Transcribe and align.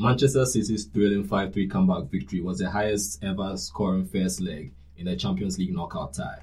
Manchester 0.00 0.46
City's 0.46 0.84
thrilling 0.84 1.24
5 1.24 1.52
3 1.52 1.66
comeback 1.66 2.04
victory 2.04 2.40
was 2.40 2.58
the 2.58 2.70
highest 2.70 3.18
ever 3.24 3.56
scoring 3.56 4.06
first 4.06 4.40
leg 4.40 4.72
in 4.96 5.06
the 5.06 5.16
Champions 5.16 5.58
League 5.58 5.74
knockout 5.74 6.14
tie. 6.14 6.38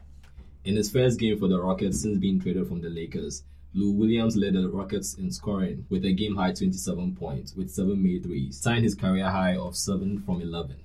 In 0.65 0.75
his 0.75 0.91
first 0.91 1.17
game 1.17 1.39
for 1.39 1.47
the 1.47 1.61
Rockets 1.61 2.01
since 2.01 2.17
being 2.17 2.37
traded 2.37 2.67
from 2.67 2.81
the 2.81 2.89
Lakers, 2.89 3.43
Lou 3.73 3.91
Williams 3.91 4.35
led 4.35 4.55
the 4.55 4.67
Rockets 4.67 5.13
in 5.13 5.31
scoring 5.31 5.85
with 5.89 6.03
a 6.03 6.11
game 6.11 6.35
high 6.35 6.51
27 6.51 7.15
points 7.15 7.55
with 7.55 7.71
7 7.71 8.03
made 8.03 8.23
threes, 8.23 8.59
tying 8.59 8.83
his 8.83 8.93
career 8.93 9.29
high 9.29 9.55
of 9.55 9.77
7 9.77 10.21
from 10.23 10.41
11. 10.41 10.75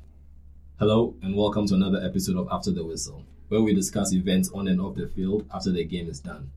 Hello, 0.78 1.16
and 1.22 1.36
welcome 1.36 1.66
to 1.66 1.74
another 1.74 2.00
episode 2.00 2.36
of 2.36 2.46
After 2.52 2.70
the 2.70 2.84
Whistle, 2.84 3.24
where 3.48 3.62
we 3.62 3.74
discuss 3.74 4.12
events 4.12 4.48
on 4.54 4.68
and 4.68 4.80
off 4.80 4.94
the 4.94 5.08
field 5.08 5.44
after 5.52 5.72
the 5.72 5.82
game 5.82 6.08
is 6.08 6.20
done. 6.20 6.52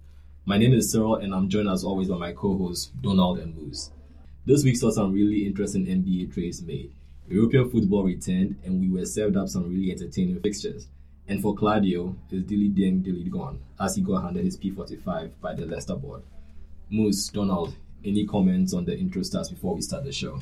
My 0.46 0.60
name 0.60 0.76
is 0.76 0.92
Cyril, 0.92 1.16
and 1.16 1.34
I'm 1.34 1.50
joined 1.50 1.70
as 1.70 1.84
always 1.84 2.10
by 2.10 2.18
my 2.18 2.34
co 2.34 2.56
hosts, 2.56 2.92
Donald 3.02 3.40
and 3.40 3.58
Moos. 3.58 3.90
This 4.46 4.66
week 4.66 4.76
saw 4.76 4.92
some 4.92 5.14
really 5.14 5.46
interesting 5.46 5.86
NBA 5.86 6.34
trades 6.34 6.62
made. 6.62 6.92
European 7.30 7.70
football 7.70 8.04
returned, 8.04 8.58
and 8.66 8.82
we 8.82 8.90
were 8.90 9.06
served 9.06 9.38
up 9.38 9.48
some 9.48 9.70
really 9.70 9.90
entertaining 9.90 10.42
fixtures. 10.42 10.88
And 11.30 11.42
for 11.42 11.56
Claudio, 11.56 12.14
his 12.30 12.44
dilly 12.44 12.68
ding 12.68 13.02
dilly 13.02 13.30
gone 13.30 13.62
as 13.80 13.96
he 13.96 14.02
got 14.02 14.24
handed 14.24 14.44
his 14.44 14.58
P45 14.58 15.32
by 15.40 15.54
the 15.54 15.66
Leicester 15.66 15.96
board. 15.96 16.24
Moos, 16.90 17.30
Donald, 17.30 17.74
any 18.04 18.28
comments 18.28 18.74
on 18.74 18.84
the 18.84 18.98
intro 18.98 19.22
stats 19.22 19.50
before 19.50 19.76
we 19.76 19.82
start 19.82 20.04
the 20.04 20.12
show? 20.12 20.38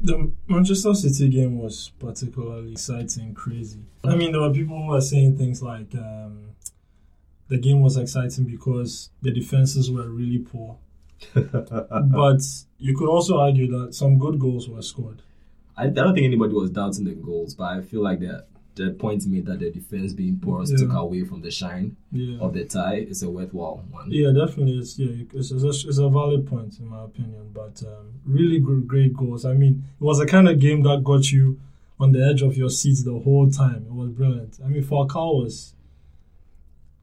The 0.00 0.32
Manchester 0.48 0.94
City 0.94 1.28
game 1.28 1.58
was 1.58 1.90
particularly 1.98 2.72
exciting, 2.72 3.34
crazy. 3.34 3.80
I 4.04 4.16
mean, 4.16 4.32
there 4.32 4.40
were 4.40 4.54
people 4.54 4.78
who 4.78 4.88
were 4.88 5.02
saying 5.02 5.36
things 5.36 5.62
like 5.62 5.94
um, 5.94 6.52
the 7.48 7.58
game 7.58 7.82
was 7.82 7.98
exciting 7.98 8.44
because 8.44 9.10
the 9.20 9.30
defenses 9.30 9.90
were 9.90 10.08
really 10.08 10.38
poor 10.38 10.78
but 11.34 12.40
you 12.78 12.96
could 12.96 13.08
also 13.08 13.38
argue 13.38 13.66
that 13.68 13.94
some 13.94 14.18
good 14.18 14.38
goals 14.38 14.68
were 14.68 14.82
scored. 14.82 15.22
I, 15.76 15.84
I 15.84 15.86
don't 15.88 16.14
think 16.14 16.24
anybody 16.24 16.54
was 16.54 16.70
doubting 16.70 17.04
the 17.04 17.12
goals, 17.12 17.54
but 17.54 17.64
I 17.64 17.82
feel 17.82 18.02
like 18.02 18.20
the 18.20 18.44
the 18.76 18.90
point 18.90 19.26
made 19.26 19.46
that 19.46 19.58
the 19.58 19.70
defense 19.70 20.12
being 20.12 20.38
porous 20.38 20.70
yeah. 20.70 20.76
took 20.76 20.92
away 20.92 21.24
from 21.24 21.40
the 21.40 21.50
shine 21.50 21.96
yeah. 22.12 22.38
of 22.40 22.52
the 22.52 22.64
tie 22.64 22.96
is 22.96 23.22
a 23.22 23.30
worthwhile 23.30 23.82
one. 23.90 24.10
Yeah, 24.10 24.32
definitely. 24.32 24.78
It's 24.78 24.98
yeah, 24.98 25.24
it's, 25.32 25.50
it's, 25.50 25.64
a, 25.64 25.88
it's 25.88 25.98
a 25.98 26.08
valid 26.10 26.46
point 26.46 26.78
in 26.78 26.88
my 26.88 27.04
opinion. 27.04 27.50
But 27.54 27.82
um, 27.86 28.20
really 28.26 28.60
good, 28.60 28.86
great 28.86 29.16
goals. 29.16 29.46
I 29.46 29.54
mean, 29.54 29.84
it 29.98 30.04
was 30.04 30.20
a 30.20 30.26
kind 30.26 30.46
of 30.46 30.60
game 30.60 30.82
that 30.82 31.02
got 31.04 31.32
you 31.32 31.58
on 31.98 32.12
the 32.12 32.22
edge 32.24 32.42
of 32.42 32.56
your 32.56 32.68
seats 32.68 33.02
the 33.02 33.18
whole 33.18 33.50
time. 33.50 33.86
It 33.88 33.94
was 33.94 34.10
brilliant. 34.10 34.58
I 34.62 34.68
mean, 34.68 34.84
Falcao 34.84 35.42
was 35.42 35.72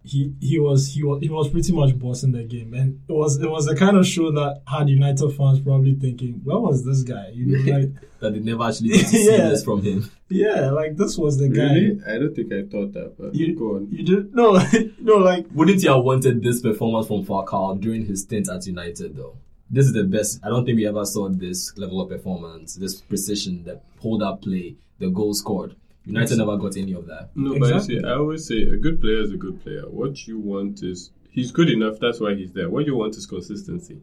he 0.04 0.34
he 0.42 0.59
was 0.59 0.94
he 0.94 1.04
was 1.04 1.22
he 1.22 1.30
was 1.30 1.50
pretty 1.50 1.72
much 1.72 1.98
bossing 1.98 2.34
the 2.34 2.44
game, 2.44 2.73
and 2.73 3.02
it 3.08 3.14
was 3.14 3.38
it 3.38 3.50
was 3.50 3.66
the 3.66 3.76
kind 3.76 3.96
of 3.96 4.06
show 4.06 4.32
that 4.32 4.62
had 4.68 4.90
United 4.90 5.32
fans 5.32 5.62
probably 5.62 5.96
thinking, 5.96 6.42
"Where 6.44 6.59
was 6.59 6.86
this 6.86 7.04
guy?" 7.04 7.30
You 7.34 7.46
know, 7.46 7.78
like 7.78 7.90
that 8.20 8.34
they 8.34 8.40
never 8.40 8.64
actually 8.64 8.90
get 8.90 9.00
to 9.00 9.06
see 9.08 9.38
this 9.38 9.64
from 9.64 9.81
him. 9.81 10.12
Yeah, 10.28 10.72
like 10.72 10.98
this 10.98 11.18
was 11.18 11.38
the 11.38 11.50
really? 11.50 11.96
guy. 11.96 12.16
I 12.16 12.18
don't 12.20 12.36
think 12.36 12.52
I 12.52 12.64
thought 12.64 12.92
that. 12.94 13.16
But 13.18 13.34
you 13.34 13.56
go 13.56 13.78
on. 13.78 13.88
You 13.92 14.04
did 14.04 14.36
no, 14.36 14.59
no, 15.00 15.16
like 15.18 15.46
wouldn't 15.54 15.81
you 15.81 15.92
have 15.94 16.04
wanted 16.04 16.44
this 16.44 16.62
performance 16.62 17.08
from 17.08 17.26
Falcao 17.26 17.80
during 17.80 18.06
his 18.06 18.24
stint 18.24 18.50
at 18.50 18.68
United 18.68 19.16
though? 19.16 19.38
This 19.70 19.86
is 19.86 19.94
the 19.94 20.04
best. 20.04 20.40
I 20.44 20.50
don't 20.50 20.66
think 20.66 20.76
we 20.76 20.86
ever 20.86 21.06
saw 21.06 21.30
this 21.30 21.76
level 21.78 22.02
of 22.02 22.09
performance, 22.09 22.76
this 22.76 23.00
precision, 23.02 23.64
the 23.64 23.80
hold 24.00 24.22
up 24.22 24.42
play, 24.42 24.76
the 25.00 25.09
goal 25.09 25.34
scored 25.34 25.76
United 26.06 26.38
never 26.38 26.58
got 26.58 26.76
any 26.78 26.94
of 26.94 27.06
that. 27.08 27.30
No, 27.36 27.54
exactly. 27.54 27.96
but 27.96 28.04
see, 28.04 28.08
I 28.08 28.16
always 28.16 28.46
say 28.48 28.64
a 28.64 28.76
good 28.76 29.00
player 29.00 29.22
is 29.22 29.32
a 29.32 29.38
good 29.38 29.62
player. 29.64 29.84
What 29.90 30.28
you 30.28 30.38
want 30.38 30.84
is 30.84 31.12
he's 31.30 31.52
good 31.52 31.70
enough. 31.70 32.00
That's 32.00 32.20
why 32.20 32.36
he's 32.36 32.52
there. 32.52 32.70
What 32.70 32.86
you 32.86 32.96
want 32.96 33.16
is 33.16 33.26
consistency, 33.26 34.02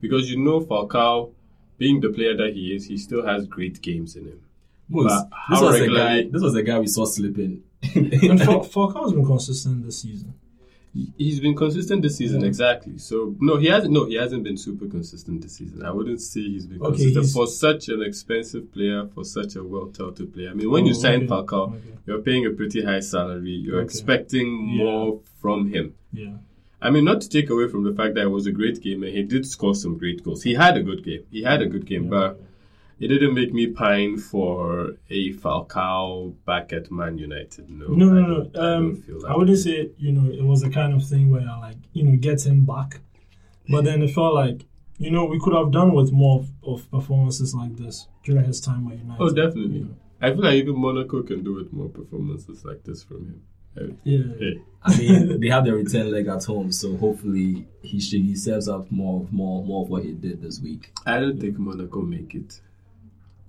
because 0.00 0.30
you 0.30 0.38
know 0.38 0.60
Falcao, 0.60 1.32
being 1.78 2.00
the 2.00 2.08
player 2.10 2.36
that 2.36 2.54
he 2.54 2.74
is, 2.74 2.86
he 2.86 2.98
still 2.98 3.24
has 3.24 3.46
great 3.46 3.80
games 3.80 4.16
in 4.16 4.26
him. 4.26 4.40
Moos, 4.88 5.12
this 5.50 5.60
was 5.60 5.80
a 5.80 5.88
guy. 5.88 6.22
This 6.30 6.42
was 6.42 6.54
a 6.56 6.62
guy 6.62 6.78
we 6.78 6.86
saw 6.86 7.04
slipping. 7.04 7.62
and 7.94 8.10
Falcao's 8.12 9.12
been 9.12 9.24
consistent 9.24 9.84
this 9.84 10.02
season. 10.02 10.34
He's 11.16 11.38
been 11.38 11.54
consistent 11.54 12.02
this 12.02 12.16
season, 12.16 12.40
yeah. 12.40 12.46
exactly. 12.46 12.98
So 12.98 13.36
no, 13.40 13.56
he 13.56 13.66
hasn't. 13.66 13.92
No, 13.92 14.06
he 14.06 14.14
hasn't 14.14 14.42
been 14.42 14.56
super 14.56 14.86
consistent 14.86 15.42
this 15.42 15.56
season. 15.56 15.84
I 15.84 15.90
wouldn't 15.90 16.20
say 16.20 16.40
he's 16.40 16.66
been 16.66 16.80
okay, 16.80 16.96
consistent 16.96 17.24
he's... 17.24 17.34
for 17.34 17.46
such 17.46 17.88
an 17.88 18.02
expensive 18.02 18.72
player, 18.72 19.06
for 19.14 19.24
such 19.24 19.56
a 19.56 19.62
well-touted 19.62 20.32
player. 20.32 20.50
I 20.50 20.54
mean, 20.54 20.70
when 20.70 20.84
oh, 20.84 20.88
you 20.88 20.94
sign 20.94 21.24
okay. 21.24 21.26
Falcao, 21.26 21.74
okay. 21.74 21.80
you're 22.06 22.22
paying 22.22 22.46
a 22.46 22.50
pretty 22.50 22.84
high 22.84 23.00
salary. 23.00 23.50
You're 23.50 23.82
expecting 23.82 24.50
more 24.50 25.20
from 25.40 25.72
him. 25.72 25.94
Yeah. 26.12 26.38
I 26.80 26.90
mean, 26.90 27.04
not 27.04 27.20
to 27.22 27.28
take 27.28 27.50
away 27.50 27.68
from 27.68 27.84
the 27.84 27.92
fact 27.92 28.14
that 28.14 28.22
it 28.22 28.30
was 28.30 28.46
a 28.46 28.52
great 28.52 28.80
game 28.80 29.02
and 29.02 29.12
he 29.12 29.22
did 29.22 29.46
score 29.46 29.74
some 29.74 29.98
great 29.98 30.22
goals. 30.22 30.42
He 30.42 30.54
had 30.54 30.76
a 30.76 30.82
good 30.82 31.04
game. 31.04 31.24
He 31.30 31.42
had 31.42 31.60
a 31.60 31.66
good 31.66 31.86
game, 31.86 32.04
yeah. 32.04 32.10
but 32.10 32.40
it 33.00 33.08
didn't 33.08 33.34
make 33.34 33.52
me 33.52 33.68
pine 33.68 34.18
for 34.18 34.94
a 35.08 35.32
Falcao 35.34 36.34
back 36.44 36.72
at 36.72 36.90
Man 36.90 37.18
United. 37.18 37.70
No, 37.70 37.88
no, 37.88 38.06
no, 38.06 38.20
no. 38.20 38.50
I, 38.54 38.74
um, 38.74 39.04
I, 39.26 39.32
I 39.32 39.36
wouldn't 39.36 39.58
say 39.58 39.90
you 39.98 40.12
know 40.12 40.30
it 40.30 40.42
was 40.44 40.62
the 40.62 40.70
kind 40.70 40.94
of 40.94 41.06
thing 41.06 41.30
where 41.30 41.46
I 41.48 41.58
like 41.58 41.78
you 41.92 42.04
know 42.04 42.16
get 42.16 42.44
him 42.44 42.64
back, 42.64 43.00
but 43.68 43.84
then 43.84 44.02
it 44.02 44.10
felt 44.10 44.34
like 44.34 44.66
you 44.98 45.10
know 45.10 45.24
we 45.24 45.38
could 45.40 45.54
have 45.54 45.70
done 45.70 45.94
with 45.94 46.12
more 46.12 46.40
of, 46.40 46.50
of 46.62 46.90
performances 46.90 47.54
like 47.54 47.76
this 47.76 48.08
during 48.24 48.44
his 48.44 48.60
time 48.60 48.90
at 48.90 48.98
United. 48.98 49.22
Oh, 49.22 49.28
definitely. 49.28 49.78
You 49.78 49.84
know? 49.84 49.96
I 50.20 50.30
feel 50.30 50.42
like 50.42 50.54
even 50.54 50.80
Monaco 50.80 51.22
can 51.22 51.44
do 51.44 51.54
with 51.54 51.72
more 51.72 51.88
performances 51.88 52.64
like 52.64 52.82
this 52.82 53.04
from 53.04 53.26
him. 53.26 53.42
Yeah. 54.02 54.22
Hey. 54.38 54.60
I 54.82 54.96
mean, 54.96 55.40
they 55.40 55.48
have 55.48 55.64
the 55.64 55.74
return 55.74 56.10
leg 56.10 56.26
at 56.26 56.44
home, 56.44 56.72
so 56.72 56.96
hopefully 56.96 57.68
he 57.82 58.00
should, 58.00 58.22
he 58.22 58.34
serves 58.34 58.68
up 58.68 58.90
more, 58.90 59.26
more, 59.30 59.64
more 59.64 59.84
of 59.84 59.88
what 59.88 60.04
he 60.04 60.12
did 60.12 60.42
this 60.42 60.60
week. 60.60 60.92
I 61.06 61.20
don't 61.20 61.40
think 61.40 61.58
Monaco 61.58 62.00
make 62.00 62.34
it 62.34 62.60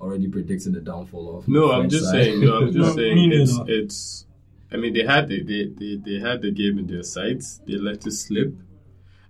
already 0.01 0.27
predicting 0.27 0.73
the 0.73 0.81
downfall 0.81 1.37
of. 1.37 1.47
No, 1.47 1.71
I'm 1.71 1.89
just 1.89 2.05
side. 2.05 2.23
saying. 2.25 2.41
No, 2.41 2.57
I'm 2.57 2.73
just 2.73 2.95
saying. 2.95 3.31
It's, 3.33 3.59
it's. 3.67 4.25
I 4.71 4.77
mean, 4.77 4.93
they 4.93 5.03
had 5.03 5.27
the, 5.27 5.41
they, 5.43 5.65
they 5.65 5.95
they 5.95 6.19
had 6.19 6.41
the 6.41 6.51
game 6.51 6.77
in 6.77 6.87
their 6.87 7.03
sights. 7.03 7.59
They 7.65 7.73
let 7.73 8.05
it 8.05 8.11
slip. 8.11 8.53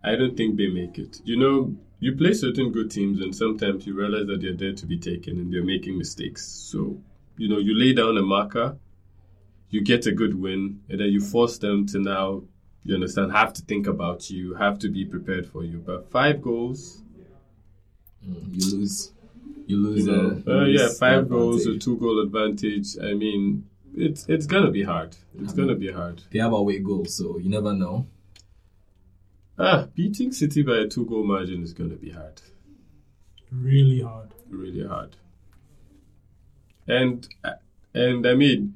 I 0.03 0.16
don't 0.16 0.35
think 0.35 0.58
they 0.58 0.68
make 0.68 0.97
it. 0.97 1.22
You 1.24 1.38
know, 1.38 1.75
you 2.00 2.16
play 2.16 2.34
certain 2.34 2.72
good 2.72 2.91
teams, 2.91 3.22
and 3.22 3.35
sometimes 3.35 3.85
you 3.85 3.94
realize 3.94 4.28
that 4.28 4.41
they're 4.41 4.56
there 4.56 4.74
to 4.74 4.85
be 4.85 4.97
taken, 4.97 5.38
and 5.40 5.53
they're 5.53 5.63
making 5.63 5.97
mistakes. 5.97 6.46
So, 6.46 7.02
you 7.38 7.50
know, 7.50 7.58
you 7.58 7.78
lay 7.78 7.94
down 7.94 8.18
a 8.18 8.22
marker, 8.22 8.78
you 9.69 9.81
get 9.81 10.06
a 10.06 10.12
good 10.12 10.40
win, 10.40 10.81
and 10.90 11.00
then 11.00 11.09
you 11.09 11.22
force 11.22 11.58
them 11.58 11.85
to 11.88 12.00
now. 12.00 12.44
You 12.85 12.96
understand? 12.96 13.34
Have 13.34 13.53
to 13.53 13.62
think 13.62 13.88
about 13.88 14.29
you. 14.29 14.56
Have 14.56 14.79
to 14.79 14.90
be 14.90 15.03
prepared 15.06 15.46
for 15.46 15.63
you. 15.66 15.79
But 15.79 16.09
five 16.09 16.41
goals, 16.41 17.03
mm, 18.25 18.41
you 18.53 18.78
lose 18.78 19.12
you 19.69 19.78
lose. 19.78 20.06
You 20.06 20.12
know, 20.12 20.44
uh, 20.47 20.66
yeah, 20.66 20.90
five 20.90 21.30
goals, 21.30 21.66
a 21.68 21.78
two 21.78 21.97
goal 21.97 22.19
advantage. 22.22 22.97
I 23.02 23.13
mean, 23.13 23.69
it's 23.96 24.28
it's 24.28 24.47
gonna 24.47 24.72
be 24.72 24.84
hard. 24.84 25.16
It's 25.40 25.53
I 25.53 25.56
gonna 25.56 25.75
be 25.75 25.91
hard. 25.91 26.24
They 26.31 26.40
have 26.40 26.53
away 26.53 26.80
goals, 26.80 27.16
so 27.16 27.38
you 27.38 27.50
never 27.50 27.74
know. 27.74 28.08
Ah, 29.59 29.88
beating 29.94 30.31
City 30.31 30.63
by 30.63 30.78
a 30.78 30.88
two 30.88 31.06
goal 31.06 31.24
margin 31.24 31.62
is 31.62 31.74
gonna 31.74 31.96
be 31.96 32.09
hard. 32.09 32.41
Really 33.52 34.02
hard. 34.02 34.34
Really 34.50 34.88
hard. 34.88 35.18
And 36.88 37.28
and 37.94 38.25
I 38.25 38.34
mean, 38.34 38.74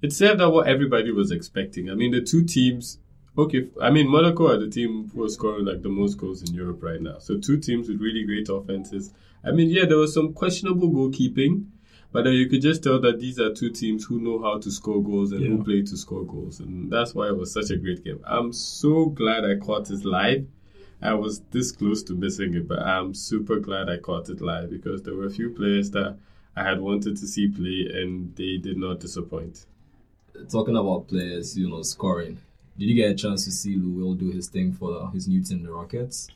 it 0.00 0.12
served 0.12 0.40
out 0.40 0.52
what 0.52 0.68
everybody 0.68 1.10
was 1.10 1.32
expecting. 1.32 1.90
I 1.90 1.94
mean, 1.94 2.12
the 2.12 2.20
two 2.20 2.44
teams 2.44 2.98
Okay, 3.38 3.68
I 3.82 3.90
mean 3.90 4.08
Monaco 4.08 4.48
are 4.48 4.56
the 4.56 4.68
team 4.68 5.10
who 5.14 5.24
are 5.24 5.28
scoring 5.28 5.66
like 5.66 5.82
the 5.82 5.90
most 5.90 6.14
goals 6.14 6.42
in 6.48 6.54
Europe 6.54 6.82
right 6.82 7.00
now. 7.00 7.18
So 7.18 7.38
two 7.38 7.58
teams 7.58 7.86
with 7.86 8.00
really 8.00 8.24
great 8.24 8.48
offenses. 8.48 9.12
I 9.44 9.50
mean, 9.50 9.68
yeah, 9.68 9.84
there 9.84 9.98
was 9.98 10.14
some 10.14 10.32
questionable 10.32 10.88
goalkeeping, 10.88 11.66
but 12.12 12.26
uh, 12.26 12.30
you 12.30 12.48
could 12.48 12.62
just 12.62 12.82
tell 12.82 12.98
that 13.02 13.20
these 13.20 13.38
are 13.38 13.52
two 13.52 13.70
teams 13.70 14.06
who 14.06 14.20
know 14.20 14.40
how 14.40 14.58
to 14.58 14.70
score 14.70 15.02
goals 15.02 15.32
and 15.32 15.42
yeah. 15.42 15.48
who 15.50 15.62
play 15.62 15.82
to 15.82 15.96
score 15.98 16.24
goals, 16.24 16.60
and 16.60 16.90
that's 16.90 17.14
why 17.14 17.28
it 17.28 17.36
was 17.36 17.52
such 17.52 17.70
a 17.70 17.76
great 17.76 18.02
game. 18.02 18.20
I'm 18.26 18.54
so 18.54 19.06
glad 19.06 19.44
I 19.44 19.56
caught 19.56 19.90
it 19.90 20.04
live. 20.06 20.46
I 21.02 21.12
was 21.12 21.40
this 21.50 21.72
close 21.72 22.02
to 22.04 22.14
missing 22.14 22.54
it, 22.54 22.66
but 22.66 22.78
I'm 22.78 23.12
super 23.12 23.60
glad 23.60 23.90
I 23.90 23.98
caught 23.98 24.30
it 24.30 24.40
live 24.40 24.70
because 24.70 25.02
there 25.02 25.14
were 25.14 25.26
a 25.26 25.30
few 25.30 25.50
players 25.50 25.90
that 25.90 26.16
I 26.56 26.64
had 26.64 26.80
wanted 26.80 27.18
to 27.18 27.26
see 27.26 27.48
play, 27.48 27.90
and 27.92 28.34
they 28.34 28.56
did 28.56 28.78
not 28.78 29.00
disappoint. 29.00 29.66
Talking 30.50 30.76
about 30.76 31.08
players, 31.08 31.56
you 31.58 31.68
know, 31.68 31.82
scoring 31.82 32.38
did 32.78 32.88
you 32.88 32.94
get 32.94 33.10
a 33.10 33.14
chance 33.14 33.44
to 33.44 33.50
see 33.50 33.76
Lou 33.76 33.90
Will 33.90 34.14
do 34.14 34.30
his 34.30 34.48
thing 34.48 34.72
for 34.72 35.10
his 35.12 35.28
new 35.28 35.42
team, 35.42 35.62
the 35.62 35.72
Rockets? 35.72 36.28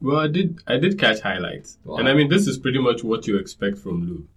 Well, 0.00 0.18
I 0.18 0.28
did. 0.28 0.60
I 0.66 0.78
did 0.78 0.98
catch 0.98 1.20
highlights, 1.20 1.78
wow. 1.84 1.96
and 1.96 2.08
I 2.08 2.14
mean, 2.14 2.28
this 2.28 2.46
is 2.46 2.56
pretty 2.58 2.78
much 2.78 3.02
what 3.02 3.26
you 3.26 3.36
expect 3.36 3.78
from 3.78 4.06
Lou. 4.06 4.28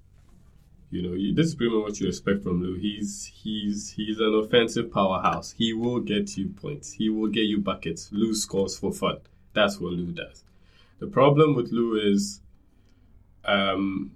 You 0.90 1.04
know, 1.04 1.36
this 1.36 1.48
is 1.48 1.56
pretty 1.56 1.74
much 1.74 1.84
what 1.84 2.00
you 2.00 2.08
expect 2.08 2.44
from 2.44 2.62
Lou. 2.62 2.76
He's 2.76 3.32
he's 3.34 3.92
he's 3.92 4.20
an 4.20 4.34
offensive 4.34 4.92
powerhouse. 4.92 5.52
He 5.52 5.74
will 5.74 6.00
get 6.00 6.36
you 6.36 6.50
points. 6.50 6.92
He 6.92 7.10
will 7.10 7.30
get 7.30 7.42
you 7.44 7.60
buckets. 7.60 8.10
Lou 8.12 8.34
scores 8.34 8.78
for 8.78 8.92
fun. 8.92 9.20
That's 9.54 9.80
what 9.80 9.94
Lou 9.94 10.12
does. 10.12 10.44
The 11.00 11.08
problem 11.08 11.56
with 11.56 11.72
Lou 11.72 11.96
is, 11.96 12.42
um, 13.46 14.12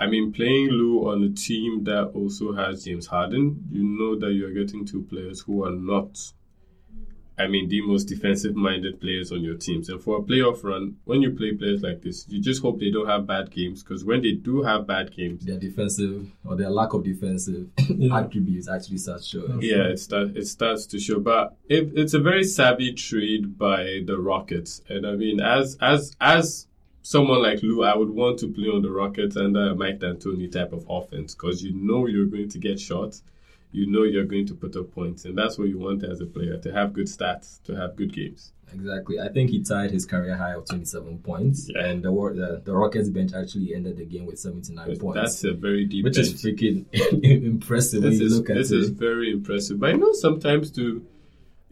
I 0.00 0.06
mean, 0.06 0.32
playing 0.32 0.68
Lou 0.70 1.08
on 1.10 1.22
a 1.22 1.28
team 1.30 1.84
that 1.84 2.04
also 2.14 2.54
has 2.54 2.84
James 2.84 3.06
Harden, 3.06 3.64
you 3.70 3.82
know 3.84 4.18
that 4.18 4.32
you're 4.32 4.52
getting 4.54 4.84
two 4.86 5.02
players 5.02 5.40
who 5.40 5.62
are 5.64 5.70
not. 5.72 6.18
I 7.38 7.46
mean, 7.46 7.68
the 7.70 7.80
most 7.80 8.04
defensive 8.04 8.54
minded 8.54 9.00
players 9.00 9.32
on 9.32 9.42
your 9.42 9.56
teams. 9.56 9.88
And 9.88 10.02
for 10.02 10.18
a 10.18 10.20
playoff 10.22 10.62
run, 10.62 10.96
when 11.04 11.22
you 11.22 11.30
play 11.30 11.54
players 11.54 11.80
like 11.82 12.02
this, 12.02 12.26
you 12.28 12.38
just 12.38 12.60
hope 12.60 12.78
they 12.80 12.90
don't 12.90 13.08
have 13.08 13.26
bad 13.26 13.50
games 13.50 13.82
because 13.82 14.04
when 14.04 14.20
they 14.20 14.32
do 14.32 14.62
have 14.62 14.86
bad 14.86 15.10
games, 15.16 15.46
Their 15.46 15.58
defensive 15.58 16.30
or 16.44 16.54
their 16.56 16.68
lack 16.68 16.92
of 16.92 17.02
defensive 17.02 17.68
Yeah. 17.88 18.18
attributes 18.18 18.68
actually 18.68 18.98
starts 18.98 19.26
showing. 19.26 19.60
yeah, 19.62 19.84
it 19.88 19.98
starts 19.98 20.32
it 20.36 20.46
starts 20.48 20.84
to 20.88 20.98
show. 20.98 21.18
But 21.18 21.56
it, 21.66 21.90
it's 21.94 22.12
a 22.12 22.20
very 22.20 22.44
savvy 22.44 22.92
trade 22.92 23.56
by 23.56 24.02
the 24.04 24.18
Rockets, 24.18 24.82
and 24.90 25.06
I 25.06 25.16
mean, 25.16 25.40
as 25.40 25.78
as 25.80 26.14
as 26.20 26.66
someone 27.02 27.42
like 27.42 27.62
Lou, 27.62 27.82
I 27.82 27.96
would 27.96 28.10
want 28.10 28.38
to 28.40 28.48
play 28.48 28.68
on 28.68 28.82
the 28.82 28.90
Rockets 28.90 29.36
under 29.36 29.70
a 29.70 29.74
Mike 29.74 29.98
D'Antoni 30.00 30.50
type 30.50 30.72
of 30.72 30.86
offense 30.88 31.34
because 31.34 31.62
you 31.62 31.72
know 31.72 32.06
you're 32.06 32.26
going 32.26 32.48
to 32.50 32.58
get 32.58 32.78
shots, 32.80 33.22
you 33.72 33.86
know 33.86 34.02
you're 34.02 34.24
going 34.24 34.46
to 34.46 34.54
put 34.54 34.76
up 34.76 34.92
points, 34.92 35.24
and 35.24 35.36
that's 35.38 35.58
what 35.58 35.68
you 35.68 35.78
want 35.78 36.04
as 36.04 36.20
a 36.20 36.26
player 36.26 36.56
to 36.58 36.72
have 36.72 36.92
good 36.92 37.06
stats, 37.06 37.62
to 37.64 37.74
have 37.74 37.96
good 37.96 38.12
games. 38.12 38.52
Exactly. 38.72 39.18
I 39.18 39.28
think 39.28 39.50
he 39.50 39.64
tied 39.64 39.90
his 39.90 40.06
career 40.06 40.36
high 40.36 40.52
of 40.54 40.64
27 40.66 41.18
points, 41.18 41.68
Yeah. 41.74 41.86
and 41.86 42.02
the, 42.04 42.10
the 42.12 42.62
the 42.64 42.72
Rockets 42.72 43.08
bench 43.08 43.32
actually 43.34 43.74
ended 43.74 43.96
the 43.96 44.04
game 44.04 44.26
with 44.26 44.38
79 44.38 44.96
points, 44.98 45.20
That's 45.20 45.44
a 45.44 45.54
very 45.54 45.86
deep 45.86 46.04
which 46.04 46.14
bench. 46.14 46.28
is 46.28 46.44
freaking 46.44 46.84
impressive 47.24 48.02
when 48.02 48.12
this 48.12 48.20
you 48.20 48.26
is 48.26 48.38
look 48.38 48.50
at 48.50 48.56
this 48.56 48.70
is 48.70 48.90
very 48.90 49.32
impressive. 49.32 49.80
But 49.80 49.90
I 49.90 49.92
know 49.94 50.12
sometimes 50.12 50.70
to, 50.72 51.04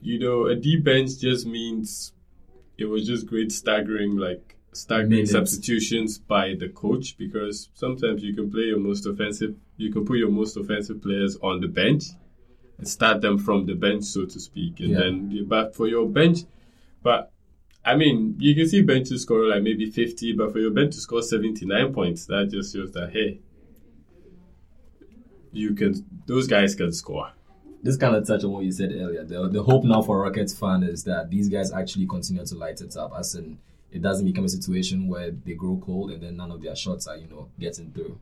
you 0.00 0.19
know, 0.19 0.46
a 0.46 0.56
deep 0.56 0.82
bench 0.84 1.19
just 1.20 1.46
means 1.46 2.12
it 2.76 2.86
was 2.86 3.06
just 3.06 3.26
great 3.26 3.52
staggering 3.52 4.16
like 4.16 4.56
staggering 4.78 5.10
Minutes. 5.10 5.32
substitutions 5.32 6.19
by 6.19 6.54
the 6.58 6.69
coach 6.69 7.16
because 7.19 7.69
sometimes 7.75 8.22
you 8.22 8.34
can 8.34 8.50
play 8.50 8.64
your 8.72 8.78
most 8.78 9.06
offensive 9.06 9.54
you 9.76 9.92
can 9.92 10.04
put 10.04 10.19
your 10.19 10.30
most 10.30 10.56
offensive 10.56 11.02
players 11.02 11.36
on 11.42 11.60
the 11.60 11.69
bench 11.69 12.04
and 12.78 12.86
start 12.88 13.20
them 13.20 13.36
from 13.38 13.66
the 13.66 13.75
bench 13.75 14.04
so 14.04 14.25
to 14.25 14.38
speak 14.38 14.80
and 14.80 14.90
Yeah. 14.90 14.98
then 15.00 15.44
but 15.46 15.75
for 15.75 15.86
your 15.88 16.08
bench 16.08 16.38
but 17.02 17.32
I 17.84 17.94
mean, 17.96 18.34
you 18.38 18.54
can 18.54 18.69
see 18.69 18.82
benches 18.82 19.22
score 19.22 19.46
like 19.46 19.62
maybe 19.62 19.86
50, 19.90 20.34
but 20.34 20.52
for 20.52 20.58
your 20.58 20.72
bench 20.72 20.94
to 20.96 21.00
score 21.00 21.22
79 21.22 21.94
points, 21.94 22.26
that 22.26 22.48
just 22.50 22.75
shows 22.75 22.92
that, 22.92 23.12
hey, 23.12 23.40
you 25.52 25.75
can, 25.75 26.04
those 26.26 26.46
guys 26.46 26.75
can 26.75 26.92
score. 26.92 27.30
this 27.82 27.96
kind 27.96 28.14
of 28.14 28.26
touch 28.26 28.44
on 28.44 28.50
what 28.52 28.64
you 28.64 28.72
said 28.72 28.92
earlier. 28.92 29.25
The, 29.25 29.48
the 29.48 29.62
hope 29.62 29.84
now 29.84 30.02
for 30.02 30.20
Rockets 30.20 30.52
fan 30.52 30.82
is 30.82 31.04
that 31.04 31.30
these 31.30 31.48
guys 31.48 31.72
actually 31.72 32.06
continue 32.06 32.44
to 32.44 32.54
light 32.56 32.80
it 32.82 32.96
up, 32.96 33.12
as 33.19 33.34
in 33.34 33.58
it 33.90 34.02
doesn't 34.02 34.26
become 34.26 34.44
a 34.44 34.49
situation 34.49 35.08
where 35.08 35.31
they 35.31 35.55
grow 35.55 35.81
cold 35.85 36.11
and 36.11 36.23
then 36.23 36.37
none 36.37 36.50
of 36.50 36.62
their 36.62 36.76
shots 36.76 37.06
are, 37.06 37.17
you 37.17 37.29
know, 37.29 37.49
getting 37.58 37.90
through. 37.90 38.19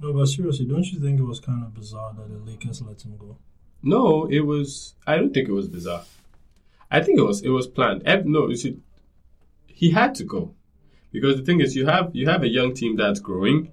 No, 0.00 0.12
but 0.12 0.26
seriously, 0.26 0.66
don't 0.66 0.86
you 0.90 0.98
think 0.98 1.20
it 1.20 1.24
was 1.24 1.40
kind 1.40 1.62
of 1.62 1.74
bizarre 1.74 2.12
that 2.14 2.28
the 2.28 2.50
Lakers 2.50 2.82
let 2.82 3.02
him 3.02 3.16
go? 3.16 3.36
No, 3.82 4.26
it 4.26 4.40
was. 4.40 4.94
I 5.06 5.16
don't 5.16 5.32
think 5.32 5.48
it 5.48 5.52
was 5.52 5.68
bizarre. 5.68 6.04
I 6.90 7.00
think 7.02 7.18
it 7.18 7.22
was. 7.22 7.42
It 7.42 7.50
was 7.50 7.66
planned. 7.66 8.02
No, 8.26 8.48
you 8.48 8.56
see, 8.56 8.78
he 9.66 9.90
had 9.90 10.14
to 10.16 10.24
go 10.24 10.54
because 11.12 11.36
the 11.36 11.44
thing 11.44 11.60
is, 11.60 11.76
you 11.76 11.86
have 11.86 12.10
you 12.12 12.28
have 12.28 12.42
a 12.42 12.48
young 12.48 12.74
team 12.74 12.96
that's 12.96 13.20
growing, 13.20 13.72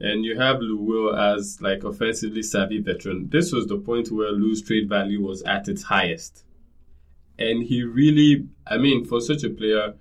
and 0.00 0.24
you 0.24 0.38
have 0.38 0.60
Lou 0.60 0.76
Will 0.76 1.16
as 1.16 1.60
like 1.62 1.82
offensively 1.82 2.42
savvy 2.42 2.80
veteran. 2.80 3.30
This 3.30 3.52
was 3.52 3.66
the 3.66 3.78
point 3.78 4.12
where 4.12 4.32
Lou's 4.32 4.60
trade 4.60 4.88
value 4.88 5.22
was 5.22 5.42
at 5.44 5.66
its 5.68 5.84
highest, 5.84 6.44
and 7.38 7.62
he 7.62 7.82
really. 7.82 8.46
I 8.66 8.76
mean, 8.76 9.04
for 9.04 9.20
such 9.20 9.44
a 9.44 9.50
player 9.50 9.94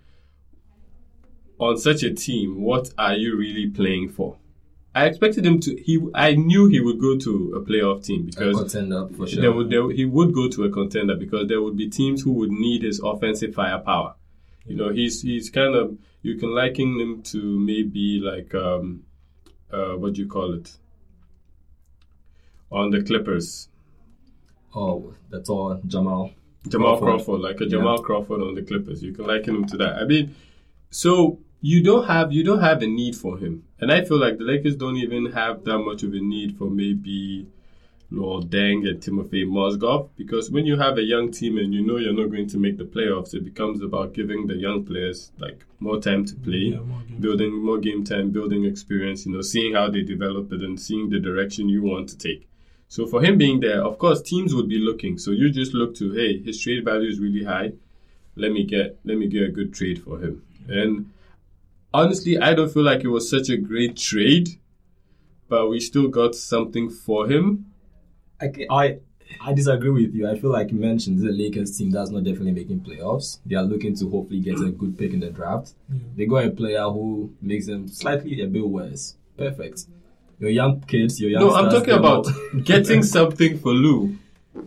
on 1.70 1.78
such 1.78 2.04
a 2.04 2.14
team, 2.14 2.62
what 2.62 2.90
are 2.98 3.14
you 3.16 3.36
really 3.38 3.70
playing 3.70 4.10
for? 4.10 4.38
I 4.96 5.06
expected 5.06 5.46
him 5.46 5.60
to. 5.62 5.76
He. 5.76 6.00
I 6.14 6.36
knew 6.36 6.68
he 6.68 6.80
would 6.80 7.00
go 7.00 7.18
to 7.18 7.54
a 7.56 7.62
playoff 7.62 8.06
team 8.06 8.22
A 8.22 8.26
because 8.26 8.58
contender 8.58 9.08
for 9.18 9.28
sure. 9.28 9.42
there 9.42 9.52
would, 9.52 9.70
there, 9.72 9.90
he 9.90 10.06
would 10.06 10.34
go 10.34 10.48
to 10.50 10.66
a 10.66 10.70
contender 10.70 11.16
because 11.16 11.48
there 11.48 11.62
would 11.64 11.76
be 11.76 11.90
teams 11.90 12.22
who 12.22 12.32
would 12.34 12.52
need 12.52 12.84
his 12.84 13.00
offensive 13.00 13.56
firepower. 13.56 14.14
You 14.66 14.76
know, 14.76 14.90
he's 14.90 15.24
he's 15.24 15.50
kind 15.50 15.76
of 15.76 15.98
you 16.22 16.38
can 16.38 16.54
liken 16.54 17.00
him 17.00 17.24
to 17.24 17.60
maybe 17.60 18.22
like 18.24 18.54
um, 18.54 19.04
uh, 19.72 19.94
what 19.94 20.14
do 20.14 20.22
you 20.22 20.28
call 20.28 20.54
it 20.54 20.78
on 22.74 22.90
the 22.90 23.02
Clippers, 23.04 23.70
oh, 24.76 25.14
that's 25.30 25.50
all 25.50 25.80
Jamal. 25.86 26.32
Jamal 26.68 26.98
Crawford. 26.98 27.26
Crawford, 27.26 27.42
like 27.42 27.62
a 27.62 27.66
Yeah. 27.66 27.70
Jamal 27.70 28.00
Crawford 28.02 28.42
on 28.42 28.56
the 28.56 28.64
Clippers. 28.64 29.04
You 29.04 29.14
can 29.14 29.28
liken 29.28 29.56
him 29.56 29.66
to 29.68 29.78
that. 29.78 29.98
I 29.98 30.06
mean, 30.06 30.36
so 30.90 31.40
you 31.64 31.82
don't 31.82 32.06
have 32.08 32.34
you 32.34 32.44
don't 32.44 32.60
have 32.60 32.82
a 32.82 32.88
need 32.88 33.16
for 33.16 33.38
him, 33.38 33.64
and 33.80 33.90
I 33.90 34.04
feel 34.04 34.20
like 34.20 34.38
the 34.38 34.44
Lakers 34.44 34.76
don't 34.76 34.98
even 34.98 35.32
have 35.32 35.64
that 35.64 35.80
much 35.80 36.04
of 36.04 36.14
a 36.14 36.20
need 36.20 36.58
for 36.58 36.70
maybe 36.70 37.48
Luol 38.12 38.44
Deng 38.44 38.86
and 38.88 39.00
Timofey 39.00 39.46
Mozgov 39.46 40.10
because 40.18 40.52
when 40.52 40.66
you 40.66 40.78
have 40.78 40.98
a 40.98 41.02
young 41.02 41.32
team 41.32 41.58
and 41.58 41.74
you 41.74 41.82
know 41.82 41.96
you're 41.96 42.20
not 42.22 42.32
going 42.32 42.48
to 42.50 42.58
make 42.58 42.78
the 42.78 42.84
playoffs, 42.84 43.34
it 43.34 43.46
becomes 43.46 43.82
about 43.82 44.14
giving 44.14 44.46
the 44.46 44.56
young 44.56 44.84
players 44.84 45.32
like 45.40 45.66
more 45.80 46.02
time 46.02 46.26
to 46.26 46.36
play, 46.36 46.74
Yeah, 46.74 46.82
more 46.82 47.02
building 47.22 47.54
more 47.64 47.78
game 47.78 48.04
time, 48.04 48.32
building 48.32 48.66
experience. 48.66 49.26
You 49.26 49.32
know, 49.32 49.42
seeing 49.42 49.74
how 49.74 49.90
they 49.90 50.02
develop 50.02 50.52
it 50.52 50.62
and 50.62 50.78
seeing 50.78 51.10
the 51.10 51.20
direction 51.22 51.70
you 51.70 51.82
want 51.82 52.10
to 52.10 52.18
take. 52.18 52.46
So 52.90 53.08
for 53.08 53.24
him 53.24 53.38
being 53.38 53.62
there, 53.62 53.82
of 53.82 53.98
course, 53.98 54.22
teams 54.22 54.54
would 54.54 54.68
be 54.68 54.80
looking. 54.80 55.18
So 55.18 55.32
you 55.32 55.50
just 55.50 55.74
look 55.74 55.96
to, 55.96 56.12
hey, 56.12 56.40
his 56.44 56.62
trade 56.62 56.84
value 56.84 57.10
is 57.10 57.22
really 57.22 57.46
high. 57.46 57.72
Let 58.36 58.52
me 58.52 58.66
get 58.66 59.00
let 59.06 59.18
me 59.18 59.28
get 59.28 59.44
a 59.44 59.52
good 59.52 59.74
trade 59.74 60.04
for 60.04 60.20
him. 60.20 60.44
And 60.68 61.13
honestly, 61.94 62.38
I 62.40 62.54
don't 62.54 62.72
feel 62.72 62.84
like 62.84 63.04
it 63.04 63.10
was 63.10 63.30
such 63.30 63.50
a 63.50 63.58
great 63.58 63.98
trade, 63.98 64.60
but 65.48 65.70
we 65.70 65.80
still 65.80 66.08
got 66.08 66.36
something 66.36 66.90
for 66.90 67.30
him. 67.30 67.68
I, 68.42 68.52
I 68.70 68.98
I 69.42 69.54
disagree 69.54 69.90
with 69.90 70.14
you. 70.14 70.30
I 70.30 70.38
feel 70.38 70.52
like 70.52 70.72
you 70.72 70.78
mentioned 70.78 71.20
the 71.20 71.32
Lakers 71.32 71.78
team 71.78 71.92
that's 71.92 72.10
not 72.10 72.24
definitely 72.24 72.52
making 72.52 72.82
playoffs. 72.82 73.40
They 73.46 73.56
are 73.56 73.64
looking 73.64 73.96
to 73.96 74.10
hopefully 74.10 74.40
get 74.40 74.60
a 74.60 74.70
good 74.70 74.98
pick 74.98 75.14
in 75.14 75.20
the 75.22 75.30
draft. 75.30 75.74
Yeah. 75.92 76.00
They 76.16 76.26
got 76.26 76.46
a 76.46 76.52
player 76.52 76.84
who 76.84 77.34
makes 77.42 77.68
them 77.68 77.88
slightly 77.88 78.42
a 78.42 78.48
bit 78.48 78.68
worse. 78.68 79.16
Perfect. 79.38 79.86
Your 80.40 80.50
young 80.50 80.82
kids, 80.82 81.20
your 81.20 81.32
young 81.32 81.42
No, 81.42 81.56
I'm 81.56 81.70
talking 81.70 81.94
about 81.94 82.28
getting 82.64 83.04
something 83.18 83.58
for 83.60 83.74
Lou. 83.74 84.18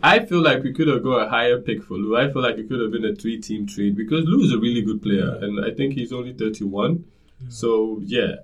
I 0.03 0.25
feel 0.25 0.41
like 0.41 0.63
we 0.63 0.73
could 0.73 0.87
have 0.89 1.03
got 1.03 1.27
a 1.27 1.29
higher 1.29 1.59
pick 1.59 1.83
for 1.83 1.95
Lou. 1.95 2.17
I 2.17 2.31
feel 2.31 2.41
like 2.41 2.57
it 2.57 2.67
could 2.67 2.81
have 2.81 2.91
been 2.91 3.05
a 3.05 3.15
three 3.15 3.39
team 3.39 3.67
trade 3.67 3.95
because 3.95 4.25
Lou 4.25 4.43
is 4.43 4.51
a 4.51 4.59
really 4.59 4.81
good 4.81 5.01
player 5.01 5.37
and 5.41 5.63
I 5.63 5.73
think 5.73 5.93
he's 5.93 6.11
only 6.11 6.33
31. 6.33 7.05
So, 7.49 7.99
yeah. 8.03 8.35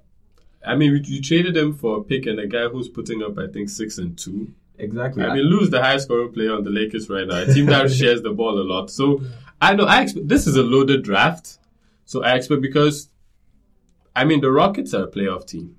I 0.66 0.76
mean, 0.76 1.04
you 1.06 1.22
traded 1.22 1.58
him 1.58 1.74
for 1.76 1.98
a 2.00 2.04
pick 2.04 2.26
and 2.26 2.40
a 2.40 2.48
guy 2.48 2.68
who's 2.70 2.88
putting 2.88 3.22
up, 3.22 3.38
I 3.38 3.48
think, 3.48 3.70
six 3.70 3.98
and 3.98 4.18
two. 4.18 4.54
exactly. 4.78 5.24
I 5.24 5.34
mean, 5.34 5.44
Lou's 5.46 5.70
the 5.70 5.82
highest 5.82 6.06
scoring 6.06 6.32
player 6.32 6.54
on 6.54 6.64
the 6.64 6.70
Lakers 6.70 7.10
right 7.10 7.28
now. 7.28 7.42
A 7.42 7.54
team 7.54 7.66
that 7.68 7.92
shares 8.00 8.22
the 8.22 8.32
ball 8.32 8.58
a 8.60 8.64
lot. 8.64 8.90
So 8.90 9.22
I 9.62 9.74
know 9.76 9.84
I 9.86 10.02
expect 10.02 10.28
this 10.28 10.48
is 10.48 10.56
a 10.56 10.64
loaded 10.64 11.04
draft. 11.04 11.58
So 12.06 12.24
I 12.24 12.36
expect 12.36 12.62
because 12.62 13.10
I 14.16 14.24
mean 14.26 14.42
the 14.42 14.52
Rockets 14.52 14.94
are 14.94 15.04
a 15.04 15.08
playoff 15.12 15.46
team. 15.48 15.78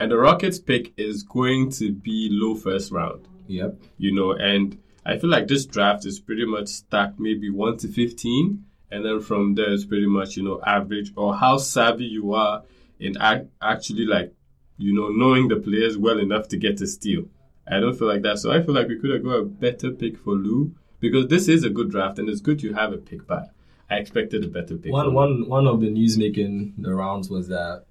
And 0.00 0.10
the 0.10 0.16
Rockets 0.18 0.58
pick 0.58 0.92
is 0.96 1.22
going 1.22 1.70
to 1.72 1.92
be 1.92 2.28
low 2.30 2.54
first 2.56 2.90
round. 2.92 3.26
yep. 3.46 3.76
You 3.96 4.12
know, 4.14 4.32
and 4.32 4.78
I 5.06 5.18
feel 5.18 5.30
like 5.30 5.46
this 5.46 5.64
draft 5.66 6.04
is 6.04 6.18
pretty 6.20 6.44
much 6.46 6.68
stacked 6.68 7.18
maybe 7.20 7.48
one 7.50 7.76
to 7.78 7.88
fifteen. 7.88 8.64
And 8.94 9.04
then 9.04 9.20
from 9.20 9.56
there 9.56 9.72
it's 9.72 9.84
pretty 9.84 10.06
much, 10.06 10.36
you 10.36 10.44
know, 10.44 10.60
average 10.64 11.12
or 11.16 11.34
how 11.34 11.56
savvy 11.56 12.04
you 12.04 12.32
are 12.34 12.62
in 13.00 13.20
ac- 13.20 13.48
actually 13.60 14.06
like, 14.06 14.32
you 14.78 14.94
know, 14.94 15.08
knowing 15.08 15.48
the 15.48 15.56
players 15.56 15.98
well 15.98 16.20
enough 16.20 16.46
to 16.48 16.56
get 16.56 16.80
a 16.80 16.86
steal. 16.86 17.24
I 17.66 17.80
don't 17.80 17.98
feel 17.98 18.06
like 18.06 18.22
that. 18.22 18.38
So 18.38 18.52
I 18.52 18.62
feel 18.62 18.72
like 18.72 18.86
we 18.86 18.98
could 19.00 19.10
have 19.10 19.24
got 19.24 19.36
a 19.36 19.44
better 19.44 19.90
pick 19.90 20.16
for 20.18 20.34
Lou 20.34 20.76
because 21.00 21.26
this 21.26 21.48
is 21.48 21.64
a 21.64 21.70
good 21.70 21.90
draft 21.90 22.20
and 22.20 22.28
it's 22.28 22.40
good 22.40 22.60
to 22.60 22.72
have 22.74 22.92
a 22.92 22.98
pick 22.98 23.26
back. 23.26 23.48
I 23.90 23.96
expected 23.96 24.44
a 24.44 24.48
better 24.48 24.76
pick. 24.76 24.92
One 24.92 25.12
one 25.12 25.48
one 25.48 25.66
of 25.66 25.80
the 25.80 25.90
news 25.90 26.16
making 26.16 26.74
the 26.78 26.94
rounds 26.94 27.28
was 27.28 27.48
that 27.48 27.86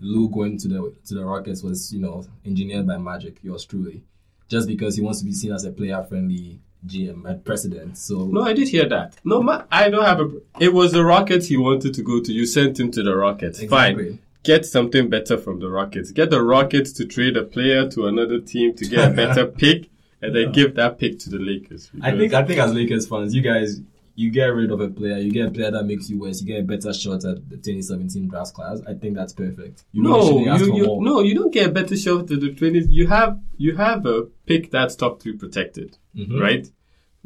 Lou 0.00 0.28
going 0.28 0.58
to 0.58 0.68
the 0.68 0.94
to 1.06 1.14
the 1.14 1.24
Rockets 1.24 1.62
was, 1.62 1.94
you 1.94 2.00
know, 2.00 2.26
engineered 2.44 2.86
by 2.86 2.98
Magic, 2.98 3.38
yours 3.42 3.64
truly. 3.64 4.02
Just 4.48 4.68
because 4.68 4.96
he 4.96 5.02
wants 5.02 5.20
to 5.20 5.24
be 5.24 5.32
seen 5.32 5.52
as 5.52 5.64
a 5.64 5.72
player 5.72 6.04
friendly 6.04 6.60
GM 6.86 7.24
and 7.24 7.44
president. 7.44 7.98
So 7.98 8.26
No, 8.26 8.42
I 8.42 8.52
did 8.52 8.68
hear 8.68 8.88
that. 8.88 9.16
No, 9.24 9.42
ma- 9.42 9.64
I 9.70 9.88
don't 9.90 10.04
have 10.04 10.20
a. 10.20 10.30
It 10.60 10.72
was 10.72 10.92
the 10.92 11.04
Rockets 11.04 11.46
he 11.48 11.56
wanted 11.56 11.94
to 11.94 12.02
go 12.02 12.20
to. 12.20 12.32
You 12.32 12.46
sent 12.46 12.78
him 12.80 12.90
to 12.92 13.02
the 13.02 13.16
Rockets. 13.16 13.60
Exactly. 13.60 14.08
Fine. 14.10 14.18
Get 14.44 14.64
something 14.64 15.10
better 15.10 15.36
from 15.36 15.58
the 15.60 15.68
Rockets. 15.68 16.12
Get 16.12 16.30
the 16.30 16.40
Rockets 16.42 16.92
to 16.92 17.04
trade 17.04 17.36
a 17.36 17.42
player 17.42 17.88
to 17.90 18.06
another 18.06 18.38
team 18.40 18.74
to 18.76 18.84
get 18.86 19.10
a 19.10 19.14
better 19.14 19.44
pick, 19.62 19.90
and 20.22 20.34
then 20.36 20.52
give 20.52 20.76
that 20.76 20.98
pick 20.98 21.18
to 21.20 21.30
the 21.30 21.38
Lakers. 21.38 21.90
I 22.00 22.12
think 22.16 22.32
I 22.32 22.44
think 22.44 22.60
as 22.60 22.72
Lakers 22.72 23.08
fans, 23.08 23.34
you 23.34 23.42
guys 23.42 23.80
you 24.18 24.30
get 24.30 24.46
rid 24.46 24.70
of 24.70 24.80
a 24.80 24.88
player, 24.88 25.18
you 25.18 25.30
get 25.30 25.48
a 25.48 25.50
player 25.50 25.70
that 25.72 25.84
makes 25.84 26.08
you 26.08 26.18
worse, 26.18 26.40
you 26.40 26.46
get 26.46 26.60
a 26.60 26.62
better 26.62 26.90
shot 26.94 27.22
at 27.26 27.50
the 27.50 27.56
2017 27.56 28.28
draft 28.28 28.54
class. 28.54 28.80
I 28.88 28.94
think 28.94 29.14
that's 29.14 29.34
perfect. 29.34 29.84
You 29.92 30.02
no, 30.04 30.38
you, 30.38 30.74
you 30.74 30.98
no, 31.02 31.20
you 31.20 31.34
don't 31.34 31.52
get 31.52 31.66
a 31.68 31.70
better 31.72 31.94
shot 31.96 32.26
to 32.28 32.36
the 32.36 32.54
twenties. 32.54 32.86
You 32.88 33.08
have 33.08 33.38
you 33.58 33.76
have 33.76 34.06
a 34.06 34.22
pick 34.46 34.70
that's 34.70 34.94
top 34.96 35.20
three 35.20 35.36
protected, 35.36 35.98
Mhm. 36.16 36.40
right? 36.40 36.66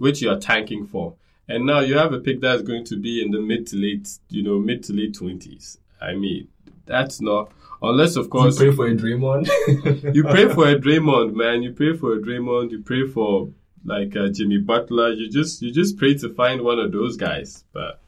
Which 0.01 0.23
you 0.23 0.31
are 0.31 0.39
tanking 0.39 0.87
for, 0.87 1.15
and 1.47 1.67
now 1.67 1.81
you 1.81 1.99
have 1.99 2.15
a 2.15 2.19
pick 2.19 2.41
that's 2.41 2.63
going 2.63 2.85
to 2.87 2.97
be 2.97 3.23
in 3.23 3.31
the 3.31 3.41
mid 3.41 3.67
to 3.69 3.77
late, 3.77 4.09
you 4.31 4.43
know, 4.43 4.59
mid 4.59 4.83
to 4.85 4.95
late 4.95 5.15
twenties. 5.15 5.79
I 6.01 6.15
mean, 6.15 6.49
that's 6.87 7.21
not 7.21 7.53
unless 7.83 8.17
of 8.17 8.31
course 8.31 8.59
You 8.59 8.67
pray 8.67 8.77
for 8.77 8.87
a 8.87 8.95
Draymond. 8.95 10.15
you 10.15 10.25
pray 10.25 10.49
for 10.49 10.69
a 10.69 10.75
Draymond, 10.85 11.35
man. 11.35 11.63
You 11.63 11.73
pray 11.73 11.97
for 11.97 12.15
a 12.15 12.19
Draymond. 12.19 12.71
You 12.71 12.81
pray 12.83 13.07
for 13.07 13.51
like 13.85 14.17
uh, 14.17 14.29
Jimmy 14.31 14.59
Butler. 14.59 15.13
You 15.13 15.31
just 15.31 15.63
you 15.63 15.71
just 15.71 15.99
pray 15.99 16.15
to 16.15 16.33
find 16.35 16.63
one 16.63 16.79
of 16.79 16.93
those 16.93 17.17
guys. 17.17 17.65
But 17.73 18.01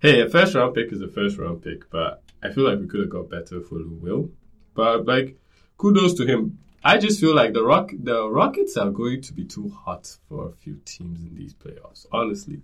hey, 0.00 0.20
a 0.20 0.28
first 0.28 0.54
round 0.54 0.74
pick 0.74 0.92
is 0.92 1.02
a 1.02 1.08
first 1.08 1.38
round 1.38 1.62
pick. 1.62 1.88
But 1.90 2.22
I 2.42 2.50
feel 2.50 2.64
like 2.68 2.80
we 2.80 2.86
could 2.86 3.00
have 3.00 3.10
got 3.10 3.30
better 3.30 3.60
for 3.60 3.76
Lou 3.76 3.98
Will. 4.00 4.30
But 4.74 5.06
like, 5.06 5.38
kudos 5.76 6.14
to 6.14 6.26
him. 6.26 6.58
I 6.84 6.98
just 6.98 7.20
feel 7.20 7.34
like 7.34 7.52
the 7.52 7.62
rock 7.64 7.90
the 7.98 8.28
Rockets 8.28 8.76
are 8.76 8.90
going 8.90 9.20
to 9.22 9.32
be 9.32 9.44
too 9.44 9.68
hot 9.70 10.16
for 10.28 10.48
a 10.48 10.52
few 10.52 10.80
teams 10.84 11.20
in 11.20 11.34
these 11.34 11.54
playoffs. 11.54 12.06
Honestly, 12.12 12.62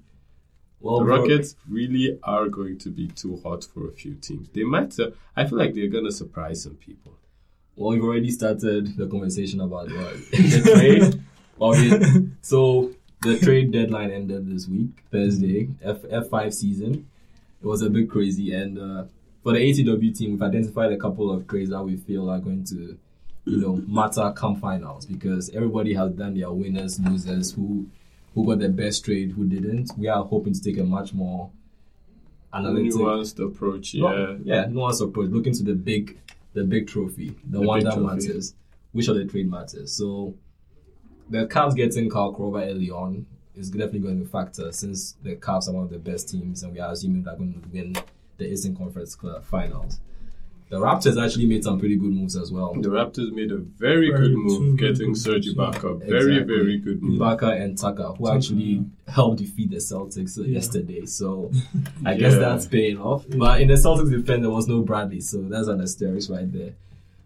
Well, 0.81 0.99
the 1.01 1.05
bro, 1.05 1.17
Rockets 1.21 1.57
really 1.69 2.19
are 2.23 2.49
going 2.49 2.79
to 2.79 2.91
be 2.91 3.09
too 3.09 3.41
hot 3.43 3.65
for 3.65 3.89
a 3.89 3.93
few 3.93 4.15
teams. 4.15 4.49
They 4.51 4.65
might. 4.65 4.99
Uh, 4.99 5.11
I 5.37 5.45
feel 5.47 5.59
like 5.59 5.75
they're 5.75 5.89
gonna 5.89 6.13
surprise 6.13 6.63
some 6.63 6.77
people. 6.77 7.15
Well, 7.77 7.91
we've 7.91 8.05
already 8.05 8.31
started 8.31 8.97
the 8.97 9.07
conversation 9.09 9.61
about 9.61 9.91
what 9.91 10.15
the 10.31 10.73
trade. 10.75 11.21
Okay, 11.61 12.29
so 12.41 12.93
the 13.23 13.39
trade 13.39 13.73
deadline 13.73 14.11
ended 14.11 14.49
this 14.49 14.69
week, 14.69 15.05
Thursday, 15.11 15.71
F 15.83 15.99
F 16.09 16.29
five 16.29 16.55
season. 16.55 17.09
It 17.63 17.67
was 17.67 17.83
a 17.83 17.91
bit 17.91 18.11
crazy, 18.11 18.53
and 18.55 18.79
uh, 18.79 19.05
for 19.43 19.53
the 19.55 19.59
ATW 19.59 20.17
team, 20.17 20.33
we've 20.33 20.43
identified 20.43 20.93
a 20.93 20.97
couple 20.99 21.31
of 21.33 21.47
trades 21.49 21.71
that 21.71 21.83
we 21.83 21.97
feel 21.97 22.29
are 22.31 22.39
going 22.39 22.65
to, 22.65 22.99
you 23.45 23.59
know, 23.59 23.77
matter 23.87 24.33
come 24.35 24.57
finals 24.57 25.07
because 25.07 25.51
everybody 25.51 25.95
has 25.95 26.13
done 26.13 26.39
their 26.39 26.51
winners, 26.51 26.99
losers, 27.01 27.53
who 27.53 27.87
who 28.35 28.47
got 28.47 28.59
the 28.59 28.69
best 28.69 29.05
trade, 29.05 29.33
who 29.33 29.45
didn't. 29.45 29.91
We 29.97 30.09
are 30.09 30.25
hoping 30.25 30.55
to 30.55 30.61
take 30.61 30.79
a 30.79 30.85
much 30.85 31.13
more 31.13 31.51
analytic, 32.53 32.93
Nuanced 32.93 33.45
approach, 33.47 33.95
yeah. 33.95 34.03
no, 34.03 34.41
yeah, 34.43 34.65
nuanced 34.65 35.07
approach. 35.07 35.31
Look 35.31 35.47
into 35.47 35.63
the 35.63 35.75
big, 35.75 36.19
the 36.53 36.65
big 36.65 36.89
trophy, 36.89 37.37
the, 37.45 37.59
The 37.59 37.67
one 37.67 37.85
that 37.85 37.95
trophy. 37.95 38.27
matters. 38.27 38.55
Which 38.93 39.09
of 39.09 39.17
the 39.17 39.25
trade 39.25 39.51
matters? 39.51 39.93
So, 39.93 40.35
the 41.29 41.47
Cavs 41.47 41.75
getting 41.75 42.09
Kyle 42.11 42.33
Korver 42.33 42.69
early 42.69 42.91
on 42.91 43.27
is 43.57 43.71
definitely 43.71 44.01
going 44.01 44.21
to 44.23 44.29
factor 44.29 44.71
since 44.73 45.13
the 45.23 45.37
Cavs 45.37 45.69
are 45.69 45.73
one 45.73 45.85
of 45.85 45.91
the 45.91 45.99
best 45.99 46.29
teams, 46.29 46.63
and 46.63 46.73
we 46.73 46.81
are 46.81 46.93
assuming 46.93 47.23
they're 47.23 47.37
going 47.37 47.61
to 47.61 47.69
win 47.71 47.97
the 48.37 48.51
Eastern 48.51 48.77
Conference 48.77 49.17
Finals. 49.43 50.01
The 50.71 50.81
Raptors 50.81 51.23
actually 51.25 51.47
made 51.47 51.63
some 51.63 51.79
pretty 51.79 51.95
good 51.97 52.11
moves 52.11 52.37
as 52.37 52.51
well. 52.51 52.75
The 52.75 52.89
Raptors 52.89 53.31
made 53.33 53.53
a 53.53 53.59
very, 53.59 54.11
Very 54.11 54.29
good 54.31 54.35
move 54.37 54.79
getting 54.79 55.13
good 55.13 55.19
Serge 55.19 55.47
Ibaka. 55.55 56.01
Very, 56.05 56.33
Exactly. 56.37 56.57
very 56.57 56.79
good 56.79 57.03
move. 57.03 57.21
Ibaka 57.21 57.61
and 57.63 57.79
Tucker, 57.79 58.03
who 58.17 58.25
Tucker, 58.27 58.37
actually 58.37 58.85
helped 59.07 59.39
defeat 59.39 59.71
the 59.71 59.77
Celtics 59.77 60.37
Yeah. 60.39 60.45
yesterday. 60.47 61.07
So 61.07 61.53
I 62.05 62.15
guess 62.15 62.35
that's 62.35 62.67
paying 62.67 62.99
off. 62.99 63.25
Yeah. 63.29 63.37
But 63.39 63.61
in 63.61 63.69
the 63.69 63.75
Celtics 63.75 64.11
defense, 64.11 64.41
there 64.41 64.51
was 64.51 64.67
no 64.67 64.81
Bradley, 64.83 65.21
so 65.21 65.43
that's 65.43 65.69
an 65.69 65.81
asterisk 65.81 66.31
right 66.31 66.51
there. 66.51 66.73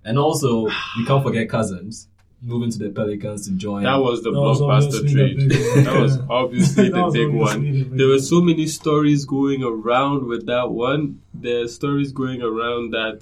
And 0.04 0.18
also, 0.18 0.66
you 0.98 1.04
can't 1.06 1.22
forget 1.24 1.48
Cousins 1.48 2.08
moving 2.40 2.70
to 2.70 2.78
the 2.78 2.90
Pelicans 2.90 3.46
to 3.48 3.52
join. 3.54 3.82
That 3.82 3.96
was 3.96 4.22
the 4.22 4.30
That 4.30 4.36
blockbuster 4.38 4.98
obviously 4.98 5.34
the 5.36 5.54
trade. 5.74 5.84
that 5.86 6.00
was 6.00 6.18
obviously 6.30 6.88
That 6.88 6.94
the 6.96 7.04
was 7.04 7.14
big 7.14 7.26
obviously 7.28 7.38
one. 7.38 7.62
the 7.72 7.82
big 7.84 7.98
There 7.98 8.08
were 8.08 8.18
so 8.20 8.40
many 8.40 8.66
stories 8.66 9.24
going 9.24 9.62
around 9.64 10.26
with 10.26 10.46
that 10.46 10.70
one. 10.70 11.20
There 11.34 11.62
are 11.64 11.68
stories 11.68 12.12
going 12.12 12.42
around 12.42 12.92
that 12.92 13.20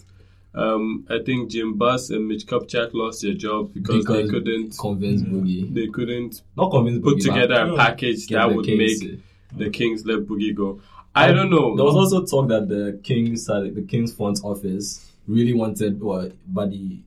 um, 0.54 1.06
I 1.10 1.18
think 1.24 1.50
Jim 1.50 1.74
Buss 1.74 2.08
and 2.10 2.26
Mitch 2.28 2.46
Kupchak 2.46 2.94
lost 2.94 3.20
their 3.22 3.34
jobs 3.34 3.72
because, 3.74 4.04
they 4.06 4.26
couldn't 4.26 4.76
convince 4.78 5.22
Boogie. 5.22 5.72
they 5.74 5.86
couldn't 5.88 6.40
Not 6.56 6.70
convince 6.70 7.02
put 7.04 7.18
Boogie, 7.18 7.24
together 7.24 7.54
a 7.62 7.66
No. 7.68 7.76
package 7.76 8.26
get 8.26 8.36
that 8.36 8.54
would 8.54 8.64
Kings 8.64 8.78
make 8.78 9.00
to- 9.00 9.18
the 9.58 9.70
Kings 9.70 10.04
let 10.06 10.20
Boogie 10.26 10.54
go. 10.54 10.80
I 11.14 11.32
don't 11.32 11.48
know. 11.50 11.74
There 11.76 11.84
was 11.84 11.94
also 11.94 12.24
talk 12.26 12.48
that 12.48 12.68
the 12.68 13.00
Kings, 13.02 13.48
uh, 13.48 13.60
the 13.72 13.80
Kings 13.82 14.12
front 14.14 14.40
office, 14.44 15.10
really 15.26 15.54
wanted 15.54 16.02
well, 16.02 16.30
Buddy. 16.46 17.02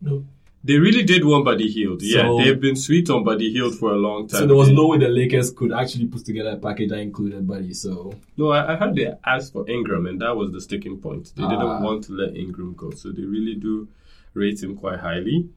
No, 0.00 0.24
They 0.64 0.78
really 0.78 1.02
did 1.02 1.24
want 1.24 1.44
Buddy 1.44 1.68
Hield. 1.68 2.02
Yeah, 2.02 2.22
So- 2.22 2.38
they've 2.38 2.60
been 2.60 2.76
sweet 2.76 3.10
on 3.10 3.24
Buddy 3.24 3.52
Hield 3.52 3.74
for 3.76 3.90
a 3.92 3.96
long 3.96 4.28
time. 4.28 4.40
So 4.40 4.46
there 4.46 4.56
was 4.56 4.70
no 4.70 4.86
way 4.88 4.98
the 4.98 5.08
Lakers 5.08 5.50
could 5.50 5.72
actually 5.72 6.06
put 6.06 6.24
together 6.24 6.50
a 6.50 6.56
package 6.56 6.90
that 6.90 7.00
included 7.00 7.46
Buddy. 7.46 7.72
So 7.74 8.12
No, 8.36 8.50
I, 8.50 8.72
I 8.72 8.76
heard 8.76 8.94
they 8.94 9.12
asked 9.26 9.52
for 9.52 9.68
Ingram, 9.68 10.06
and 10.06 10.20
that 10.20 10.36
was 10.36 10.52
the 10.52 10.60
sticking 10.60 10.98
point. 10.98 11.32
They 11.36 11.42
Ah. 11.42 11.48
didn't 11.50 11.82
want 11.82 12.04
to 12.04 12.12
let 12.12 12.36
Ingram 12.36 12.74
go, 12.76 12.90
so 12.92 13.10
they 13.10 13.22
really 13.24 13.56
do 13.56 13.88
rate 14.34 14.62
him 14.62 14.76
quite 14.76 15.00
highly. 15.00 15.48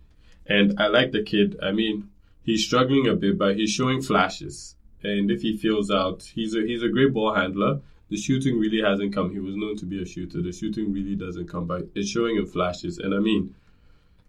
And 0.48 0.80
I 0.80 0.88
like 0.88 1.12
the 1.12 1.22
kid. 1.24 1.58
I 1.62 1.72
mean, 1.72 2.10
he's 2.44 2.64
struggling 2.66 3.08
a 3.08 3.16
bit, 3.16 3.38
but 3.38 3.56
he's 3.58 3.72
showing 3.72 4.02
flashes. 4.02 4.76
And 5.04 5.30
if 5.30 5.42
he 5.44 5.56
feels 5.56 5.92
out, 5.92 6.24
he's 6.34 6.56
a 6.56 6.62
he's 6.66 6.82
a 6.82 6.90
great 6.90 7.14
ball 7.14 7.34
handler. 7.36 7.82
The 8.10 8.18
shooting 8.18 8.60
really 8.60 8.82
hasn't 8.82 9.14
come. 9.14 9.32
He 9.32 9.40
was 9.40 9.56
known 9.56 9.76
to 9.78 9.86
be 9.86 10.02
a 10.02 10.06
shooter. 10.06 10.42
The 10.42 10.52
shooting 10.52 10.92
really 10.94 11.16
doesn't 11.16 11.48
come, 11.48 11.66
but 11.68 11.88
it's 11.96 12.10
showing 12.10 12.38
in 12.38 12.46
flashes. 12.48 12.98
And 12.98 13.14
I 13.14 13.20
mean, 13.20 13.54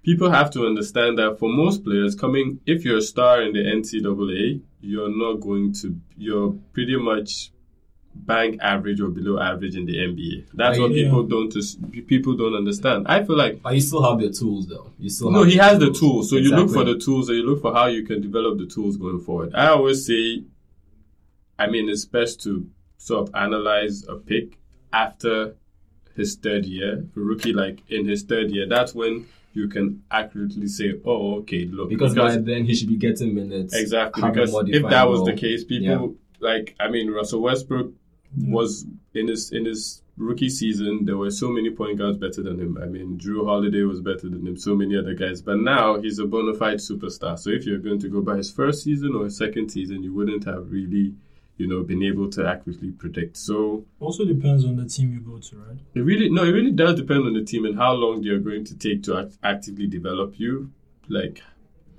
people 0.06 0.30
have 0.30 0.50
to 0.52 0.64
understand 0.64 1.18
that 1.18 1.36
for 1.38 1.48
most 1.50 1.84
players 1.84 2.14
coming, 2.14 2.60
if 2.64 2.84
you're 2.84 2.98
a 2.98 3.02
star 3.02 3.42
in 3.42 3.52
the 3.52 3.58
NCAA, 3.58 4.60
you're 4.80 5.10
not 5.24 5.40
going 5.40 5.72
to. 5.80 5.94
You're 6.16 6.52
pretty 6.72 6.96
much 6.96 7.50
bank 8.14 8.58
average 8.62 9.00
or 9.00 9.08
below 9.08 9.38
average 9.38 9.76
in 9.76 9.84
the 9.84 9.96
NBA. 9.98 10.46
That's 10.54 10.78
what 10.78 10.92
Yeah. 10.92 11.04
people 11.04 11.24
don't 11.24 11.52
people 12.06 12.34
don't 12.36 12.54
understand. 12.54 13.06
I 13.08 13.24
feel 13.24 13.36
like 13.36 13.60
but 13.62 13.74
you 13.74 13.80
still 13.80 14.02
have 14.08 14.20
the 14.20 14.30
tools 14.30 14.68
though. 14.68 14.90
You 14.98 15.10
still 15.10 15.30
no, 15.32 15.42
he 15.42 15.56
has 15.56 15.78
the 15.80 15.90
tools. 15.92 16.30
So 16.30 16.36
you 16.36 16.50
look 16.54 16.70
for 16.70 16.84
the 16.84 16.96
tools, 16.96 17.28
and 17.28 17.36
you 17.38 17.44
look 17.44 17.60
for 17.60 17.74
how 17.74 17.86
you 17.86 18.04
can 18.06 18.22
develop 18.22 18.58
the 18.58 18.66
tools 18.66 18.96
going 18.96 19.20
forward. 19.20 19.54
I 19.54 19.66
always 19.68 20.06
say, 20.06 20.44
I 21.58 21.66
mean, 21.66 21.88
it's 21.90 22.04
best 22.06 22.42
to 22.44 22.66
sort 22.96 23.28
of 23.28 23.34
analyze 23.34 24.06
a 24.08 24.14
pick 24.14 24.56
after 24.92 25.56
his 26.14 26.36
third 26.36 26.64
year, 26.64 27.04
a 27.16 27.20
rookie 27.20 27.52
like 27.52 27.82
in 27.90 28.06
his 28.08 28.22
third 28.22 28.50
year. 28.50 28.66
That's 28.68 28.94
when 28.94 29.26
you 29.56 29.68
can 29.68 30.02
accurately 30.10 30.68
say, 30.68 30.94
oh, 31.04 31.36
okay, 31.38 31.64
look, 31.64 31.88
because, 31.88 32.14
by 32.14 32.36
then 32.36 32.64
he 32.64 32.74
should 32.74 32.88
be 32.88 32.96
getting 32.96 33.34
minutes. 33.34 33.74
Exactly, 33.74 34.22
because 34.28 34.54
if 34.68 34.82
that 34.88 35.08
was 35.08 35.24
the 35.24 35.32
case, 35.34 35.64
people 35.64 36.16
like 36.40 36.74
I 36.78 36.88
mean 36.88 37.10
Russell 37.10 37.40
Westbrook 37.40 37.92
was 38.36 38.86
in 39.14 39.28
his 39.28 39.52
in 39.52 39.64
his 39.64 40.02
rookie 40.16 40.48
season. 40.48 41.04
There 41.04 41.16
were 41.16 41.30
so 41.30 41.48
many 41.48 41.70
point 41.70 41.98
guards 41.98 42.18
better 42.18 42.42
than 42.42 42.60
him. 42.60 42.78
I 42.82 42.86
mean 42.86 43.18
Jrue 43.18 43.46
Holiday 43.46 43.82
was 43.82 44.00
better 44.00 44.28
than 44.28 44.46
him. 44.46 44.56
So 44.56 44.74
many 44.74 44.96
other 44.96 45.14
guys, 45.14 45.42
but 45.42 45.58
now 45.58 46.00
he's 46.00 46.18
a 46.18 46.26
bona 46.26 46.54
fide 46.54 46.78
superstar. 46.78 47.38
So 47.38 47.50
if 47.50 47.64
you're 47.66 47.78
going 47.78 48.00
to 48.00 48.08
go 48.08 48.20
by 48.20 48.36
his 48.36 48.50
first 48.50 48.82
season 48.84 49.14
or 49.14 49.24
his 49.24 49.36
second 49.36 49.70
season, 49.70 50.02
you 50.02 50.12
wouldn't 50.12 50.44
have 50.44 50.70
really, 50.70 51.14
you 51.56 51.66
know, 51.66 51.82
been 51.82 52.02
able 52.02 52.28
to 52.30 52.46
accurately 52.46 52.90
predict. 52.90 53.36
So 53.36 53.84
also 54.00 54.24
depends 54.24 54.64
on 54.64 54.76
the 54.76 54.84
team 54.86 55.12
you 55.12 55.20
go 55.20 55.38
to, 55.38 55.56
right? 55.56 55.78
it 55.94 56.00
really 56.00 56.28
no, 56.28 56.44
it 56.44 56.50
really 56.50 56.70
does 56.72 56.96
depend 57.00 57.24
on 57.26 57.34
the 57.34 57.44
team 57.44 57.64
and 57.64 57.76
how 57.76 57.92
long 57.94 58.20
they're 58.22 58.38
going 58.38 58.64
to 58.66 58.76
take 58.76 59.02
to 59.04 59.18
act- 59.18 59.38
actively 59.42 59.86
develop 59.86 60.38
you. 60.38 60.70
Like 61.08 61.42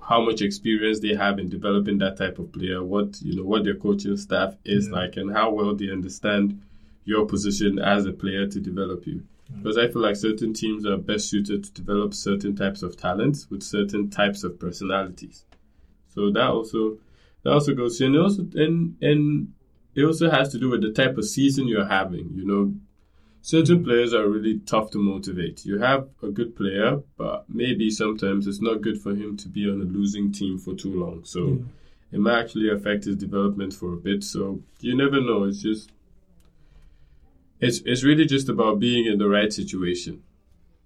how 0.02 0.22
much 0.22 0.42
experience 0.42 1.00
they 1.00 1.16
have 1.16 1.38
in 1.40 1.50
developing 1.50 1.98
that 1.98 2.18
type 2.18 2.40
of 2.40 2.52
player, 2.52 2.84
what 2.84 3.20
you 3.22 3.36
know, 3.36 3.44
what 3.44 3.64
their 3.64 3.76
coaching 3.76 4.16
staff 4.18 4.56
is 4.64 4.88
Yeah. 4.88 4.94
like, 4.94 5.18
and 5.18 5.32
how 5.34 5.52
well 5.52 5.76
they 5.76 5.92
understand 5.92 6.62
your 7.04 7.26
position 7.26 7.80
as 7.80 8.06
a 8.06 8.12
player 8.14 8.46
to 8.48 8.60
develop 8.60 9.08
you. 9.08 9.24
Mm. 9.52 9.64
Because 9.64 9.78
I 9.78 9.88
feel 9.88 10.02
like 10.02 10.18
certain 10.18 10.54
teams 10.54 10.86
are 10.86 10.98
best 10.98 11.30
suited 11.30 11.64
to 11.64 11.72
develop 11.72 12.14
certain 12.14 12.56
types 12.56 12.84
of 12.84 12.96
talents 12.98 13.50
with 13.50 13.64
certain 13.64 14.10
types 14.10 14.44
of 14.44 14.60
personalities. 14.60 15.46
So 16.14 16.32
that 16.32 16.48
also 16.48 16.98
that 17.48 17.54
also 17.54 17.74
goes 17.74 18.02
and 18.02 18.18
also 18.18 18.46
and 18.56 18.98
and 19.02 19.54
it 19.96 20.04
also 20.04 20.30
has 20.30 20.50
to 20.50 20.60
do 20.60 20.70
with 20.70 20.82
the 20.82 20.92
type 20.92 21.18
of 21.18 21.24
season 21.24 21.66
you're 21.66 21.86
having. 21.88 22.30
You 22.36 22.46
know, 22.46 22.74
certain 23.42 23.86
players 23.86 24.14
are 24.14 24.28
really 24.28 24.60
tough 24.60 24.92
to 24.92 24.98
motivate. 24.98 25.64
You 25.66 25.80
have 25.80 26.10
a 26.22 26.28
good 26.28 26.58
player, 26.58 27.02
but 27.18 27.46
maybe 27.48 27.90
sometimes 27.90 28.48
it's 28.48 28.62
not 28.62 28.82
good 28.82 29.02
for 29.02 29.12
him 29.16 29.38
to 29.38 29.48
be 29.48 29.64
on 29.72 29.80
a 29.82 29.86
losing 29.86 30.34
team 30.34 30.58
for 30.58 30.76
too 30.76 30.94
long. 31.00 31.24
So 31.24 31.48
Yeah. 31.48 31.56
it 32.12 32.20
might 32.20 32.38
actually 32.42 32.70
affect 32.70 33.06
his 33.06 33.16
development 33.16 33.74
for 33.74 33.94
a 33.94 33.98
bit. 33.98 34.26
So 34.26 34.62
you 34.82 34.94
never 34.94 35.22
know. 35.22 35.46
It's 35.46 35.62
just 35.62 35.90
it's 37.62 37.80
it's 37.86 38.04
really 38.04 38.26
just 38.26 38.50
about 38.50 38.80
being 38.82 39.06
in 39.06 39.20
the 39.20 39.30
right 39.30 39.54
situation. 39.54 40.22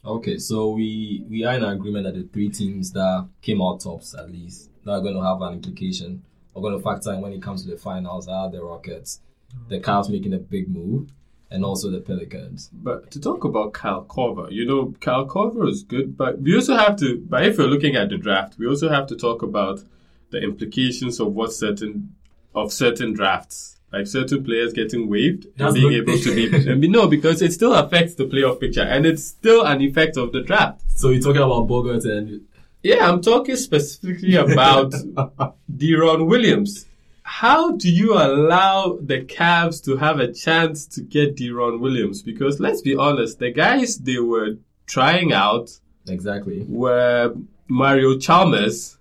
Okay, 0.05 0.37
so 0.37 0.69
we 0.69 1.25
we 1.27 1.43
are 1.43 1.55
in 1.55 1.63
agreement 1.63 2.05
that 2.05 2.13
the 2.13 2.27
three 2.31 2.49
teams 2.49 2.91
that 2.91 3.27
came 3.41 3.61
out 3.63 3.79
tops 3.81 4.13
at 4.13 4.31
least 4.31 4.69
that 4.83 4.91
are 4.91 5.01
going 5.01 5.15
to 5.15 5.23
have 5.23 5.41
an 5.41 5.53
implication 5.53 6.21
going 6.59 6.77
to 6.77 6.83
factor 6.83 7.13
in 7.13 7.21
when 7.21 7.31
it 7.31 7.41
comes 7.41 7.63
to 7.63 7.71
the 7.71 7.77
finals 7.77 8.27
are 8.27 8.49
the 8.49 8.61
Rockets, 8.61 9.21
mm-hmm. 9.55 9.69
the 9.69 9.79
Cavs 9.79 10.09
making 10.09 10.33
a 10.33 10.39
big 10.39 10.67
move, 10.67 11.11
and 11.49 11.65
also 11.65 11.89
the 11.89 11.99
Pelicans. 11.99 12.69
But 12.73 13.11
to 13.11 13.19
talk 13.19 13.43
about 13.43 13.73
Kyle 13.73 14.03
Korver, 14.03 14.51
you 14.51 14.65
know, 14.65 14.93
Kyle 15.01 15.25
Korver 15.25 15.69
is 15.69 15.83
good, 15.83 16.17
but 16.17 16.41
we 16.41 16.55
also 16.55 16.75
have 16.75 16.95
to. 16.97 17.23
But 17.27 17.45
if 17.45 17.57
we're 17.57 17.65
looking 17.65 17.95
at 17.95 18.09
the 18.09 18.17
draft, 18.17 18.57
we 18.57 18.67
also 18.67 18.89
have 18.89 19.07
to 19.07 19.15
talk 19.15 19.41
about 19.41 19.83
the 20.31 20.41
implications 20.41 21.19
of 21.19 21.33
what 21.33 21.53
certain 21.53 22.15
of 22.55 22.71
certain 22.71 23.13
drafts, 23.13 23.77
like 23.91 24.07
certain 24.07 24.43
players 24.43 24.73
getting 24.73 25.09
waived 25.09 25.47
and 25.57 25.73
being 25.73 25.93
able 25.93 26.17
to 26.17 26.35
be. 26.35 26.71
I 26.71 26.75
mean, 26.75 26.91
no, 26.91 27.07
because 27.07 27.41
it 27.41 27.51
still 27.53 27.73
affects 27.73 28.15
the 28.15 28.25
playoff 28.25 28.59
picture, 28.59 28.83
and 28.83 29.05
it's 29.05 29.23
still 29.23 29.65
an 29.65 29.81
effect 29.81 30.17
of 30.17 30.31
the 30.31 30.41
draft. 30.41 30.81
So 30.95 31.09
you're 31.09 31.21
talking 31.21 31.41
about 31.41 31.67
Bogut 31.67 32.05
and 32.05 32.47
Yeah, 32.83 33.07
I'm 33.09 33.21
talking 33.21 33.55
specifically 33.55 34.35
about 34.35 34.91
Deron 35.71 36.27
Williams. 36.27 36.87
How 37.23 37.71
do 37.77 37.89
you 37.91 38.13
allow 38.15 38.97
the 38.99 39.21
Cavs 39.23 39.83
to 39.85 39.97
have 39.97 40.19
a 40.19 40.33
chance 40.33 40.85
to 40.87 41.01
get 41.01 41.35
Deron 41.37 41.79
Williams? 41.79 42.21
Because 42.23 42.59
let's 42.59 42.81
be 42.81 42.95
honest, 42.95 43.39
the 43.39 43.51
guys 43.51 43.97
they 43.97 44.17
were 44.17 44.57
trying 44.87 45.31
out 45.31 45.79
exactly. 46.07 46.65
were 46.67 47.35
Mario 47.67 48.17
Chalmers, 48.17 48.97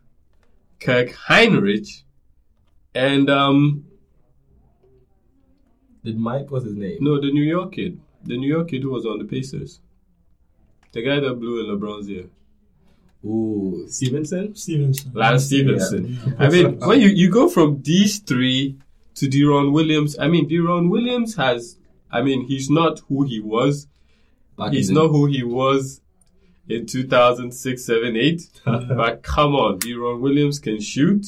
Kirk 0.79 1.09
Hinrich, 1.29 2.03
And 2.95 3.29
um, 3.31 3.87
Did 6.05 6.19
Mike, 6.19 6.51
what's 6.51 6.67
his 6.67 6.77
name? 6.77 6.99
no, 7.01 7.21
the 7.21 7.33
New 7.33 7.43
York 7.43 7.73
kid, 7.73 8.01
the 8.25 8.37
New 8.37 8.49
York 8.49 8.69
kid 8.69 8.83
who 8.83 8.91
was 8.91 9.07
on 9.07 9.19
the 9.19 9.25
Pacers, 9.25 9.81
the 10.93 11.03
guy 11.03 11.19
that 11.21 11.35
blew 11.41 11.61
in 11.61 11.67
LeBron's 11.79 12.09
ear, 12.09 12.27
Ooh, 13.25 13.85
Stephenson? 13.89 14.55
Stephenson. 14.55 15.13
Lance 15.15 15.47
Stephenson. 15.47 16.19
Yeah. 16.27 16.35
I 16.39 16.49
mean, 16.49 16.79
when 16.79 17.01
you, 17.01 17.09
you 17.09 17.31
go 17.31 17.49
from 17.49 17.83
these 17.83 18.19
three 18.19 18.79
to 19.17 19.27
Deron 19.27 19.73
Williams, 19.73 20.19
I 20.19 20.29
mean, 20.29 20.49
Deron 20.49 20.89
Williams 20.91 21.37
has, 21.37 21.77
I 22.11 22.23
mean, 22.23 22.47
he's 22.47 22.71
not 22.71 23.01
who 23.09 23.25
he 23.25 23.41
was. 23.41 23.89
Back 24.57 24.73
He's 24.73 24.91
not 24.91 25.09
who 25.09 25.27
he 25.27 25.43
was 25.43 26.01
in 26.69 26.87
2006, 26.87 27.85
7, 27.85 28.17
8. 28.17 28.43
but 28.65 29.23
come 29.23 29.55
on, 29.55 29.79
Deron 29.79 30.21
Williams 30.21 30.59
can 30.59 30.81
shoot, 30.81 31.27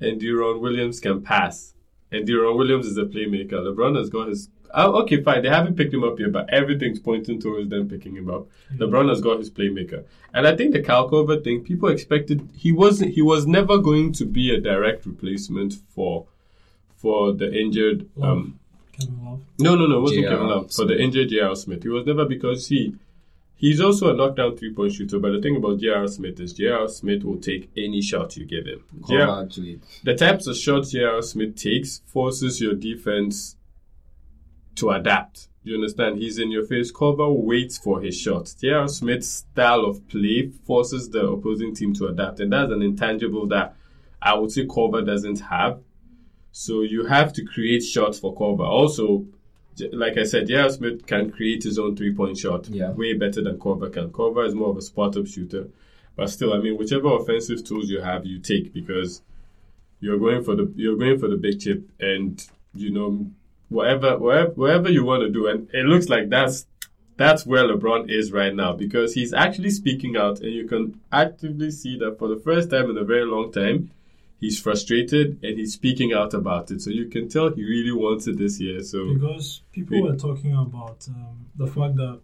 and 0.00 0.20
Deron 0.20 0.60
Williams 0.60 1.00
can 1.00 1.22
pass. 1.22 1.74
And 2.10 2.28
Deron 2.28 2.56
Williams 2.56 2.86
is 2.86 2.98
a 2.98 3.04
playmaker. 3.04 3.52
LeBron 3.52 3.96
has 3.96 4.10
got 4.10 4.28
his. 4.28 4.48
Oh, 4.74 5.02
okay, 5.02 5.22
fine. 5.22 5.42
They 5.42 5.48
haven't 5.48 5.76
picked 5.76 5.92
him 5.92 6.04
up 6.04 6.18
yet, 6.18 6.32
but 6.32 6.48
everything's 6.50 6.98
pointing 6.98 7.40
towards 7.40 7.68
them 7.68 7.88
picking 7.88 8.16
him 8.16 8.30
up. 8.30 8.46
LeBron 8.76 9.08
has 9.08 9.20
got 9.20 9.38
his 9.38 9.50
playmaker, 9.50 10.04
and 10.32 10.46
I 10.46 10.56
think 10.56 10.72
the 10.72 10.82
Kyle 10.82 11.10
Korver 11.10 11.42
thing. 11.42 11.62
People 11.62 11.88
expected 11.88 12.48
he 12.54 12.72
wasn't. 12.72 13.12
He 13.12 13.22
was 13.22 13.46
never 13.46 13.78
going 13.78 14.12
to 14.14 14.24
be 14.24 14.54
a 14.54 14.60
direct 14.60 15.04
replacement 15.06 15.74
for 15.94 16.26
for 16.96 17.32
the 17.32 17.52
injured. 17.52 18.08
Um, 18.20 18.58
Kevin 18.92 19.24
Love. 19.24 19.40
no, 19.58 19.74
no, 19.74 19.86
no, 19.86 19.98
it 19.98 20.00
wasn't 20.02 20.22
J.R. 20.22 20.32
Kevin 20.32 20.48
Love. 20.48 20.72
For 20.72 20.84
the 20.84 20.98
injured 20.98 21.28
J.R. 21.28 21.56
Smith. 21.56 21.82
He 21.82 21.88
was 21.88 22.06
never 22.06 22.24
because 22.24 22.68
he 22.68 22.94
he's 23.56 23.80
also 23.80 24.12
a 24.12 24.16
knockdown 24.16 24.56
three 24.56 24.72
point 24.72 24.92
shooter. 24.94 25.18
But 25.18 25.32
the 25.32 25.42
thing 25.42 25.56
about 25.56 25.80
J.R. 25.80 26.06
Smith 26.08 26.40
is 26.40 26.52
J.R. 26.52 26.88
Smith 26.88 27.24
will 27.24 27.38
take 27.38 27.70
any 27.76 28.00
shot 28.00 28.36
you 28.36 28.46
give 28.46 28.66
him. 28.66 28.84
Korver 29.02 29.08
J.R. 29.08 29.80
The 30.04 30.14
types 30.14 30.46
of 30.46 30.56
shots 30.56 30.92
J.R. 30.92 31.20
Smith 31.22 31.56
takes 31.56 32.00
forces 32.06 32.60
your 32.60 32.74
defense 32.74 33.56
to 34.76 34.90
adapt. 34.90 35.48
You 35.64 35.74
understand? 35.76 36.18
He's 36.18 36.38
in 36.38 36.50
your 36.50 36.64
face. 36.66 36.90
Korver 36.90 37.32
waits 37.32 37.78
for 37.78 38.00
his 38.00 38.16
shot. 38.18 38.52
J.R. 38.60 38.88
Smith's 38.88 39.28
style 39.28 39.84
of 39.84 40.06
play 40.08 40.48
forces 40.66 41.08
the 41.10 41.24
opposing 41.26 41.74
team 41.74 41.92
to 41.94 42.06
adapt, 42.06 42.40
and 42.40 42.52
that's 42.52 42.72
an 42.72 42.82
intangible 42.82 43.46
that 43.48 43.76
I 44.20 44.34
would 44.34 44.50
say 44.50 44.66
Korver 44.66 45.04
doesn't 45.06 45.40
have. 45.40 45.80
So 46.50 46.82
you 46.82 47.06
have 47.06 47.32
to 47.34 47.44
create 47.44 47.80
shots 47.84 48.18
for 48.18 48.34
Korver. 48.34 48.66
Also, 48.66 49.26
like 49.92 50.18
I 50.18 50.24
said, 50.24 50.48
J.R. 50.48 50.68
Smith 50.70 51.06
can 51.06 51.30
create 51.30 51.62
his 51.62 51.78
own 51.78 51.96
three 51.96 52.12
point 52.14 52.36
shot 52.38 52.68
Yeah. 52.68 52.90
way 52.92 53.14
better 53.14 53.40
than 53.42 53.58
Korver 53.58 53.92
can. 53.92 54.10
Korver 54.10 54.46
is 54.46 54.54
more 54.54 54.70
of 54.70 54.76
a 54.76 54.82
spot 54.82 55.16
up 55.16 55.26
shooter. 55.26 55.68
But 56.16 56.28
still, 56.28 56.52
I 56.52 56.58
mean, 56.58 56.76
whichever 56.76 57.08
offensive 57.14 57.64
tools 57.64 57.88
you 57.88 58.00
have, 58.00 58.26
you 58.26 58.38
take 58.38 58.74
because 58.74 59.22
you're 60.00 60.18
going 60.18 60.42
for 60.42 60.56
the 60.56 60.70
you're 60.76 60.96
going 60.98 61.18
for 61.18 61.28
the 61.28 61.36
big 61.36 61.60
chip, 61.60 61.88
and 62.00 62.44
you 62.74 62.90
know 62.90 63.30
whatever 63.72 64.18
wherever, 64.18 64.50
wherever 64.52 64.90
you 64.90 65.04
want 65.04 65.22
to 65.22 65.30
do, 65.30 65.46
and 65.46 65.68
it 65.72 65.84
looks 65.86 66.08
like 66.08 66.28
that's 66.28 66.66
that's 67.16 67.44
where 67.46 67.64
LeBron 67.64 68.10
is 68.10 68.32
right 68.32 68.54
now 68.54 68.72
because 68.72 69.14
he's 69.14 69.32
actually 69.32 69.70
speaking 69.70 70.16
out, 70.16 70.40
and 70.40 70.52
you 70.52 70.66
can 70.66 71.00
actively 71.12 71.70
see 71.70 71.98
that 71.98 72.18
for 72.18 72.28
the 72.28 72.36
first 72.36 72.70
time 72.70 72.90
in 72.90 72.96
a 72.96 73.04
very 73.04 73.24
long 73.24 73.52
time, 73.52 73.90
he's 74.40 74.58
frustrated 74.58 75.38
and 75.42 75.58
he's 75.58 75.72
speaking 75.72 76.12
out 76.12 76.34
about 76.34 76.70
it. 76.70 76.82
So 76.82 76.90
you 76.90 77.06
can 77.06 77.28
tell 77.28 77.50
he 77.50 77.64
really 77.64 77.92
wants 77.92 78.26
it 78.26 78.38
this 78.38 78.60
year. 78.60 78.82
So 78.82 79.14
Because 79.14 79.62
people 79.72 80.02
were 80.02 80.16
talking 80.16 80.54
about 80.54 81.06
um, 81.08 81.46
the 81.54 81.66
fact 81.66 81.96
that 81.96 82.20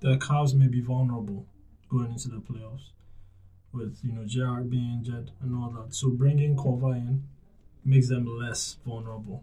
the 0.00 0.16
Cavs 0.18 0.54
may 0.54 0.66
be 0.66 0.82
vulnerable 0.82 1.46
going 1.88 2.12
into 2.12 2.28
the 2.28 2.36
playoffs 2.36 2.90
with, 3.72 3.98
you 4.02 4.12
know, 4.12 4.24
JR 4.26 4.60
being 4.60 4.98
injured 4.98 5.30
and 5.40 5.54
all 5.56 5.70
that. 5.70 5.94
So 5.94 6.10
bringing 6.10 6.54
Korver 6.54 6.94
in 6.96 7.24
makes 7.84 8.08
them 8.08 8.26
less 8.26 8.76
vulnerable. 8.86 9.42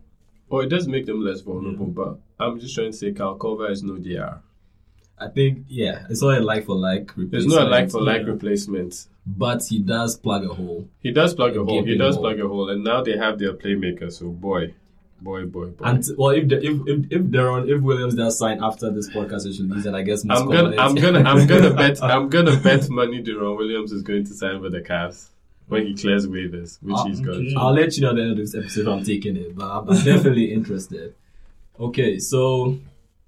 Oh, 0.52 0.60
it 0.60 0.68
does 0.70 0.88
make 0.88 1.06
them 1.06 1.22
less 1.24 1.42
vulnerable, 1.42 1.86
but 1.88 2.20
I'm 2.40 2.60
just 2.60 2.76
trying 2.76 2.92
to 2.92 2.98
say 2.98 3.12
Kyle 3.14 3.38
Korver 3.38 3.72
is 3.72 3.84
no 3.84 3.98
DR. 3.98 4.42
I 5.18 5.28
think, 5.28 5.66
yeah, 5.70 6.06
it's 6.10 6.22
not 6.22 6.40
a 6.40 6.42
like 6.42 6.66
for 6.66 6.76
like 6.76 7.12
There's 7.16 7.46
no 7.46 7.64
like 7.66 7.92
for 7.92 8.02
like 8.02 8.22
Yeah. 8.24 8.28
replacement. 8.34 9.08
But 9.26 9.62
he 9.70 9.78
does 9.80 10.18
plug 10.18 10.44
a 10.46 10.54
hole. 10.54 10.90
He 11.00 11.12
does 11.12 11.36
plug 11.36 11.56
a 11.56 11.64
hole. 11.64 11.84
He 11.86 11.96
does 11.96 12.16
hole. 12.16 12.24
plug 12.24 12.40
a 12.40 12.48
hole, 12.48 12.70
and 12.70 12.84
now 12.84 13.04
they 13.04 13.16
have 13.18 13.38
their 13.38 13.54
playmaker. 13.54 14.12
So 14.12 14.30
boy, 14.30 14.74
boy, 15.22 15.46
boy, 15.46 15.68
boy. 15.68 15.86
And 15.86 16.04
well, 16.18 16.32
if 16.32 16.48
the, 16.50 16.58
if 16.58 16.82
if 16.88 17.06
if 17.12 17.22
Deron, 17.28 17.70
if 17.70 17.82
Williams 17.84 18.16
does 18.16 18.40
sign 18.40 18.64
after 18.64 18.90
this 18.90 19.12
podcast 19.12 19.46
is 19.46 19.62
released, 19.62 19.86
and 19.86 19.96
I 19.96 20.02
guess 20.02 20.24
I'm 20.28 20.48
gonna, 20.50 20.76
I'm 20.76 20.96
gonna, 20.96 21.20
I'm 21.22 21.46
gonna 21.54 21.74
bet, 21.76 22.02
I'm 22.04 22.30
gonna 22.30 22.58
bet 22.58 22.90
money 22.90 23.22
Deron 23.24 23.58
Williams 23.58 23.92
is 23.92 24.02
going 24.02 24.26
to 24.26 24.34
sign 24.34 24.60
with 24.60 24.72
the 24.72 24.82
Cavs 24.82 25.28
when 25.72 25.88
he 25.88 25.96
clears 25.96 26.28
waivers, 26.28 26.78
which 26.82 26.96
Ah, 26.98 27.06
he's 27.06 27.20
got. 27.22 27.36
okay. 27.36 27.54
I'll 27.58 27.74
let 27.74 27.96
you 27.96 28.04
know 28.04 28.10
at 28.12 28.16
the 28.18 28.22
end 28.24 28.32
of 28.32 28.38
this 28.38 28.54
episode 28.56 28.82
if 28.82 28.88
I'm 28.88 29.04
taking 29.04 29.38
it, 29.38 29.56
but 29.56 29.66
I'm, 29.66 29.90
I'm 29.90 30.04
definitely 30.12 30.54
interested. 30.54 31.16
Okay, 31.80 32.20
so 32.20 32.78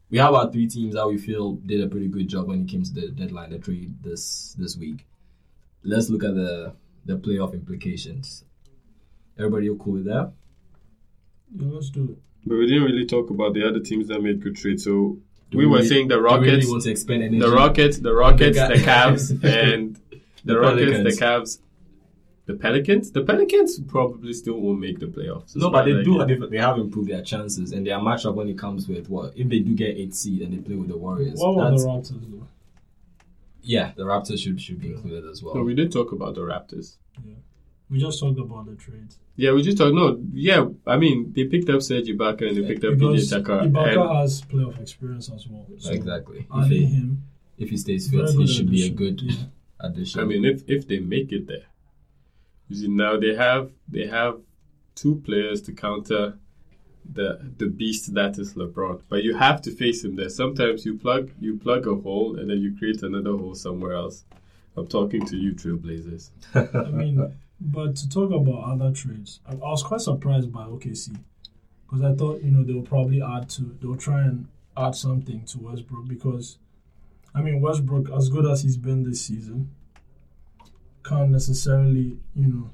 we 0.09 0.17
have 0.19 0.33
our 0.33 0.51
three 0.51 0.67
teams 0.67 0.93
that 0.95 1.07
we 1.07 1.17
feel 1.17 1.53
did 1.53 1.81
a 1.81 1.87
pretty 1.87 2.07
good 2.07 2.27
job 2.27 2.47
when 2.47 2.63
it 2.63 2.67
came 2.67 2.83
to 2.83 2.93
the 2.93 3.07
deadline, 3.09 3.49
the 3.51 3.59
trade 3.59 3.93
this 4.03 4.55
this 4.59 4.77
week. 4.77 5.05
Let's 5.83 6.09
look 6.09 6.23
at 6.23 6.35
the 6.35 6.73
the 7.05 7.17
playoff 7.17 7.53
implications. 7.53 8.43
Everybody 9.37 9.67
cool 9.79 9.93
with 9.93 10.05
that? 10.05 10.31
Yeah, 11.55 11.67
let's 11.71 11.89
do 11.89 12.03
it. 12.03 12.17
But 12.45 12.57
we 12.57 12.67
didn't 12.67 12.83
really 12.83 13.05
talk 13.05 13.29
about 13.29 13.53
the 13.53 13.67
other 13.67 13.79
teams 13.79 14.07
that 14.09 14.21
made 14.21 14.41
good 14.41 14.55
trades. 14.55 14.83
So 14.83 15.17
Do 15.49 15.57
we 15.57 15.65
were 15.65 15.77
really- 15.77 15.87
saying 15.87 16.07
the 16.09 16.15
do 16.17 16.21
we 16.23 16.27
really 16.29 16.49
Rockets, 16.51 16.67
want 16.69 16.83
to 16.83 17.39
the 17.39 17.51
Rockets, 17.51 17.97
the 17.99 18.13
Rockets, 18.13 18.57
The 18.57 18.67
the 18.67 18.73
Cavs, 18.75 19.43
and 19.43 19.95
the, 20.09 20.19
The 20.45 20.59
Rockets, 20.59 20.91
Pelicans. 20.91 21.17
the 21.19 21.25
Cavs, 21.25 21.59
the 22.45 22.53
Pelicans. 22.55 23.11
The 23.11 23.23
Pelicans 23.23 23.79
probably 23.79 24.33
still 24.33 24.59
won't 24.59 24.79
make 24.79 24.99
the 24.99 25.05
playoffs. 25.07 25.55
No, 25.55 25.69
but 25.69 25.85
they 25.85 25.93
Like, 25.93 26.05
do. 26.05 26.25
They, 26.25 26.47
they 26.47 26.57
have 26.57 26.77
improved 26.77 27.09
their 27.09 27.21
chances, 27.21 27.71
and 27.71 27.85
their 27.87 27.99
matchup 27.99 28.35
when 28.35 28.49
it 28.49 28.57
comes 28.57 28.87
with 28.87 29.09
what 29.09 29.33
if 29.35 29.47
they 29.49 29.59
do 29.59 29.73
get 29.75 29.95
eight 29.95 30.13
seed 30.13 30.41
and 30.41 30.53
they 30.53 30.57
play 30.57 30.75
with 30.75 30.89
the 30.89 30.97
Warriors. 30.97 31.39
What 31.39 31.55
were 31.55 31.71
the 31.71 31.77
Raptors 31.77 32.09
though? 32.31 32.47
yeah, 33.61 33.91
the 33.95 34.03
Raptors 34.03 34.39
should 34.39 34.59
should 34.59 34.79
be 34.81 34.89
included 34.91 35.25
as 35.29 35.41
well. 35.41 35.55
No, 35.55 35.63
we 35.63 35.73
did 35.73 35.91
talk 35.91 36.11
about 36.11 36.35
the 36.35 36.41
Raptors. 36.41 36.97
Yeah, 37.25 37.35
we 37.89 37.99
just 37.99 38.19
talked 38.19 38.39
about 38.39 38.65
the 38.65 38.75
trades. 38.75 39.19
Yeah, 39.35 39.53
we 39.53 39.61
just 39.63 39.77
talked. 39.77 39.95
No, 39.95 40.19
yeah, 40.33 40.65
I 40.85 40.97
mean 40.97 41.31
they 41.33 41.45
picked 41.45 41.69
up 41.69 41.81
Serge 41.81 42.07
Ibaka 42.07 42.47
and 42.49 42.57
they 42.57 42.67
picked 42.67 42.83
up 42.83 42.97
Because 42.99 43.25
PJ 43.25 43.29
Tucker. 43.29 43.59
Ibaka 43.69 44.01
and- 44.09 44.17
has 44.17 44.41
playoff 44.41 44.79
experience 44.81 45.29
as 45.33 45.47
well. 45.47 45.65
So 45.77 45.91
exactly. 45.91 46.39
If 46.39 46.45
Adding 46.65 46.69
he, 46.71 46.85
him, 46.85 47.23
if 47.57 47.69
he 47.69 47.77
stays 47.77 48.09
fit, 48.09 48.29
he 48.31 48.35
good 48.37 48.49
should 48.49 48.69
be 48.69 48.85
a 48.85 48.89
good 48.89 49.21
Yeah. 49.21 49.35
addition. 49.79 50.19
I 50.19 50.25
mean, 50.25 50.43
if 50.43 50.63
if 50.67 50.87
they 50.87 50.99
make 50.99 51.31
it 51.31 51.47
there, 51.47 51.63
you 52.69 52.75
see 52.75 52.87
now 52.87 53.17
they 53.17 53.35
have 53.35 53.71
they 53.87 54.07
have 54.07 54.39
two 54.95 55.15
players 55.25 55.61
to 55.63 55.71
counter 55.71 56.37
the 57.11 57.51
the 57.57 57.67
beast 57.67 58.13
that 58.13 58.37
is 58.37 58.53
LeBron. 58.53 59.01
But 59.09 59.23
you 59.23 59.35
have 59.35 59.61
to 59.63 59.71
face 59.71 60.03
him 60.03 60.15
there. 60.15 60.29
Sometimes 60.29 60.85
you 60.85 60.97
plug 60.97 61.31
you 61.39 61.57
plug 61.57 61.87
a 61.87 61.95
hole 61.95 62.37
and 62.39 62.49
then 62.49 62.59
you 62.61 62.75
create 62.77 63.03
another 63.03 63.31
hole 63.37 63.55
somewhere 63.55 63.93
else. 63.93 64.25
I'm 64.75 64.87
talking 64.87 65.25
to 65.27 65.37
you, 65.37 65.53
Trailblazers. 65.53 66.31
I 66.55 66.89
mean, 66.89 67.35
but 67.59 67.95
to 67.97 68.09
talk 68.09 68.31
about 68.31 68.63
other 68.63 68.91
trades, 68.91 69.39
I, 69.47 69.53
I 69.53 69.55
was 69.55 69.83
quite 69.83 70.01
surprised 70.01 70.51
by 70.51 70.63
OKC 70.63 71.15
because 71.85 72.03
I 72.03 72.15
thought 72.15 72.41
you 72.41 72.51
know 72.51 72.63
they 72.63 72.73
will 72.73 72.81
probably 72.81 73.21
add 73.21 73.49
to 73.51 73.77
they'll 73.81 73.95
try 73.95 74.21
and 74.21 74.47
add 74.75 74.95
something 74.95 75.43
to 75.45 75.59
Westbrook 75.59 76.07
because 76.07 76.57
I 77.35 77.41
mean 77.41 77.61
Westbrook 77.61 78.09
as 78.11 78.29
good 78.29 78.45
as 78.45 78.63
he's 78.63 78.77
been 78.77 79.03
this 79.03 79.21
season 79.21 79.69
can't 81.03 81.29
necessarily 81.31 82.17
you 82.35 82.47
know 82.47 82.69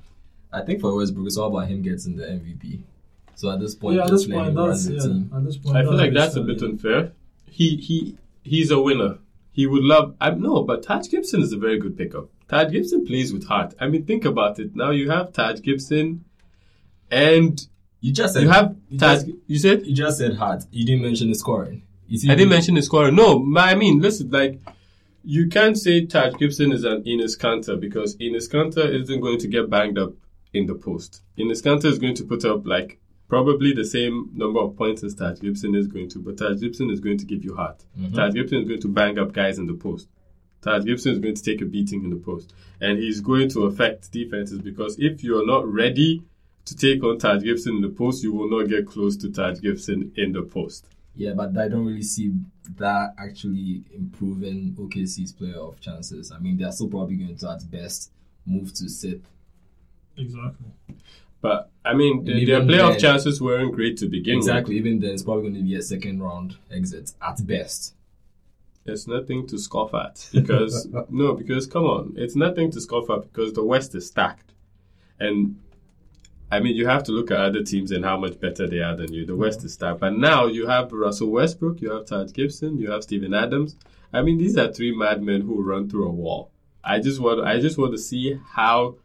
I 0.51 0.61
think 0.61 0.81
for 0.81 0.95
Westbrook, 0.95 1.27
it's 1.27 1.37
all 1.37 1.55
about 1.55 1.67
him 1.67 1.81
getting 1.83 2.15
the 2.15 2.23
MVP. 2.23 2.81
So 3.35 3.51
at 3.51 3.59
this 3.59 3.75
point, 3.75 3.97
yeah 3.97 4.03
at 4.03 4.09
this 4.09 4.25
point 4.25 4.55
that's 4.55 4.87
yeah 4.87 5.37
at 5.37 5.45
this 5.45 5.57
point 5.57 5.77
I 5.77 5.83
feel 5.83 5.93
like 5.95 6.11
makes 6.11 6.23
that's 6.23 6.35
a 6.35 6.41
bit 6.41 6.61
unfair. 6.61 7.11
He 7.45 7.77
he 7.77 8.17
he's 8.43 8.71
a 8.71 8.81
winner. 8.81 9.19
He 9.51 9.67
would 9.67 9.83
love. 9.83 10.15
I 10.19 10.31
no, 10.31 10.63
but 10.63 10.83
Taj 10.83 11.09
Gibson 11.09 11.41
is 11.41 11.51
a 11.53 11.57
very 11.57 11.79
good 11.79 11.97
pickup. 11.97 12.29
Taj 12.47 12.71
Gibson 12.71 13.05
plays 13.05 13.31
with 13.31 13.47
heart. 13.47 13.75
I 13.79 13.87
mean, 13.87 14.05
think 14.05 14.25
about 14.25 14.59
it. 14.59 14.75
Now 14.75 14.91
you 14.91 15.09
have 15.11 15.33
Taj 15.33 15.61
Gibson, 15.61 16.25
and 17.11 17.65
You 18.01 18.11
just 18.11 18.33
said 18.33 18.43
you 18.43 18.49
have 18.49 18.75
you 18.89 18.97
Taj. 18.99 19.23
just, 19.23 19.37
You 19.47 19.59
said 19.59 19.85
you 19.85 19.95
just 19.95 20.17
said 20.17 20.35
hard. 20.35 20.63
You 20.71 20.85
didn't 20.85 21.03
mention 21.03 21.29
the 21.29 21.35
scoring. 21.35 21.83
I 22.11 22.35
didn't 22.35 22.49
mention 22.49 22.73
the 22.75 22.81
scorer. 22.81 23.11
No, 23.11 23.39
but 23.39 23.63
I 23.69 23.75
mean, 23.75 23.99
listen, 23.99 24.31
like 24.31 24.59
you 25.23 25.47
can't 25.47 25.77
say 25.77 26.05
Taj 26.05 26.35
Gibson 26.35 26.71
is 26.71 26.83
an 26.83 27.03
Enes 27.03 27.37
Kanter 27.37 27.79
because 27.79 28.15
Enes 28.17 28.49
Kanter 28.49 28.87
isn't 29.01 29.19
going 29.19 29.39
to 29.39 29.47
get 29.47 29.69
banged 29.69 29.97
up 29.97 30.13
in 30.53 30.65
the 30.65 30.75
post. 30.75 31.21
Enes 31.37 31.63
Kanter 31.63 31.85
is 31.85 31.99
going 31.99 32.15
to 32.15 32.23
put 32.23 32.45
up 32.45 32.65
like 32.65 32.99
probably 33.27 33.73
the 33.73 33.85
same 33.85 34.29
number 34.33 34.59
of 34.59 34.75
points 34.75 35.03
as 35.03 35.13
Taj 35.13 35.39
Gibson 35.39 35.75
is 35.75 35.87
going 35.87 36.09
to, 36.09 36.19
but 36.19 36.37
Taj 36.37 36.59
Gibson 36.59 36.89
is 36.89 36.99
going 36.99 37.17
to 37.19 37.25
give 37.25 37.43
you 37.43 37.55
heart. 37.55 37.83
Mm-hmm. 37.97 38.15
Taj 38.15 38.33
Gibson 38.33 38.59
is 38.59 38.67
going 38.67 38.81
to 38.81 38.87
bang 38.87 39.19
up 39.19 39.33
guys 39.33 39.59
in 39.59 39.67
the 39.67 39.75
post. 39.75 40.07
Taj 40.61 40.83
Gibson 40.83 41.13
is 41.13 41.19
going 41.19 41.35
to 41.35 41.43
take 41.43 41.61
a 41.61 41.65
beating 41.65 42.03
in 42.03 42.09
the 42.09 42.17
post, 42.17 42.53
and 42.81 42.97
he's 42.97 43.21
going 43.21 43.49
to 43.49 43.63
affect 43.65 44.11
defenses 44.11 44.59
because 44.59 44.97
if 44.99 45.23
you're 45.23 45.45
not 45.45 45.65
ready 45.71 46.23
to 46.65 46.75
take 46.75 47.03
on 47.03 47.17
Taj 47.17 47.43
Gibson 47.43 47.75
in 47.77 47.81
the 47.81 47.89
post, 47.89 48.23
you 48.23 48.33
will 48.33 48.49
not 48.49 48.67
get 48.67 48.85
close 48.85 49.15
to 49.17 49.31
Taj 49.31 49.61
Gibson 49.61 50.11
in 50.15 50.33
the 50.33 50.41
post. 50.41 50.87
Yeah, 51.19 51.33
but 51.33 51.57
I 51.57 51.67
don't 51.67 51.85
really 51.85 52.01
see 52.01 52.31
that 52.77 53.13
actually 53.19 53.83
improving 53.93 54.73
OKC's 54.79 55.33
playoff 55.33 55.77
chances. 55.81 56.31
I 56.31 56.39
mean, 56.39 56.55
they're 56.57 56.71
still 56.71 56.87
probably 56.87 57.17
going 57.17 57.35
to 57.35 57.51
at 57.51 57.69
best 57.69 58.11
move 58.45 58.73
to 58.75 58.87
sit. 58.87 59.21
exactly 60.17 60.67
But 61.41 61.69
I 61.83 61.93
mean, 61.93 62.23
the, 62.23 62.45
their 62.45 62.61
even 62.61 62.67
playoff 62.69 62.91
then- 62.91 62.99
chances 62.99 63.41
weren't 63.41 63.73
great 63.73 63.97
to 63.97 64.07
begin 64.07 64.37
with. 64.37 64.47
Exactly. 64.47 64.77
Even 64.77 64.99
then, 65.01 65.11
it's 65.11 65.23
probably 65.23 65.43
going 65.43 65.55
to 65.55 65.61
be 65.63 65.75
a 65.75 65.81
second 65.81 66.23
round 66.23 66.55
exit 66.71 67.11
at 67.21 67.45
best. 67.45 67.93
with. 67.93 68.85
There's 68.85 69.07
nothing 69.07 69.45
to 69.47 69.57
scoff 69.59 69.93
at 69.93 70.25
because 70.33 70.87
no, 71.09 71.33
because 71.33 71.67
come 71.67 71.83
on, 71.83 72.13
it's 72.15 72.37
nothing 72.37 72.71
to 72.71 72.79
scoff 72.79 73.09
at 73.09 73.23
because 73.23 73.51
the 73.53 73.63
West 73.63 73.93
is 73.93 74.07
stacked, 74.07 74.53
and 75.19 75.57
I 76.51 76.59
mean 76.59 76.75
you 76.75 76.87
have 76.87 77.03
to 77.03 77.11
look 77.11 77.31
at 77.31 77.39
other 77.39 77.63
teams 77.63 77.91
and 77.91 78.03
how 78.03 78.17
much 78.17 78.39
better 78.39 78.67
they 78.67 78.79
are 78.79 78.95
than 78.95 79.13
you. 79.13 79.25
The 79.25 79.35
West 79.35 79.63
is 79.63 79.73
stacked, 79.73 79.99
but 79.99 80.17
now 80.17 80.45
you 80.45 80.67
have 80.67 80.91
Russell 80.91 81.29
Westbrook, 81.29 81.81
you 81.81 81.91
have 81.91 82.05
Taj 82.05 82.31
Gibson, 82.33 82.77
you 82.77 82.91
have 82.91 83.03
Steven 83.03 83.33
Adams. 83.33 83.75
I 84.11 84.21
mean, 84.23 84.37
these 84.37 84.57
are 84.57 84.71
three 84.71 84.95
madmen 84.95 85.41
who 85.41 85.61
run 85.61 85.89
through 85.89 86.07
a 86.07 86.11
wall. 86.11 86.51
I 86.83 86.99
just 86.99 87.19
want, 87.19 87.45
I 87.45 87.59
just 87.59 87.77
want 87.77 87.91
to 87.91 87.97
see 87.99 88.39
how 88.53 88.95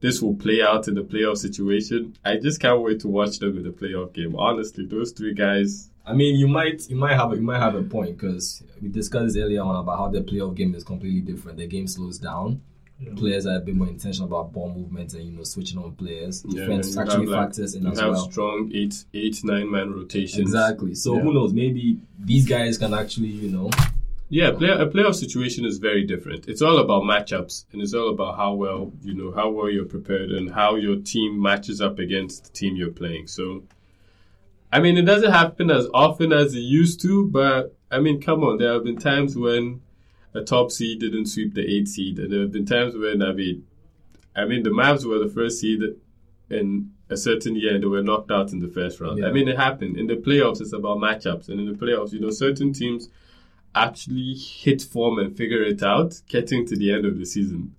this 0.00 0.20
will 0.22 0.34
play 0.36 0.62
out 0.62 0.88
in 0.88 0.94
the 0.94 1.02
playoff 1.02 1.38
situation. 1.38 2.16
I 2.24 2.36
just 2.36 2.60
can't 2.60 2.82
wait 2.82 3.00
to 3.00 3.08
watch 3.08 3.38
them 3.38 3.56
in 3.56 3.64
the 3.64 3.70
playoff 3.70 4.12
game. 4.12 4.36
Honestly, 4.36 4.86
those 4.86 5.12
three 5.12 5.34
guys. 5.34 5.90
I 6.06 6.12
mean, 6.12 6.36
you 6.36 6.46
might 6.46 6.88
you 6.88 6.96
might 6.96 7.14
have 7.14 7.32
you 7.32 7.40
might 7.42 7.60
have 7.60 7.74
a 7.74 7.82
point 7.82 8.18
because 8.18 8.62
we 8.80 8.88
discussed 8.88 9.34
this 9.34 9.42
earlier 9.42 9.62
on 9.62 9.76
about 9.76 9.98
how 9.98 10.08
the 10.08 10.20
playoff 10.20 10.54
game 10.54 10.74
is 10.74 10.84
completely 10.84 11.20
different. 11.20 11.58
The 11.58 11.66
game 11.66 11.86
slows 11.86 12.18
down. 12.18 12.60
Yeah. 13.06 13.14
Players 13.16 13.46
are 13.46 13.56
a 13.56 13.60
bit 13.60 13.74
more 13.74 13.88
intentional 13.88 14.28
about 14.28 14.52
ball 14.52 14.72
movement 14.74 15.14
and 15.14 15.24
you 15.24 15.32
know 15.32 15.44
switching 15.44 15.78
on 15.78 15.92
players. 15.92 16.44
Yeah, 16.48 16.60
Defense 16.66 16.86
and 16.86 16.94
you 16.94 17.00
actually 17.02 17.20
have, 17.26 17.28
like, 17.28 17.48
factors 17.48 17.74
in 17.74 17.82
You 17.84 17.90
as 17.92 18.00
have 18.00 18.10
well. 18.12 18.30
strong 18.30 18.70
eight, 18.74 19.04
eight, 19.14 19.44
nine 19.44 19.70
man 19.70 19.92
rotations. 19.92 20.40
Exactly. 20.40 20.94
So 20.94 21.16
Yeah. 21.16 21.22
who 21.22 21.32
knows? 21.34 21.52
Maybe 21.52 21.98
these 22.18 22.46
guys 22.46 22.78
can 22.78 22.94
actually 22.94 23.28
you 23.28 23.50
know 23.50 23.70
Yeah, 24.30 24.52
play, 24.52 24.68
a 24.70 24.86
playoff 24.86 25.14
situation 25.16 25.64
is 25.64 25.78
very 25.78 26.04
different. 26.04 26.48
It's 26.48 26.62
all 26.62 26.78
about 26.78 27.02
matchups, 27.02 27.66
and 27.72 27.80
it's 27.82 27.94
all 27.94 28.08
about 28.08 28.36
how 28.36 28.54
well 28.54 28.92
you 29.02 29.14
know 29.14 29.30
how 29.32 29.50
well 29.50 29.70
you're 29.70 29.84
prepared 29.84 30.30
and 30.32 30.50
how 30.50 30.76
your 30.76 30.96
team 30.96 31.40
matches 31.40 31.80
up 31.80 31.98
against 31.98 32.44
the 32.44 32.50
team 32.50 32.74
you're 32.74 32.90
playing. 32.90 33.26
So, 33.28 33.62
I 34.72 34.80
mean, 34.80 34.96
it 34.96 35.02
doesn't 35.02 35.30
happen 35.30 35.70
as 35.70 35.86
often 35.94 36.32
as 36.32 36.54
it 36.54 36.60
used 36.60 37.00
to, 37.02 37.26
but 37.30 37.76
I 37.90 38.00
mean, 38.00 38.20
come 38.20 38.42
on, 38.42 38.58
there 38.58 38.72
have 38.72 38.84
been 38.84 38.96
times 38.98 39.36
when 39.36 39.82
a 40.34 40.42
top 40.42 40.70
seed 40.70 41.00
didn't 41.00 41.26
sweep 41.26 41.54
the 41.54 41.62
eight 41.62 41.88
seed, 41.88 42.18
and 42.18 42.32
there 42.32 42.40
have 42.40 42.52
been 42.52 42.66
times 42.66 42.96
when 42.96 43.22
I 43.22 43.32
mean, 43.32 43.66
I 44.36 44.44
mean, 44.44 44.62
the 44.62 44.70
Mavs 44.70 45.04
were 45.04 45.18
the 45.18 45.32
first 45.32 45.60
seed 45.60 45.80
in 46.50 46.90
a 47.08 47.16
certain 47.16 47.54
year 47.56 47.74
and 47.74 47.82
they 47.82 47.86
were 47.86 48.02
knocked 48.02 48.30
out 48.30 48.52
in 48.52 48.60
the 48.60 48.68
first 48.68 49.00
round. 49.00 49.18
Yeah. 49.18 49.26
I 49.26 49.32
mean, 49.32 49.48
it 49.48 49.56
happened 49.56 49.96
in 49.96 50.06
the 50.06 50.16
playoffs. 50.16 50.60
It's 50.60 50.72
about 50.72 50.98
matchups, 50.98 51.48
and 51.48 51.60
in 51.60 51.66
the 51.66 51.78
playoffs, 51.78 52.12
you 52.12 52.20
know, 52.20 52.30
certain 52.30 52.72
teams 52.72 53.08
actually 53.74 54.34
hit 54.34 54.82
form 54.82 55.18
and 55.18 55.36
figure 55.36 55.62
it 55.62 55.82
out 55.82 56.20
getting 56.28 56.66
to 56.66 56.76
the 56.76 56.92
end 56.92 57.04
of 57.04 57.18
the 57.18 57.26
season. 57.26 57.74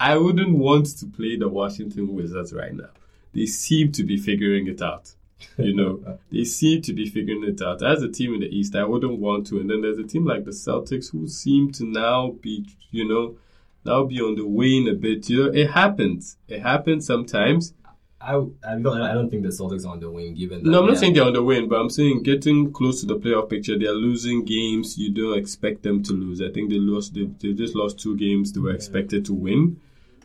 I 0.00 0.16
wouldn't 0.16 0.56
want 0.56 0.86
to 0.98 1.06
play 1.06 1.36
the 1.36 1.48
Washington 1.48 2.14
Wizards 2.14 2.52
right 2.52 2.74
now. 2.74 2.90
They 3.34 3.46
seem 3.46 3.92
to 3.92 4.04
be 4.04 4.16
figuring 4.16 4.66
it 4.68 4.80
out. 4.80 5.14
You 5.58 5.74
know, 5.74 6.18
they 6.30 6.44
seem 6.44 6.82
to 6.82 6.92
be 6.92 7.08
figuring 7.08 7.44
it 7.44 7.60
out. 7.62 7.82
As 7.82 8.02
a 8.02 8.08
team 8.08 8.34
in 8.34 8.40
the 8.40 8.46
East, 8.46 8.76
I 8.76 8.84
wouldn't 8.84 9.18
want 9.18 9.46
to. 9.48 9.58
And 9.58 9.68
then 9.68 9.82
there's 9.82 9.98
a 9.98 10.04
team 10.04 10.24
like 10.24 10.44
the 10.44 10.52
Celtics 10.52 11.10
who 11.10 11.26
seem 11.26 11.72
to 11.72 11.84
now 11.84 12.36
be, 12.40 12.64
you 12.90 13.08
know, 13.08 13.36
now 13.84 14.04
be 14.04 14.20
on 14.20 14.36
the 14.36 14.46
wane 14.46 14.88
a 14.88 14.94
bit. 14.94 15.28
You 15.28 15.44
know, 15.44 15.52
it 15.52 15.70
happens. 15.70 16.36
It 16.46 16.62
happens 16.62 17.06
sometimes. 17.06 17.74
I 18.20 18.34
I 18.66 18.74
don't 18.78 19.00
I 19.00 19.14
don't 19.14 19.30
think 19.30 19.44
the 19.44 19.50
Celtics 19.50 19.86
are 19.86 19.92
on 19.92 20.00
the 20.00 20.10
wing 20.10 20.34
given 20.34 20.62
that 20.62 20.70
No, 20.70 20.80
I'm 20.80 20.86
not 20.86 20.94
they 20.94 21.00
saying 21.00 21.14
they're 21.14 21.24
on 21.24 21.32
the 21.32 21.42
win, 21.42 21.68
but 21.68 21.80
I'm 21.80 21.90
saying 21.90 22.24
getting 22.24 22.72
close 22.72 23.00
to 23.00 23.06
the 23.06 23.16
playoff 23.16 23.48
picture, 23.48 23.78
they're 23.78 23.92
losing 23.92 24.44
games 24.44 24.98
you 24.98 25.12
don't 25.12 25.38
expect 25.38 25.84
them 25.84 26.02
to 26.02 26.12
lose. 26.12 26.42
I 26.42 26.50
think 26.50 26.70
they 26.70 26.78
lost, 26.78 27.14
they, 27.14 27.26
they 27.40 27.52
just 27.52 27.76
lost 27.76 28.00
two 28.00 28.16
games 28.16 28.52
they 28.52 28.60
were 28.60 28.72
expected 28.72 29.24
to 29.26 29.34
win. 29.34 29.80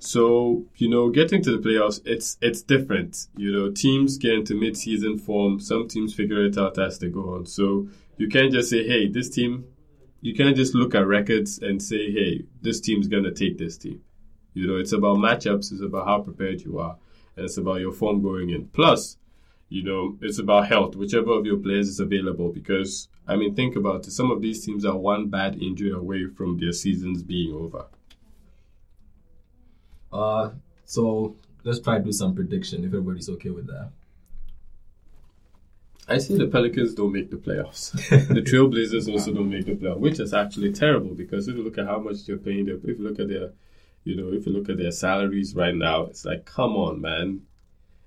So, 0.05 0.65
you 0.75 0.89
know, 0.89 1.09
getting 1.09 1.41
to 1.43 1.57
the 1.57 1.65
playoffs, 1.65 2.01
it's 2.03 2.37
it's 2.41 2.61
different. 2.61 3.27
You 3.37 3.53
know, 3.53 3.71
teams 3.71 4.17
get 4.17 4.33
into 4.33 4.53
mid-season 4.53 5.17
form. 5.17 5.61
Some 5.61 5.87
teams 5.87 6.13
figure 6.13 6.45
it 6.45 6.57
out 6.57 6.77
as 6.77 6.99
they 6.99 7.07
go 7.07 7.35
on. 7.35 7.45
So 7.45 7.87
you 8.17 8.27
can't 8.27 8.51
just 8.51 8.69
say, 8.69 8.85
hey, 8.85 9.07
this 9.07 9.29
team, 9.29 9.63
you 10.19 10.35
can't 10.35 10.57
just 10.57 10.75
look 10.75 10.93
at 10.93 11.07
records 11.07 11.57
and 11.59 11.81
say, 11.81 12.11
hey, 12.11 12.43
this 12.61 12.81
team's 12.81 13.07
to 13.07 13.31
take 13.31 13.57
this 13.57 13.77
team. 13.77 14.01
You 14.53 14.67
know, 14.67 14.75
it's 14.75 14.91
about 14.91 15.19
matchups. 15.19 15.71
It's 15.71 15.81
about 15.81 16.05
how 16.05 16.19
prepared 16.19 16.61
you 16.63 16.79
are. 16.79 16.97
And 17.37 17.45
it's 17.45 17.57
about 17.57 17.79
your 17.79 17.93
form 17.93 18.21
going 18.21 18.49
in. 18.49 18.67
Plus, 18.67 19.15
you 19.69 19.83
know, 19.83 20.17
it's 20.21 20.37
about 20.37 20.67
health, 20.67 20.97
whichever 20.97 21.31
of 21.31 21.45
your 21.45 21.57
players 21.57 21.87
is 21.87 22.01
available. 22.01 22.51
Because, 22.51 23.07
I 23.25 23.37
mean, 23.37 23.55
think 23.55 23.77
about 23.77 24.05
it. 24.05 24.11
Some 24.11 24.31
of 24.31 24.41
these 24.41 24.65
teams 24.65 24.83
are 24.83 24.97
one 24.97 25.29
bad 25.29 25.61
injury 25.61 25.91
away 25.91 26.27
from 26.27 26.57
their 26.57 26.73
seasons 26.73 27.23
being 27.23 27.53
over. 27.53 27.85
Uh, 30.13 30.51
so 30.85 31.35
let's 31.63 31.79
try 31.79 31.97
to 31.97 32.03
do 32.03 32.11
some 32.11 32.35
prediction 32.35 32.81
if 32.83 32.87
everybody's 32.87 33.29
okay 33.29 33.49
with 33.49 33.67
that. 33.67 33.89
I 36.07 36.17
see 36.17 36.37
the 36.37 36.47
Pelicans 36.47 36.93
don't 36.93 37.13
make 37.13 37.31
the 37.31 37.37
playoffs. 37.37 37.91
the 38.27 38.41
Trailblazers 38.41 39.09
also 39.11 39.33
don't 39.33 39.49
make 39.49 39.65
the 39.65 39.75
playoffs, 39.75 39.99
which 39.99 40.19
is 40.19 40.33
actually 40.33 40.73
terrible 40.73 41.15
because 41.15 41.47
if 41.47 41.55
you 41.55 41.63
look 41.63 41.77
at 41.77 41.85
how 41.85 41.99
much 41.99 42.25
they're 42.25 42.37
paying, 42.37 42.65
them, 42.65 42.81
if 42.83 42.99
you 42.99 43.03
look 43.07 43.19
at 43.19 43.29
their, 43.29 43.51
you 44.03 44.17
know, 44.17 44.33
if 44.33 44.45
you 44.45 44.51
look 44.51 44.67
at 44.69 44.77
their 44.77 44.91
salaries 44.91 45.55
right 45.55 45.73
now, 45.73 46.03
it's 46.03 46.25
like, 46.25 46.45
come 46.45 46.75
on, 46.75 46.99
man. 46.99 47.41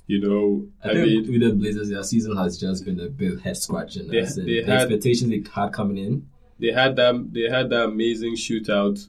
You 0.09 0.21
know, 0.21 0.67
I, 0.85 0.91
I, 0.91 0.95
think 0.95 1.27
mean, 1.27 1.33
with 1.33 1.41
the 1.41 1.57
Blazers, 1.57 1.89
their 1.89 2.03
season 2.05 2.37
has 2.37 2.59
just 2.61 2.85
been 2.85 3.01
a 3.01 3.09
bit 3.09 3.41
head 3.41 3.57
scratching. 3.57 4.09
They- 4.09 4.21
they 4.23 4.43
the 4.45 4.63
had- 4.63 4.83
expectations 4.83 5.31
they 5.31 5.43
had 5.53 5.73
coming 5.73 5.97
in. 5.99 6.29
they 6.61 6.71
had 6.73 6.95
that 6.97 7.33
they 7.33 7.49
had 7.51 7.71
that 7.71 7.85
amazing 7.87 8.35
shootout, 8.37 9.09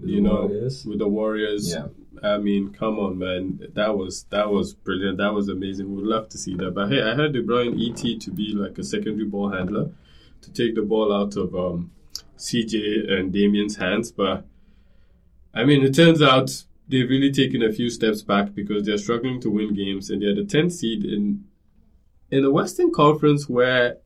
with 0.00 0.08
you 0.08 0.16
the 0.16 0.22
know, 0.22 0.46
Warriors. 0.46 0.84
with 0.86 0.98
the 0.98 1.06
Warriors. 1.08 1.70
Yeah. 1.72 1.88
I 2.22 2.38
mean, 2.38 2.70
come 2.70 2.98
on, 2.98 3.18
man. 3.18 3.60
That 3.74 3.96
was 3.96 4.24
that 4.30 4.50
was 4.50 4.74
brilliant. 4.74 5.18
That 5.18 5.34
was 5.34 5.48
amazing. 5.48 5.94
We'd 5.94 6.04
love 6.04 6.28
to 6.30 6.38
see 6.38 6.54
that. 6.56 6.72
But 6.74 6.90
hey, 6.90 7.02
I 7.02 7.14
heard 7.14 7.46
brought 7.46 7.66
in 7.66 7.80
ET 7.80 8.20
to 8.20 8.30
be 8.30 8.52
like 8.52 8.78
a 8.78 8.84
secondary 8.84 9.24
ball 9.24 9.50
handler, 9.50 9.90
to 10.42 10.52
take 10.52 10.74
the 10.74 10.82
ball 10.82 11.12
out 11.12 11.36
of 11.36 11.54
um, 11.54 11.90
CJ 12.36 13.10
and 13.12 13.32
Damien's 13.32 13.76
hands. 13.76 14.10
But 14.12 14.46
I 15.54 15.64
mean, 15.64 15.84
it 15.84 15.94
turns 15.94 16.22
out 16.22 16.64
they've 16.88 17.08
really 17.08 17.32
taken 17.32 17.62
a 17.62 17.72
few 17.72 17.90
steps 17.90 18.22
back 18.22 18.54
because 18.54 18.84
they're 18.84 18.98
struggling 18.98 19.40
to 19.42 19.50
win 19.50 19.74
games, 19.74 20.10
and 20.10 20.22
they're 20.22 20.34
the 20.34 20.42
10th 20.42 20.72
seed 20.72 21.04
in 21.04 21.44
in 22.30 22.42
the 22.42 22.50
Western 22.50 22.92
Conference 22.92 23.48
where 23.48 23.98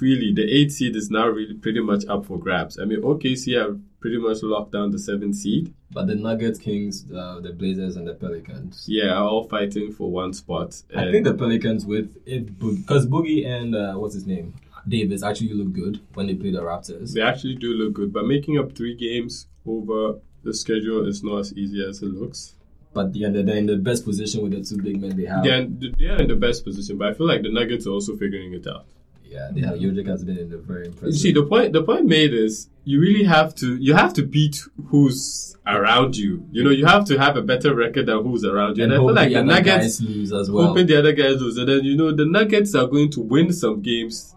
really 0.00 0.32
the 0.32 0.42
eight 0.42 0.72
seed 0.72 0.96
is 0.96 1.10
now 1.10 1.28
really 1.28 1.54
pretty 1.54 1.80
much 1.80 2.04
up 2.06 2.26
for 2.26 2.38
grabs. 2.38 2.78
I 2.78 2.84
mean, 2.84 3.02
OKC 3.02 3.58
have 3.58 3.78
pretty 4.00 4.18
much 4.18 4.42
locked 4.42 4.72
down 4.72 4.90
the 4.90 4.98
7th 4.98 5.34
seed. 5.34 5.72
But 5.90 6.08
the 6.08 6.14
Nuggets, 6.14 6.58
Kings, 6.58 7.10
uh, 7.10 7.40
the 7.40 7.52
Blazers, 7.52 7.96
and 7.96 8.06
the 8.06 8.14
Pelicans. 8.14 8.84
Yeah, 8.88 9.12
are 9.12 9.24
all 9.24 9.44
fighting 9.44 9.92
for 9.92 10.10
one 10.10 10.32
spot. 10.32 10.82
I 10.94 11.10
think 11.10 11.24
the 11.24 11.34
Pelicans 11.34 11.86
with 11.86 12.16
it 12.26 12.58
because 12.58 13.06
Boogie 13.06 13.46
and 13.46 13.74
uh, 13.74 13.94
what's 13.94 14.14
his 14.14 14.26
name 14.26 14.54
Davis 14.86 15.22
actually 15.22 15.54
look 15.54 15.72
good 15.72 16.00
when 16.14 16.26
they 16.26 16.34
play 16.34 16.50
the 16.50 16.60
Raptors. 16.60 17.12
they 17.12 17.22
actually 17.22 17.54
do 17.54 17.72
look 17.72 17.94
good, 17.94 18.12
but 18.12 18.26
making 18.26 18.58
up 18.58 18.72
three 18.72 18.94
games 18.94 19.46
over 19.66 20.18
the 20.42 20.52
schedule 20.52 21.06
is 21.08 21.22
not 21.22 21.38
as 21.38 21.54
easy 21.54 21.82
as 21.88 22.02
it 22.02 22.06
looks. 22.06 22.54
But 22.92 23.14
yeah, 23.16 23.30
they're 23.30 23.42
they're 23.42 23.56
in 23.56 23.66
the 23.66 23.76
best 23.76 24.04
position 24.04 24.42
with 24.42 24.52
the 24.52 24.62
two 24.62 24.80
big 24.80 25.00
men 25.00 25.16
they 25.16 25.24
have. 25.24 25.42
They're, 25.42 25.66
they're 25.66 26.20
in 26.20 26.28
the 26.28 26.36
best 26.36 26.64
position, 26.64 26.98
but 26.98 27.08
I 27.08 27.14
feel 27.14 27.26
like 27.26 27.42
the 27.42 27.50
Nuggets 27.50 27.86
are 27.86 27.90
also 27.90 28.16
figuring 28.16 28.52
it 28.52 28.66
out. 28.66 28.86
Yeah, 29.34 29.48
they 29.52 29.60
have. 29.62 29.78
Jokic 29.78 30.06
has 30.06 30.22
been 30.24 30.38
in 30.38 30.48
the 30.48 30.58
very 30.58 30.86
impressive. 30.86 31.08
You 31.14 31.18
see, 31.18 31.32
the 31.32 31.44
point 31.44 31.72
the 31.72 31.82
point 31.82 32.06
made 32.06 32.32
is 32.32 32.68
you 32.84 33.00
really 33.00 33.24
have 33.24 33.54
to 33.56 33.76
you 33.76 33.94
have 33.94 34.12
to 34.14 34.22
beat 34.22 34.60
who's 34.86 35.56
around 35.66 36.16
you. 36.16 36.46
You 36.52 36.62
know, 36.62 36.70
you 36.70 36.86
have 36.86 37.04
to 37.06 37.18
have 37.18 37.36
a 37.36 37.42
better 37.42 37.74
record 37.74 38.06
than 38.06 38.22
who's 38.22 38.44
around 38.44 38.76
you. 38.76 38.84
And, 38.84 38.92
and 38.92 39.02
I 39.02 39.04
feel 39.04 39.14
like 39.14 39.28
the 39.28 39.34
the 39.34 39.40
other 39.40 39.46
Nuggets 39.48 39.98
guys 39.98 40.02
lose 40.02 40.32
as 40.32 40.50
well. 40.50 40.68
hoping 40.68 40.86
the 40.86 40.98
other 40.98 41.12
guys 41.12 41.40
lose. 41.40 41.56
And 41.56 41.68
then, 41.68 41.84
you 41.84 41.96
know, 41.96 42.12
the 42.12 42.26
Nuggets 42.26 42.74
are 42.74 42.86
going 42.86 43.10
to 43.12 43.20
win 43.20 43.52
some 43.52 43.82
games. 43.82 44.34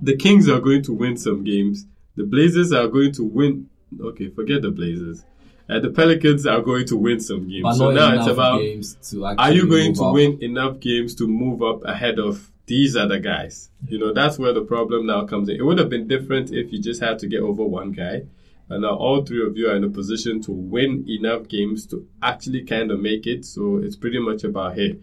The 0.00 0.16
Kings 0.16 0.48
are 0.48 0.60
going 0.60 0.82
to 0.82 0.92
win 0.92 1.16
some 1.16 1.42
games. 1.44 1.86
The 2.16 2.24
Blazers 2.24 2.72
are 2.72 2.86
going 2.88 3.12
to 3.12 3.24
win. 3.24 3.68
Okay, 4.00 4.28
forget 4.30 4.62
the 4.62 4.70
Blazers. 4.70 5.24
And 5.66 5.82
the 5.82 5.90
Pelicans 5.90 6.46
are 6.46 6.60
going 6.60 6.86
to 6.86 6.96
win 6.96 7.20
some 7.20 7.48
games. 7.48 7.62
but 7.62 7.74
so 7.74 7.90
not 7.90 8.14
now 8.14 8.20
it's 8.20 8.30
about 8.30 8.60
games 8.60 8.94
to 9.10 9.24
are 9.24 9.50
you 9.50 9.66
going 9.66 9.94
to 9.94 10.04
up. 10.04 10.14
win 10.14 10.38
enough 10.42 10.78
games 10.78 11.14
to 11.16 11.26
move 11.26 11.62
up 11.62 11.82
ahead 11.84 12.18
of 12.18 12.50
these 12.66 12.96
are 12.96 13.08
the 13.08 13.18
guys? 13.18 13.70
You 13.86 13.98
know, 13.98 14.12
that's 14.12 14.38
where 14.38 14.52
the 14.52 14.64
problem 14.64 15.06
now 15.06 15.26
comes 15.26 15.48
in. 15.48 15.56
It 15.56 15.62
would 15.62 15.78
have 15.78 15.90
been 15.90 16.08
different 16.08 16.50
if 16.52 16.72
you 16.72 16.80
just 16.80 17.00
had 17.00 17.18
to 17.20 17.26
get 17.26 17.40
over 17.40 17.64
one 17.64 17.92
guy. 17.92 18.22
And 18.68 18.82
now 18.82 18.96
all 18.96 19.22
three 19.22 19.46
of 19.46 19.56
you 19.56 19.68
are 19.68 19.76
in 19.76 19.84
a 19.84 19.90
position 19.90 20.40
to 20.42 20.52
win 20.52 21.04
enough 21.06 21.48
games 21.48 21.86
to 21.88 22.08
actually 22.22 22.64
kind 22.64 22.90
of 22.90 23.00
make 23.00 23.26
it. 23.26 23.44
So 23.44 23.76
it's 23.76 23.96
pretty 23.96 24.18
much 24.18 24.44
about 24.44 24.76
hey, 24.76 25.00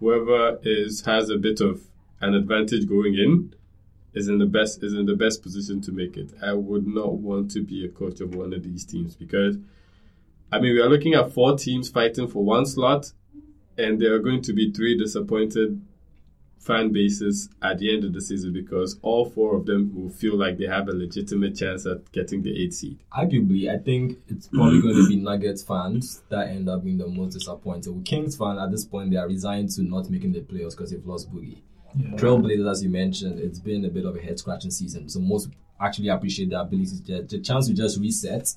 whoever 0.00 0.58
is 0.62 1.02
has 1.02 1.30
a 1.30 1.36
bit 1.36 1.60
of 1.60 1.82
an 2.20 2.34
advantage 2.34 2.88
going 2.88 3.14
in 3.14 3.54
is 4.14 4.28
in 4.28 4.38
the 4.38 4.46
best 4.46 4.82
is 4.82 4.94
in 4.94 5.06
the 5.06 5.14
best 5.14 5.42
position 5.42 5.80
to 5.82 5.92
make 5.92 6.16
it. 6.16 6.32
I 6.42 6.54
would 6.54 6.86
not 6.86 7.14
want 7.14 7.50
to 7.52 7.62
be 7.62 7.84
a 7.84 7.88
coach 7.88 8.20
of 8.20 8.34
one 8.34 8.52
of 8.52 8.64
these 8.64 8.84
teams 8.84 9.14
because 9.14 9.56
I 10.50 10.58
mean 10.58 10.74
we 10.74 10.80
are 10.80 10.88
looking 10.88 11.14
at 11.14 11.32
four 11.32 11.56
teams 11.56 11.88
fighting 11.88 12.26
for 12.26 12.44
one 12.44 12.66
slot 12.66 13.12
and 13.78 14.00
there 14.00 14.14
are 14.14 14.20
going 14.20 14.42
to 14.42 14.52
be 14.52 14.72
three 14.72 14.96
disappointed 14.96 15.80
fan 16.64 16.92
bases 16.92 17.50
at 17.62 17.78
the 17.78 17.94
end 17.94 18.04
of 18.04 18.12
the 18.12 18.20
season 18.20 18.52
because 18.52 18.98
all 19.02 19.28
four 19.28 19.54
of 19.56 19.66
them 19.66 19.92
will 19.94 20.10
feel 20.10 20.36
like 20.36 20.56
they 20.56 20.66
have 20.66 20.88
a 20.88 20.92
legitimate 20.92 21.56
chance 21.56 21.86
at 21.86 22.10
getting 22.12 22.42
the 22.42 22.62
eighth 22.62 22.74
seed. 22.74 22.98
Arguably, 23.12 23.72
I 23.72 23.82
think 23.82 24.18
it's 24.28 24.48
probably 24.48 24.80
going 24.80 24.94
to 24.94 25.08
be 25.08 25.16
mm-hmm. 25.16 25.24
Nuggets 25.24 25.62
fans 25.62 26.22
that 26.30 26.48
end 26.48 26.68
up 26.68 26.84
being 26.84 26.98
the 26.98 27.06
most 27.06 27.34
disappointed. 27.34 27.94
With 27.94 28.04
Kings 28.06 28.36
fans, 28.36 28.58
at 28.60 28.70
this 28.70 28.84
point, 28.84 29.10
they 29.10 29.16
are 29.16 29.28
resigned 29.28 29.70
to 29.72 29.82
not 29.82 30.08
making 30.08 30.32
the 30.32 30.40
playoffs 30.40 30.70
because 30.70 30.90
they've 30.90 31.04
lost 31.04 31.32
Boogie. 31.32 31.58
Yeah. 31.96 32.10
Trailblazers, 32.16 32.70
as 32.70 32.82
you 32.82 32.88
mentioned, 32.88 33.38
it's 33.38 33.60
been 33.60 33.84
a 33.84 33.90
bit 33.90 34.04
of 34.04 34.16
a 34.16 34.20
head 34.20 34.38
scratching 34.38 34.70
season. 34.70 35.08
So 35.08 35.20
most 35.20 35.48
actually 35.80 36.08
appreciate 36.08 36.50
the 36.50 36.60
ability, 36.60 36.98
to, 37.06 37.22
the 37.22 37.40
chance 37.40 37.68
to 37.68 37.74
just 37.74 38.00
reset 38.00 38.48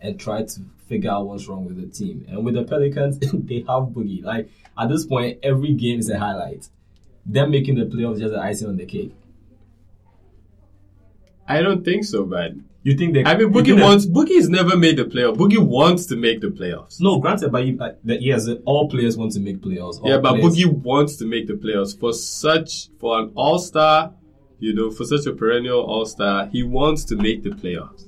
and 0.00 0.18
try 0.18 0.42
to 0.42 0.60
figure 0.88 1.10
out 1.10 1.26
what's 1.26 1.46
wrong 1.46 1.66
with 1.66 1.76
the 1.76 1.86
team. 1.86 2.24
And 2.28 2.44
with 2.44 2.54
the 2.54 2.64
Pelicans, 2.64 3.18
they 3.20 3.58
have 3.60 3.90
Boogie. 3.92 4.24
Like 4.24 4.50
at 4.78 4.88
this 4.88 5.06
point, 5.06 5.38
every 5.42 5.74
game 5.74 5.98
is 5.98 6.08
a 6.08 6.18
highlight. 6.18 6.68
Them 7.32 7.50
making 7.52 7.76
the 7.76 7.84
playoffs 7.84 8.18
just 8.18 8.34
an 8.34 8.40
icing 8.40 8.68
on 8.68 8.76
the 8.76 8.86
cake. 8.86 9.14
I 11.46 11.62
don't 11.62 11.84
think 11.84 12.04
so, 12.04 12.24
man. 12.24 12.64
You 12.82 12.96
think 12.96 13.12
they? 13.14 13.24
I 13.24 13.36
mean, 13.36 13.52
Boogie 13.52 13.80
wants 13.80 14.06
Boogie's 14.06 14.48
never 14.48 14.76
made 14.76 14.96
the 14.96 15.04
playoff. 15.04 15.36
Boogie 15.36 15.58
wants 15.58 16.06
to 16.06 16.16
make 16.16 16.40
the 16.40 16.48
playoffs. 16.48 17.00
No, 17.00 17.18
granted, 17.18 17.52
but 17.52 17.64
he, 17.64 17.72
that 17.72 18.22
yes, 18.22 18.48
all 18.64 18.88
players 18.88 19.16
want 19.16 19.32
to 19.32 19.40
make 19.40 19.60
playoffs. 19.60 20.00
Yeah, 20.02 20.18
but 20.18 20.36
players- 20.36 20.56
Boogie 20.56 20.72
wants 20.72 21.16
to 21.16 21.26
make 21.26 21.46
the 21.46 21.54
playoffs 21.54 21.98
for 21.98 22.12
such 22.12 22.88
for 22.98 23.18
an 23.20 23.32
all 23.34 23.58
star, 23.58 24.12
you 24.58 24.72
know, 24.74 24.90
for 24.90 25.04
such 25.04 25.26
a 25.26 25.32
perennial 25.32 25.80
all 25.82 26.06
star. 26.06 26.46
He 26.46 26.62
wants 26.62 27.04
to 27.06 27.16
make 27.16 27.42
the 27.42 27.50
playoffs. 27.50 28.06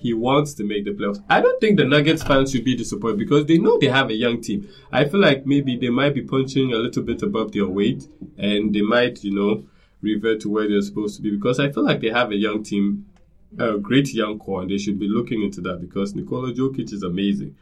He 0.00 0.14
wants 0.14 0.54
to 0.54 0.64
make 0.64 0.84
the 0.84 0.92
playoffs. 0.92 1.22
I 1.28 1.40
don't 1.40 1.60
think 1.60 1.76
the 1.76 1.84
Nuggets 1.84 2.22
fans 2.22 2.50
should 2.50 2.64
be 2.64 2.74
disappointed 2.74 3.18
because 3.18 3.46
they 3.46 3.58
know 3.58 3.78
they 3.78 3.88
have 3.88 4.10
a 4.10 4.14
young 4.14 4.40
team. 4.40 4.68
I 4.90 5.04
feel 5.04 5.20
like 5.20 5.46
maybe 5.46 5.76
they 5.76 5.90
might 5.90 6.14
be 6.14 6.22
punching 6.22 6.72
a 6.72 6.76
little 6.76 7.02
bit 7.02 7.22
above 7.22 7.52
their 7.52 7.66
weight 7.66 8.08
and 8.38 8.74
they 8.74 8.82
might, 8.82 9.22
you 9.22 9.34
know, 9.34 9.64
revert 10.00 10.40
to 10.40 10.48
where 10.48 10.68
they're 10.68 10.80
supposed 10.80 11.16
to 11.16 11.22
be 11.22 11.30
because 11.30 11.60
I 11.60 11.70
feel 11.70 11.84
like 11.84 12.00
they 12.00 12.08
have 12.08 12.30
a 12.30 12.36
young 12.36 12.62
team, 12.62 13.06
a 13.58 13.76
great 13.76 14.12
young 14.14 14.38
core, 14.38 14.62
and 14.62 14.70
they 14.70 14.78
should 14.78 14.98
be 14.98 15.08
looking 15.08 15.42
into 15.42 15.60
that 15.62 15.80
because 15.80 16.14
Nikola 16.14 16.52
Jokic 16.52 16.92
is 16.92 17.02
amazing 17.02 17.54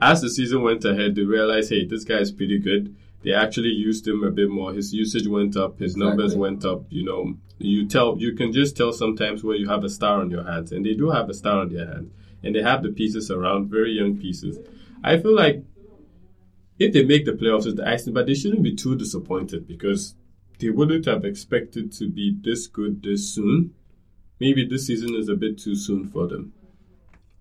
as 0.00 0.20
the 0.20 0.30
season 0.30 0.62
went 0.62 0.84
ahead, 0.84 1.14
they 1.14 1.22
realized, 1.22 1.70
hey, 1.70 1.86
this 1.86 2.04
guy 2.04 2.18
is 2.18 2.32
pretty 2.32 2.58
good. 2.58 2.94
They 3.24 3.32
actually 3.32 3.70
used 3.70 4.06
him 4.06 4.22
a 4.22 4.30
bit 4.30 4.50
more. 4.50 4.74
His 4.74 4.92
usage 4.92 5.26
went 5.26 5.56
up. 5.56 5.80
His 5.80 5.96
numbers 5.96 6.36
went 6.36 6.64
up. 6.64 6.84
You 6.90 7.04
know, 7.04 7.34
you 7.58 7.88
tell, 7.88 8.16
you 8.18 8.34
can 8.34 8.52
just 8.52 8.76
tell 8.76 8.92
sometimes 8.92 9.42
where 9.42 9.56
you 9.56 9.68
have 9.68 9.82
a 9.82 9.88
star 9.88 10.20
on 10.20 10.30
your 10.30 10.44
hands, 10.44 10.72
and 10.72 10.84
they 10.84 10.92
do 10.92 11.10
have 11.10 11.30
a 11.30 11.34
star 11.34 11.60
on 11.60 11.72
their 11.72 11.86
hands, 11.86 12.12
and 12.42 12.54
they 12.54 12.62
have 12.62 12.82
the 12.82 12.90
pieces 12.90 13.30
around, 13.30 13.70
very 13.70 13.92
young 13.92 14.18
pieces. 14.18 14.58
I 15.02 15.18
feel 15.18 15.34
like 15.34 15.64
if 16.78 16.92
they 16.92 17.04
make 17.04 17.24
the 17.24 17.32
playoffs, 17.32 17.66
it's 17.66 17.76
the 17.76 17.88
icing, 17.88 18.12
but 18.12 18.26
they 18.26 18.34
shouldn't 18.34 18.62
be 18.62 18.74
too 18.74 18.94
disappointed 18.94 19.66
because 19.66 20.14
they 20.58 20.70
wouldn't 20.70 21.06
have 21.06 21.24
expected 21.24 21.92
to 21.92 22.08
be 22.08 22.36
this 22.42 22.66
good 22.66 23.02
this 23.02 23.34
soon. 23.34 23.72
Maybe 24.38 24.66
this 24.66 24.86
season 24.86 25.14
is 25.14 25.28
a 25.28 25.34
bit 25.34 25.58
too 25.58 25.76
soon 25.76 26.08
for 26.08 26.26
them. 26.26 26.52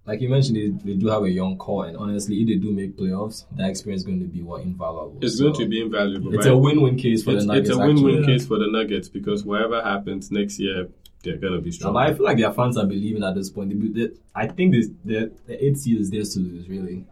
Like 0.05 0.19
you 0.21 0.27
mentioned, 0.29 0.57
they, 0.57 0.91
they 0.93 0.97
do 0.99 1.07
have 1.07 1.23
a 1.23 1.29
young 1.31 1.57
core, 1.57 1.85
and 1.87 1.95
honestly, 1.97 2.41
if 2.41 2.47
they 2.47 2.55
do 2.55 2.71
make 2.71 2.97
playoffs, 2.97 3.45
that 3.55 3.69
experience 3.69 4.01
is 4.01 4.05
going 4.05 4.19
to 4.19 4.25
be 4.27 4.41
what 4.41 4.61
invaluable. 4.61 5.17
It's 5.21 5.37
So, 5.37 5.45
going 5.45 5.59
to 5.61 5.65
be 5.67 5.81
invaluable. 5.81 6.33
It's 6.33 6.45
right? 6.45 6.53
a 6.53 6.57
win-win 6.57 6.97
case 6.97 7.23
for 7.23 7.31
it's, 7.31 7.43
the 7.43 7.47
Nuggets. 7.47 7.69
it's 7.69 7.77
a 7.77 7.79
win-win 7.79 8.17
actually. 8.19 8.33
case 8.37 8.45
for 8.47 8.59
the 8.59 8.67
Nuggets 8.69 9.07
because 9.09 9.45
whatever 9.45 9.81
happens 9.81 10.29
next 10.31 10.59
year, 10.59 10.89
they're 11.23 11.37
gonna 11.37 11.61
be 11.61 11.69
No, 11.69 11.75
strong. 11.75 11.93
but 11.93 12.03
I 12.09 12.13
feel 12.13 12.25
like 12.25 12.37
their 12.37 12.51
fans 12.51 12.75
are 12.77 12.85
believing 12.85 13.23
at 13.23 13.33
this 13.33 13.49
point. 13.49 13.69
They, 13.95 14.07
they, 14.07 14.13
I 14.35 14.45
think 14.47 14.73
this, 14.73 14.89
the 15.05 15.31
the 15.45 15.63
eighth 15.65 15.77
seed 15.79 16.01
is 16.01 16.11
theirs 16.11 16.33
to 16.33 16.39
lose. 16.41 16.67
Really, 16.67 17.05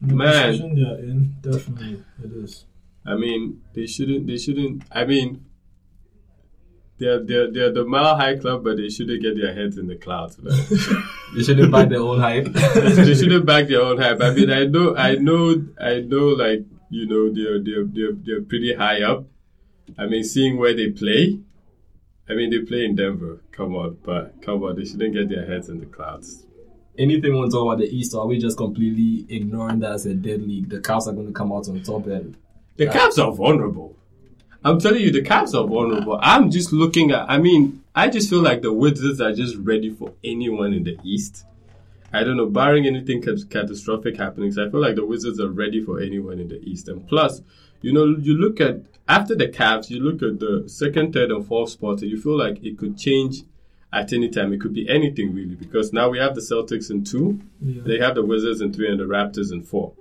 The 0.00 0.14
Man. 0.14 0.50
position 0.52 0.74
they're 0.76 0.98
in, 0.98 1.36
definitely 1.42 2.02
it 2.24 2.32
is. 2.44 2.64
I 3.04 3.16
mean, 3.16 3.62
they 3.74 3.86
shouldn't. 3.86 4.26
They 4.26 4.38
shouldn't. 4.38 4.82
I 4.90 5.04
mean, 5.04 5.44
they're 6.98 7.22
they're 7.24 7.50
they're 7.52 7.72
the 7.72 7.84
mile 7.84 8.16
high 8.16 8.36
club, 8.36 8.64
but 8.64 8.76
they 8.76 8.88
shouldn't 8.88 9.22
get 9.22 9.36
their 9.36 9.54
heads 9.54 9.78
in 9.78 9.86
the 9.86 9.96
clouds. 9.96 10.38
Man. 10.38 10.52
they 11.34 11.42
shouldn't 11.42 11.70
buy 11.70 11.84
their 11.84 12.00
own 12.00 12.18
hype. 12.18 12.46
they 12.52 13.14
shouldn't 13.14 13.46
back 13.46 13.68
their 13.68 13.82
own 13.82 13.98
hype. 13.98 14.20
I 14.20 14.30
mean, 14.30 14.50
I 14.50 14.64
know, 14.64 14.96
I 14.96 15.14
know, 15.14 15.64
I 15.80 16.00
know. 16.00 16.28
Like 16.28 16.64
you 16.90 17.06
know, 17.06 17.32
they're 17.32 17.62
they're 17.62 17.84
they're 17.84 18.12
they're 18.12 18.42
pretty 18.42 18.74
high 18.74 19.02
up. 19.02 19.26
I 19.96 20.06
mean, 20.06 20.24
seeing 20.24 20.58
where 20.58 20.74
they 20.74 20.90
play. 20.90 21.38
I 22.28 22.34
mean, 22.34 22.50
they 22.50 22.58
play 22.60 22.84
in 22.84 22.94
Denver. 22.94 23.40
Come 23.52 23.74
on, 23.74 23.98
but 24.02 24.42
come 24.42 24.62
on, 24.64 24.76
they 24.76 24.84
shouldn't 24.84 25.14
get 25.14 25.28
their 25.28 25.46
heads 25.46 25.68
in 25.68 25.80
the 25.80 25.86
clouds. 25.86 26.44
Anything 26.98 27.32
we 27.32 27.38
want 27.38 27.52
to 27.52 27.56
talk 27.56 27.64
about 27.64 27.78
the 27.78 27.96
East, 27.96 28.12
or 28.12 28.22
are 28.22 28.26
we 28.26 28.38
just 28.38 28.56
completely 28.56 29.24
ignoring 29.34 29.78
that 29.80 29.92
as 29.92 30.06
a 30.06 30.14
dead 30.14 30.42
league? 30.42 30.68
The 30.68 30.80
Cavs 30.80 31.06
are 31.06 31.12
going 31.12 31.28
to 31.28 31.32
come 31.32 31.52
out 31.52 31.68
on 31.68 31.80
top, 31.82 32.06
and 32.08 32.36
The 32.76 32.86
Cavs 32.86 33.24
are 33.24 33.32
vulnerable. 33.32 33.96
I'm 34.64 34.78
telling 34.80 35.02
you, 35.02 35.10
the 35.12 35.22
Cavs 35.22 35.54
are 35.54 35.66
vulnerable. 35.66 36.18
I'm 36.20 36.50
just 36.50 36.72
looking 36.72 37.10
at. 37.12 37.30
I 37.30 37.38
mean, 37.38 37.82
I 37.94 38.08
just 38.08 38.28
feel 38.28 38.40
like 38.42 38.62
the 38.62 38.72
Wizards 38.72 39.20
are 39.20 39.32
just 39.32 39.56
ready 39.56 39.90
for 39.90 40.12
anyone 40.24 40.72
in 40.74 40.84
the 40.84 40.98
East. 41.04 41.44
I 42.12 42.24
don't 42.24 42.36
know, 42.36 42.46
barring 42.46 42.86
anything 42.86 43.20
cat- 43.22 43.48
catastrophic 43.50 44.16
happenings, 44.16 44.58
I 44.58 44.68
feel 44.70 44.80
like 44.80 44.96
the 44.96 45.04
Wizards 45.06 45.38
are 45.40 45.48
ready 45.50 45.80
for 45.82 46.00
anyone 46.00 46.40
in 46.40 46.48
the 46.48 46.58
East. 46.60 46.88
And 46.88 47.06
plus, 47.06 47.42
you 47.82 47.92
know, 47.92 48.06
you 48.06 48.34
look 48.34 48.60
at 48.60 48.80
after 49.08 49.34
the 49.34 49.46
Cavs, 49.48 49.90
you 49.90 50.00
look 50.00 50.22
at 50.22 50.40
the 50.40 50.64
second, 50.68 51.12
third, 51.12 51.30
and 51.30 51.46
fourth 51.46 51.70
spots, 51.70 52.02
and 52.02 52.10
you 52.10 52.20
feel 52.20 52.36
like 52.36 52.62
it 52.64 52.78
could 52.78 52.96
change 52.98 53.42
at 53.92 54.12
any 54.12 54.28
time. 54.28 54.52
It 54.52 54.60
could 54.60 54.74
be 54.74 54.88
anything 54.88 55.34
really, 55.34 55.54
because 55.54 55.92
now 55.92 56.08
we 56.08 56.18
have 56.18 56.34
the 56.34 56.40
Celtics 56.40 56.90
in 56.90 57.04
two, 57.04 57.40
Yeah. 57.62 57.82
they 57.84 57.98
have 57.98 58.14
the 58.16 58.24
Wizards 58.24 58.60
in 58.62 58.72
three, 58.72 58.90
and 58.90 58.98
the 58.98 59.04
Raptors 59.04 59.52
in 59.52 59.62
four 59.62 59.92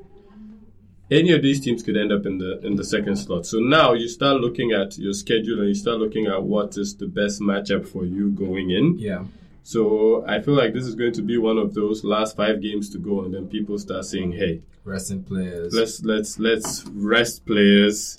any 1.10 1.32
of 1.32 1.42
these 1.42 1.60
teams 1.62 1.84
could 1.84 1.96
end 1.98 2.12
up 2.12 2.26
in 2.26 2.38
the 2.38 2.60
in 2.66 2.76
the 2.76 2.84
second 2.84 3.16
slot. 3.18 3.46
So 3.46 3.60
now 3.60 3.94
you 3.94 4.08
start 4.08 4.42
looking 4.42 4.72
at 4.72 4.98
your 4.98 5.14
schedule 5.14 5.60
and 5.60 5.70
you 5.70 5.76
start 5.76 6.00
looking 6.00 6.28
at 6.28 6.44
what 6.44 6.78
is 6.78 6.96
the 6.96 7.08
best 7.08 7.42
matchup 7.42 7.88
for 7.88 8.06
you 8.06 8.30
going 8.32 8.72
in. 8.72 8.98
yeah, 9.00 9.24
So 9.64 10.26
I 10.28 10.42
feel 10.42 10.54
like 10.54 10.74
this 10.74 10.86
is 10.86 10.96
going 10.96 11.14
to 11.14 11.22
be 11.22 11.38
one 11.38 11.58
of 11.58 11.74
those 11.74 12.04
last 12.04 12.36
five 12.36 12.62
games 12.62 12.90
to 12.92 12.98
go, 12.98 13.24
and 13.24 13.34
then 13.34 13.48
people 13.48 13.78
start 13.80 14.06
saying, 14.06 14.34
"Hey, 14.34 14.62
resting 14.84 15.24
players. 15.24 15.74
let's 15.74 16.04
let's 16.04 16.40
let's 16.40 16.86
rest 16.94 17.46
players, 17.46 18.18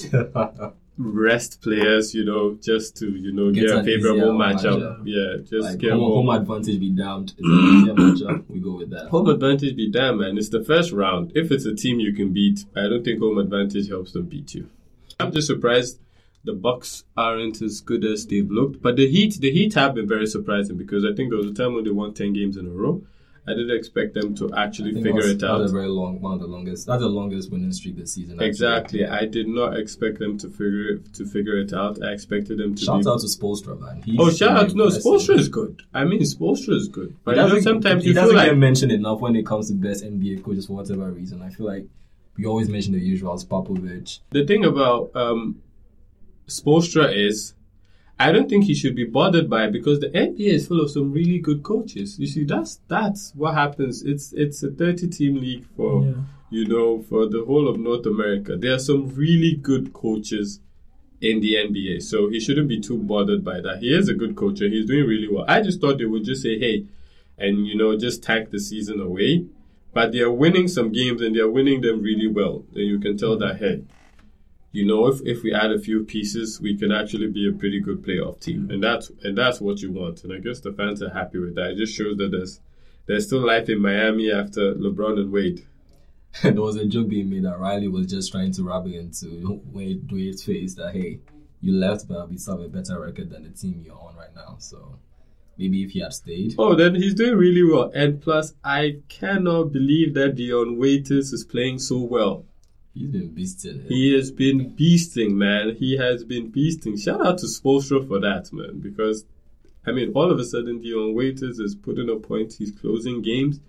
rest 0.98 1.62
players, 1.62 2.12
you 2.14 2.24
know, 2.24 2.58
just 2.60 2.96
to 2.98 3.08
you 3.10 3.32
know 3.32 3.50
Get 3.52 3.68
get, 3.68 3.76
a 3.78 3.84
favorable 3.84 4.32
matchup. 4.32 4.80
matchup. 4.80 5.02
Yeah, 5.04 5.36
just 5.42 5.70
like 5.70 5.78
get 5.78 5.92
home, 5.92 6.00
more 6.00 6.14
home 6.16 6.30
advantage 6.30 6.80
be 6.80 6.90
damned. 6.90 7.34
It's 7.38 7.46
an 7.48 7.54
easier 7.54 7.94
matchup. 8.34 8.44
We 8.48 8.60
go 8.60 8.76
with 8.76 8.90
that. 8.90 9.08
Home 9.08 9.28
advantage 9.28 9.76
be 9.76 9.90
damned, 9.90 10.18
man. 10.20 10.36
It's 10.38 10.48
the 10.48 10.64
first 10.64 10.92
round. 10.92 11.32
If 11.34 11.50
it's 11.52 11.64
a 11.64 11.74
team 11.74 12.00
you 12.00 12.12
can 12.12 12.32
beat, 12.32 12.64
I 12.76 12.82
don't 12.82 13.04
think 13.04 13.20
home 13.20 13.38
advantage 13.38 13.88
helps 13.88 14.12
them 14.12 14.26
beat 14.26 14.54
you. 14.54 14.68
I'm 15.20 15.32
just 15.32 15.46
surprised 15.46 16.00
the 16.44 16.52
Bucks 16.52 17.04
aren't 17.16 17.60
as 17.62 17.80
good 17.80 18.04
as 18.04 18.26
they've 18.26 18.50
looked. 18.50 18.80
But 18.82 18.96
the 18.96 19.08
Heat, 19.08 19.38
the 19.40 19.50
Heat 19.50 19.74
have 19.74 19.94
been 19.94 20.08
very 20.08 20.26
surprising 20.26 20.76
because 20.76 21.04
I 21.04 21.14
think 21.14 21.30
there 21.30 21.38
was 21.38 21.50
a 21.50 21.54
time 21.54 21.74
when 21.74 21.84
they 21.84 21.90
won 21.90 22.14
ten 22.14 22.32
games 22.32 22.56
in 22.56 22.66
a 22.66 22.70
row. 22.70 23.02
I 23.48 23.54
didn't 23.54 23.76
expect 23.76 24.14
them 24.14 24.34
to 24.36 24.50
actually 24.56 24.92
figure 25.02 25.20
it 25.20 25.42
out. 25.42 25.58
That's 25.58 25.70
a 25.70 25.74
very 25.74 25.88
long, 25.88 26.20
one 26.20 26.34
of 26.34 26.40
the 26.40 26.46
longest. 26.46 26.86
That's 26.86 27.00
the 27.00 27.08
longest 27.08 27.50
winning 27.50 27.72
streak 27.72 27.96
this 27.96 28.14
season. 28.14 28.34
actually. 28.34 28.48
Exactly. 28.48 29.06
I 29.06 29.24
did 29.26 29.48
not 29.48 29.76
expect 29.76 30.18
them 30.18 30.38
to 30.38 30.48
figure 30.48 30.88
it, 30.92 31.14
to 31.14 31.24
figure 31.26 31.58
it 31.58 31.72
out. 31.72 32.02
I 32.02 32.12
expected 32.12 32.58
them 32.58 32.74
to 32.74 32.84
Shout 32.84 33.04
be. 33.04 33.10
out 33.10 33.20
to 33.20 33.26
Spoelstra, 33.26 33.80
man. 33.80 34.02
He's 34.02 34.16
oh, 34.18 34.30
shout 34.30 34.56
out! 34.56 34.74
No. 34.74 34.86
Spoelstra 34.86 35.38
is 35.38 35.48
good. 35.48 35.82
I 35.94 36.04
mean, 36.04 36.20
Spoelstra 36.20 36.74
is 36.74 36.88
good. 36.88 37.16
But 37.24 37.36
you 37.36 37.42
know, 37.42 37.60
sometimes 37.60 38.02
he 38.02 38.10
you 38.10 38.14
feel 38.14 38.22
doesn't 38.24 38.36
like 38.36 38.48
get 38.50 38.58
mentioned 38.58 38.92
enough 38.92 39.20
when 39.20 39.34
it 39.36 39.46
comes 39.46 39.68
to 39.68 39.74
best 39.74 40.04
NBA 40.04 40.44
coaches 40.44 40.66
for 40.66 40.74
whatever 40.74 41.10
reason. 41.10 41.42
I 41.42 41.50
feel 41.50 41.66
like 41.66 41.86
we 42.36 42.46
always 42.46 42.68
mention 42.68 42.92
the 42.92 43.00
usuals, 43.00 43.44
Popovich. 43.46 44.20
the 44.30 44.46
thing 44.46 44.64
about 44.64 45.10
um, 45.14 45.60
Spoelstra 46.46 47.14
is, 47.14 47.54
I 48.20 48.32
don't 48.32 48.48
think 48.48 48.64
he 48.64 48.74
should 48.74 48.96
be 48.96 49.04
bothered 49.04 49.48
by 49.48 49.66
it 49.66 49.72
because 49.72 50.00
the 50.00 50.08
NBA 50.08 50.48
is 50.48 50.66
full 50.66 50.80
of 50.80 50.90
some 50.90 51.12
really 51.12 51.38
good 51.38 51.62
coaches. 51.62 52.18
You 52.18 52.26
see, 52.26 52.44
that's 52.44 52.80
that's 52.88 53.32
what 53.34 53.54
happens. 53.54 54.02
It's 54.02 54.32
it's 54.32 54.62
a 54.62 54.70
thirty 54.70 55.08
team 55.08 55.40
league 55.40 55.64
for 55.76 56.04
Yeah. 56.04 56.12
you 56.50 56.66
know 56.66 57.02
for 57.02 57.26
the 57.26 57.44
whole 57.44 57.68
of 57.68 57.78
North 57.78 58.06
America. 58.06 58.56
There 58.56 58.74
are 58.74 58.78
some 58.80 59.08
really 59.14 59.54
good 59.54 59.92
coaches 59.92 60.60
in 61.20 61.40
the 61.40 61.54
NBA, 61.56 62.02
so 62.02 62.28
he 62.28 62.38
shouldn't 62.40 62.68
be 62.68 62.80
too 62.80 62.96
bothered 62.98 63.44
by 63.44 63.60
that. 63.60 63.78
He 63.80 63.92
is 63.94 64.08
a 64.08 64.14
good 64.14 64.34
coach 64.36 64.60
and 64.60 64.72
he's 64.72 64.86
doing 64.86 65.06
really 65.06 65.28
well. 65.28 65.44
I 65.48 65.60
just 65.62 65.80
thought 65.80 65.98
they 65.98 66.04
would 66.04 66.24
just 66.24 66.42
say, 66.42 66.58
hey, 66.58 66.86
and 67.36 67.66
you 67.66 67.76
know 67.76 67.96
just 67.96 68.22
tank 68.22 68.50
the 68.50 68.58
season 68.60 69.00
away. 69.00 69.46
But 69.94 70.12
they 70.12 70.20
are 70.20 70.30
winning 70.30 70.68
some 70.68 70.92
games 70.92 71.20
and 71.22 71.34
they 71.34 71.40
are 71.40 71.50
winning 71.50 71.80
them 71.80 72.02
really 72.02 72.26
well. 72.28 72.64
Then 72.72 72.84
you 72.84 72.98
can 73.00 73.16
tell 73.16 73.36
that 73.38 73.58
hey, 73.58 73.82
you 74.70 74.84
know, 74.84 75.06
if, 75.06 75.20
if 75.24 75.42
we 75.42 75.54
add 75.54 75.72
a 75.72 75.78
few 75.78 76.04
pieces, 76.04 76.60
we 76.60 76.76
can 76.76 76.92
actually 76.92 77.28
be 77.28 77.48
a 77.48 77.52
pretty 77.52 77.80
good 77.80 78.02
playoff 78.02 78.40
team, 78.40 78.68
mm. 78.68 78.74
and 78.74 78.82
that's 78.82 79.10
and 79.22 79.36
that's 79.36 79.60
what 79.60 79.80
you 79.80 79.90
want. 79.92 80.24
And 80.24 80.32
I 80.32 80.38
guess 80.38 80.60
the 80.60 80.72
fans 80.72 81.02
are 81.02 81.10
happy 81.10 81.38
with 81.38 81.54
that. 81.54 81.70
It 81.70 81.76
just 81.76 81.96
shows 81.96 82.18
that 82.18 82.30
there's 82.30 82.60
there's 83.06 83.26
still 83.26 83.44
life 83.44 83.68
in 83.68 83.80
Miami 83.80 84.30
after 84.30 84.74
LeBron 84.74 85.18
and 85.18 85.32
Wade. 85.32 85.64
And 86.42 86.56
there 86.56 86.62
was 86.62 86.76
a 86.76 86.84
joke 86.84 87.08
being 87.08 87.30
made 87.30 87.44
that 87.44 87.58
Riley 87.58 87.88
was 87.88 88.06
just 88.06 88.30
trying 88.30 88.52
to 88.52 88.62
rub 88.62 88.86
it 88.86 88.94
into 88.94 89.62
Wade 89.72 90.12
Wade's 90.12 90.44
face 90.44 90.74
that 90.74 90.94
hey, 90.94 91.20
you 91.60 91.72
left, 91.72 92.06
but 92.06 92.28
we 92.28 92.36
still 92.36 92.58
have 92.58 92.66
a 92.66 92.68
better 92.68 93.00
record 93.00 93.30
than 93.30 93.44
the 93.44 93.50
team 93.50 93.82
you're 93.84 93.98
on 93.98 94.16
right 94.16 94.34
now. 94.34 94.56
So 94.58 94.98
maybe 95.56 95.82
if 95.82 95.92
he 95.92 96.00
had 96.00 96.12
stayed, 96.12 96.54
Oh, 96.58 96.74
then 96.74 96.94
he's 96.94 97.14
doing 97.14 97.36
really 97.36 97.64
well. 97.64 97.90
And 97.94 98.20
plus, 98.20 98.52
I 98.62 98.98
cannot 99.08 99.72
believe 99.72 100.12
that 100.14 100.34
Dion 100.34 100.76
Waiters 100.76 101.32
is 101.32 101.44
playing 101.44 101.78
so 101.78 102.00
well. 102.00 102.44
He's 102.98 103.08
been 103.10 103.30
beasting. 103.30 103.84
it. 103.84 103.88
He 103.88 104.12
has 104.14 104.30
been 104.32 104.70
beasting, 104.74 105.32
man. 105.32 105.76
He 105.76 105.96
has 105.96 106.24
been 106.24 106.50
beasting. 106.50 107.00
Shout 107.02 107.24
out 107.24 107.38
to 107.38 107.46
Spoelstra 107.46 108.06
for 108.06 108.18
that, 108.20 108.52
man. 108.52 108.80
Because, 108.80 109.24
I 109.86 109.92
mean, 109.92 110.12
all 110.14 110.30
of 110.30 110.38
a 110.38 110.44
sudden, 110.44 110.80
Dion 110.80 111.14
Waiters 111.14 111.58
is 111.58 111.74
putting 111.74 112.10
up 112.10 112.22
points. 112.22 112.56
He's 112.56 112.72
closing 112.72 113.22
games, 113.22 113.60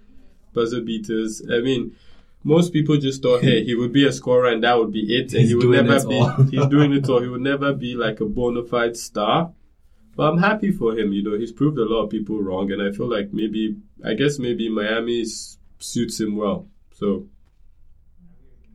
buzzer 0.54 0.82
beaters. 0.82 1.42
I 1.52 1.60
mean, 1.60 1.96
most 2.44 2.74
people 2.74 2.98
just 2.98 3.22
thought, 3.22 3.44
hey, 3.44 3.64
he 3.64 3.76
would 3.76 3.94
be 3.94 4.08
a 4.08 4.12
scorer 4.12 4.50
and 4.50 4.64
that 4.64 4.78
would 4.78 4.92
be 4.92 5.16
it. 5.16 5.32
And 5.34 5.42
He's 5.42 5.50
he 5.50 5.56
would 5.56 5.86
never 5.86 6.08
be. 6.08 6.26
he's 6.58 6.68
doing 6.68 6.94
it 6.94 7.08
all. 7.10 7.22
He 7.22 7.28
would 7.28 7.42
never 7.42 7.74
be 7.74 7.96
like 7.96 8.22
a 8.22 8.26
bona 8.26 8.64
fide 8.64 8.98
star. 8.98 9.54
But 10.16 10.32
I'm 10.32 10.38
happy 10.40 10.72
for 10.72 10.98
him. 10.98 11.14
You 11.14 11.24
know, 11.24 11.38
he's 11.38 11.52
proved 11.52 11.78
a 11.78 11.86
lot 11.86 12.04
of 12.04 12.10
people 12.10 12.42
wrong, 12.42 12.72
and 12.72 12.82
I 12.82 12.92
feel 12.92 13.08
like 13.10 13.32
maybe, 13.32 13.78
I 14.04 14.16
guess 14.16 14.40
maybe 14.40 14.68
Miami 14.70 15.26
suits 15.78 16.20
him 16.20 16.36
well. 16.36 16.68
So, 16.94 17.28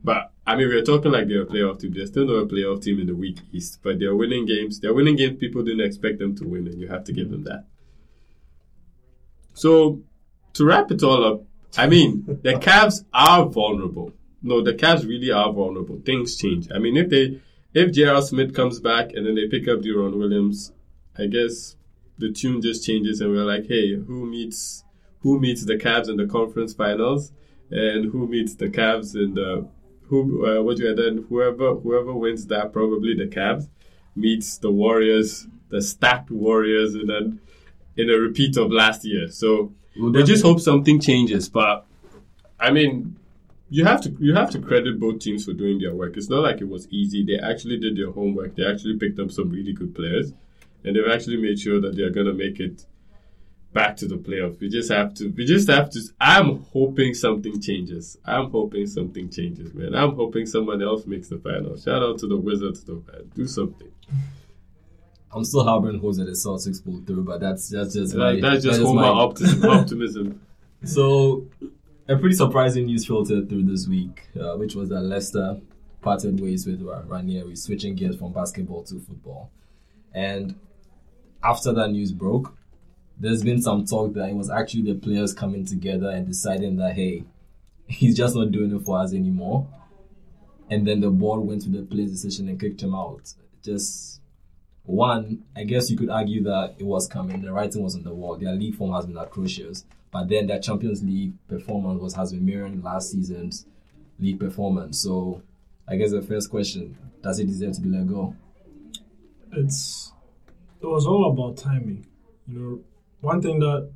but 0.03 0.31
I 0.47 0.55
mean, 0.55 0.67
we're 0.67 0.83
talking 0.83 1.11
like 1.11 1.27
they're 1.27 1.41
a 1.41 1.45
playoff 1.45 1.79
team. 1.79 1.93
They're 1.93 2.05
still 2.05 2.25
not 2.25 2.33
a 2.33 2.45
playoff 2.45 2.83
team 2.83 2.99
in 2.99 3.07
the 3.07 3.15
weak 3.15 3.39
East, 3.51 3.79
but 3.81 3.97
they're 3.99 4.15
winning 4.15 4.45
games. 4.45 4.79
They're 4.79 4.93
winning 4.93 5.15
games 5.15 5.39
people 5.39 5.63
didn't 5.63 5.85
expect 5.85 6.19
them 6.19 6.35
to 6.35 6.47
win, 6.47 6.67
and 6.67 6.79
you 6.79 6.87
have 6.87 7.03
to 7.05 7.13
give 7.13 7.31
them 7.31 7.43
that. 7.45 7.65
So, 9.53 10.01
to 10.53 10.65
wrap 10.65 10.91
it 10.91 11.01
all 11.01 11.25
up, 11.25 11.43
I 11.77 11.87
mean, 11.87 12.25
the 12.43 12.53
Cavs 12.61 13.05
are 13.13 13.45
vulnerable. 13.45 14.13
No, 14.43 14.61
the 14.61 14.73
Cavs 14.73 15.07
really 15.07 15.31
are 15.31 15.51
vulnerable. 15.51 15.99
Things 16.05 16.37
change. 16.37 16.67
I 16.71 16.77
mean, 16.77 16.95
if 16.95 17.09
they, 17.09 17.41
if 17.73 17.91
J.R. 17.91 18.21
Smith 18.21 18.53
comes 18.53 18.79
back 18.79 19.13
and 19.13 19.25
then 19.25 19.33
they 19.33 19.47
pick 19.47 19.67
up 19.67 19.79
Deron 19.79 20.17
Williams, 20.17 20.71
I 21.17 21.25
guess 21.25 21.75
the 22.19 22.31
tune 22.31 22.61
just 22.61 22.85
changes, 22.85 23.19
and 23.19 23.31
we're 23.31 23.45
like, 23.45 23.67
hey, 23.67 23.95
who 23.95 24.27
meets, 24.27 24.83
who 25.21 25.39
meets 25.39 25.65
the 25.65 25.75
Cavs 25.75 26.07
in 26.07 26.17
the 26.17 26.27
conference 26.27 26.73
finals, 26.73 27.31
and 27.71 28.11
who 28.11 28.27
meets 28.27 28.55
the 28.55 28.69
Cavs 28.69 29.15
in 29.15 29.33
the, 29.33 29.67
who, 30.07 30.45
uh, 30.45 30.61
what 30.61 30.77
you 30.77 30.93
then 30.95 31.25
whoever, 31.29 31.75
whoever 31.75 32.13
wins 32.13 32.47
that, 32.47 32.73
probably 32.73 33.15
the 33.15 33.25
Cavs, 33.25 33.67
meets 34.15 34.57
the 34.57 34.71
Warriors, 34.71 35.47
the 35.69 35.81
stacked 35.81 36.31
Warriors, 36.31 36.95
and 36.95 37.09
then 37.09 37.39
in 37.97 38.09
a 38.09 38.13
repeat 38.13 38.57
of 38.57 38.71
last 38.71 39.05
year. 39.05 39.29
So 39.29 39.73
We'll 39.97 40.11
we 40.11 40.23
just 40.23 40.43
hope 40.43 40.59
something 40.59 40.99
changes. 40.99 41.49
But 41.49 41.85
I 42.59 42.71
mean, 42.71 43.15
you 43.69 43.85
have 43.85 44.01
to 44.01 44.15
you 44.19 44.35
have 44.35 44.49
to 44.51 44.59
credit 44.59 44.99
both 44.99 45.19
teams 45.19 45.45
for 45.45 45.53
doing 45.53 45.79
their 45.79 45.93
work. 45.93 46.17
It's 46.17 46.29
not 46.29 46.43
like 46.43 46.61
it 46.61 46.69
was 46.69 46.87
easy. 46.89 47.23
They 47.23 47.37
actually 47.39 47.79
did 47.79 47.97
their 47.97 48.11
homework. 48.11 48.55
They 48.55 48.65
actually 48.65 48.97
picked 48.97 49.19
up 49.19 49.31
some 49.31 49.49
really 49.49 49.73
good 49.73 49.95
players, 49.95 50.33
and 50.83 50.95
they've 50.95 51.11
actually 51.11 51.37
made 51.37 51.59
sure 51.59 51.79
that 51.81 51.95
they're 51.95 52.09
gonna 52.09 52.33
make 52.33 52.59
it 52.59 52.85
back 53.75 53.95
to 53.97 54.07
the 54.07 54.15
playoffs. 54.15 54.59
We 54.59 54.69
just 54.69 54.91
have 54.91 55.13
to. 55.15 55.29
We 55.29 55.45
just 55.45 55.69
have 55.69 55.91
to. 55.91 55.99
I'm 56.19 56.63
hoping 56.73 57.13
something 57.13 57.61
changes. 57.61 58.17
I'm 58.25 58.49
hoping 58.49 58.87
something 58.87 59.29
changes, 59.29 59.73
man. 59.75 59.93
I'm 59.93 60.15
hoping 60.15 60.47
someone 60.47 60.81
else 60.81 61.05
makes 61.05 61.27
the 61.29 61.37
final. 61.37 61.77
Shout 61.77 62.01
out 62.01 62.17
to 62.19 62.27
the 62.27 62.37
Wizards, 62.37 62.83
though, 62.83 63.03
man. 63.11 63.29
Do 63.35 63.45
something. 63.45 63.91
I'm 65.31 65.43
still 65.43 65.63
harboring 65.65 65.99
hopes 65.99 66.17
that 66.17 66.25
the 66.25 66.31
Celtics 66.31 66.83
pull 66.83 67.01
through, 67.05 67.25
but 67.25 67.39
that's 67.41 67.69
that's 67.69 67.93
just 67.93 68.15
my, 68.15 68.39
that's 68.39 68.63
just 68.63 68.77
that 68.79 68.83
is 68.83 68.87
Homer 68.87 69.01
my- 69.01 69.07
optimism. 69.09 69.69
optimism. 69.69 70.41
So, 70.85 71.45
a 72.07 72.15
pretty 72.15 72.35
surprising 72.35 72.85
news 72.85 73.05
filtered 73.05 73.49
through 73.49 73.63
this 73.65 73.87
week, 73.87 74.23
uh, 74.39 74.55
which 74.55 74.75
was 74.75 74.89
that 74.89 75.01
Leicester 75.01 75.59
parted 76.01 76.39
ways 76.39 76.65
with 76.65 76.81
Ra- 76.81 77.01
Ranieri, 77.05 77.55
switching 77.55 77.95
gears 77.95 78.15
from 78.15 78.31
basketball 78.31 78.83
to 78.83 78.99
football. 78.99 79.51
And 80.13 80.55
after 81.43 81.73
that 81.73 81.89
news 81.89 82.11
broke, 82.13 82.55
there's 83.19 83.43
been 83.43 83.61
some 83.61 83.85
talk 83.85 84.13
that 84.13 84.29
it 84.29 84.35
was 84.35 84.49
actually 84.49 84.83
the 84.83 84.99
players 84.99 85.33
coming 85.33 85.65
together 85.65 86.09
and 86.09 86.27
deciding 86.27 86.77
that, 86.77 86.93
hey, 86.93 87.23
he's 87.87 88.15
just 88.17 88.35
not 88.35 88.51
doing 88.51 88.75
it 88.75 88.83
for 88.83 88.99
us 88.99 89.13
anymore. 89.13 89.67
And 90.69 90.87
then 90.87 91.01
the 91.01 91.09
board 91.09 91.41
went 91.41 91.61
to 91.63 91.69
the 91.69 91.83
player's 91.83 92.11
decision 92.11 92.49
and 92.49 92.59
kicked 92.59 92.81
him 92.81 92.95
out. 92.95 93.33
Just 93.63 94.21
one, 94.83 95.43
I 95.55 95.63
guess 95.63 95.89
you 95.89 95.97
could 95.97 96.09
argue 96.09 96.43
that 96.43 96.75
it 96.79 96.85
was 96.85 97.07
coming. 97.07 97.41
The 97.41 97.53
writing 97.53 97.83
was 97.83 97.95
on 97.95 98.03
the 98.03 98.13
wall. 98.13 98.37
Their 98.37 98.53
league 98.53 98.75
form 98.75 98.93
has 98.93 99.05
been 99.05 99.17
atrocious, 99.17 99.85
but 100.11 100.27
then 100.29 100.47
their 100.47 100.59
Champions 100.59 101.03
League 101.03 101.33
performance 101.47 102.01
was 102.01 102.15
has 102.15 102.31
been 102.33 102.45
mirroring 102.45 102.81
last 102.81 103.11
season's 103.11 103.65
league 104.19 104.39
performance. 104.39 105.01
So, 105.01 105.41
I 105.87 105.95
guess 105.95 106.11
the 106.11 106.21
first 106.21 106.51
question: 106.51 106.97
Does 107.23 107.39
it 107.39 107.47
deserve 107.47 107.73
to 107.75 107.81
be 107.81 107.89
let 107.89 108.07
go? 108.07 108.35
it's 109.55 110.11
it 110.81 110.85
was 110.85 111.05
all 111.05 111.31
about 111.31 111.57
timing. 111.57 112.05
You 112.47 112.59
know, 112.59 112.79
one 113.25 113.41
thing 113.41 113.59
that 113.59 113.89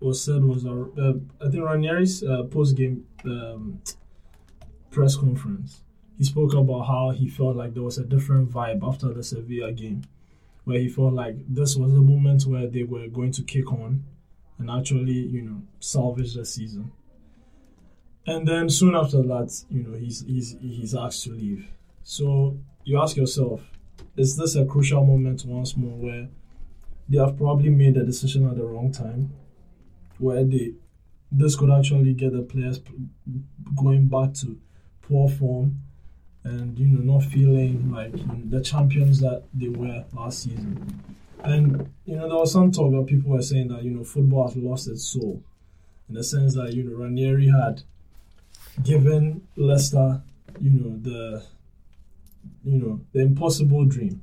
was 0.00 0.22
said 0.22 0.44
was 0.44 0.66
uh, 0.66 0.84
uh, 0.98 1.14
I 1.40 1.50
think 1.50 1.62
Ranieri's 1.62 2.24
uh, 2.24 2.42
post 2.44 2.76
game 2.76 3.06
um, 3.24 3.80
press 4.90 5.16
conference. 5.16 5.82
He 6.18 6.24
spoke 6.24 6.54
about 6.54 6.82
how 6.82 7.10
he 7.10 7.28
felt 7.28 7.56
like 7.56 7.74
there 7.74 7.82
was 7.82 7.98
a 7.98 8.04
different 8.04 8.50
vibe 8.50 8.86
after 8.86 9.12
the 9.14 9.22
Sevilla 9.22 9.72
game, 9.72 10.02
where 10.64 10.78
he 10.78 10.88
felt 10.88 11.12
like 11.12 11.36
this 11.48 11.76
was 11.76 11.92
the 11.92 12.00
moment 12.00 12.46
where 12.46 12.66
they 12.66 12.82
were 12.82 13.06
going 13.08 13.32
to 13.32 13.42
kick 13.42 13.72
on 13.72 14.04
and 14.58 14.70
actually, 14.70 15.12
you 15.12 15.42
know, 15.42 15.62
salvage 15.80 16.34
the 16.34 16.44
season. 16.44 16.92
And 18.26 18.46
then 18.46 18.68
soon 18.70 18.94
after 18.94 19.22
that, 19.22 19.64
you 19.70 19.82
know, 19.84 19.96
he's 19.96 20.24
he's 20.26 20.56
he's 20.60 20.94
asked 20.94 21.22
to 21.24 21.30
leave. 21.30 21.68
So 22.02 22.58
you 22.84 23.00
ask 23.00 23.16
yourself, 23.16 23.60
is 24.16 24.36
this 24.36 24.56
a 24.56 24.64
crucial 24.64 25.04
moment 25.04 25.44
once 25.44 25.76
more 25.76 25.96
where 25.96 26.28
they 27.08 27.18
have 27.18 27.36
probably 27.36 27.70
made 27.70 27.96
a 27.96 28.04
decision 28.04 28.48
at 28.48 28.56
the 28.56 28.64
wrong 28.64 28.92
time, 28.92 29.32
where 30.18 30.44
they 30.44 30.72
this 31.30 31.56
could 31.56 31.70
actually 31.70 32.14
get 32.14 32.32
the 32.32 32.42
players 32.42 32.80
going 33.76 34.06
back 34.06 34.32
to 34.34 34.58
poor 35.02 35.28
form 35.28 35.80
and 36.44 36.78
you 36.78 36.86
know 36.86 37.14
not 37.14 37.24
feeling 37.24 37.90
like 37.90 38.16
you 38.16 38.26
know, 38.26 38.40
the 38.50 38.60
champions 38.60 39.20
that 39.20 39.42
they 39.52 39.68
were 39.68 40.04
last 40.12 40.44
season. 40.44 41.02
And 41.42 41.90
you 42.04 42.16
know 42.16 42.28
there 42.28 42.38
was 42.38 42.52
some 42.52 42.70
talk 42.70 42.92
that 42.92 43.06
people 43.06 43.32
were 43.32 43.42
saying 43.42 43.68
that 43.68 43.82
you 43.82 43.90
know 43.90 44.04
football 44.04 44.46
has 44.46 44.56
lost 44.56 44.88
its 44.88 45.04
soul, 45.04 45.42
in 46.08 46.14
the 46.14 46.24
sense 46.24 46.54
that 46.54 46.74
you 46.74 46.84
know 46.84 46.96
Ranieri 46.96 47.48
had 47.48 47.82
given 48.82 49.46
Leicester 49.56 50.22
you 50.60 50.70
know 50.70 50.96
the 51.02 51.42
you 52.64 52.78
know 52.78 53.00
the 53.12 53.20
impossible 53.20 53.84
dream. 53.84 54.22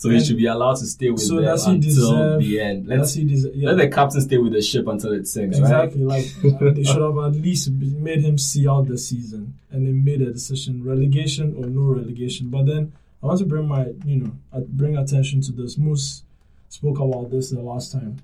So 0.00 0.10
he 0.10 0.24
should 0.24 0.36
be 0.36 0.46
allowed 0.46 0.76
to 0.76 0.86
stay 0.86 1.10
with 1.10 1.22
So 1.22 1.34
them 1.36 1.44
does 1.46 1.66
he 1.66 1.72
until 1.72 1.90
deserve- 1.90 2.40
the 2.40 2.60
end. 2.60 2.86
Let's 2.86 2.98
Let's 3.00 3.12
see 3.14 3.24
this. 3.24 3.46
Yeah. 3.52 3.70
let 3.70 3.78
the 3.78 3.88
captain 3.88 4.20
stay 4.20 4.38
with 4.38 4.52
the 4.52 4.62
ship 4.62 4.86
until 4.86 5.12
it 5.12 5.26
sinks, 5.26 5.58
Exactly. 5.58 6.04
right? 6.04 6.24
Like 6.44 6.74
they 6.76 6.84
should 6.84 7.02
have 7.02 7.18
at 7.18 7.32
least 7.32 7.70
made 7.72 8.20
him 8.20 8.38
see 8.38 8.68
out 8.68 8.86
the 8.86 8.96
season, 8.96 9.54
and 9.72 9.84
they 9.86 9.90
made 9.90 10.22
a 10.22 10.32
decision: 10.32 10.84
relegation 10.84 11.52
or 11.58 11.66
no 11.66 11.82
relegation. 12.00 12.48
But 12.48 12.66
then 12.66 12.92
I 13.22 13.26
want 13.26 13.40
to 13.40 13.44
bring 13.46 13.66
my, 13.66 13.86
you 14.06 14.16
know, 14.20 14.32
bring 14.68 14.96
attention 14.96 15.40
to 15.42 15.52
this. 15.52 15.76
Moos 15.76 16.22
spoke 16.68 17.00
about 17.00 17.30
this 17.32 17.50
the 17.50 17.60
last 17.60 17.90
time 17.90 18.18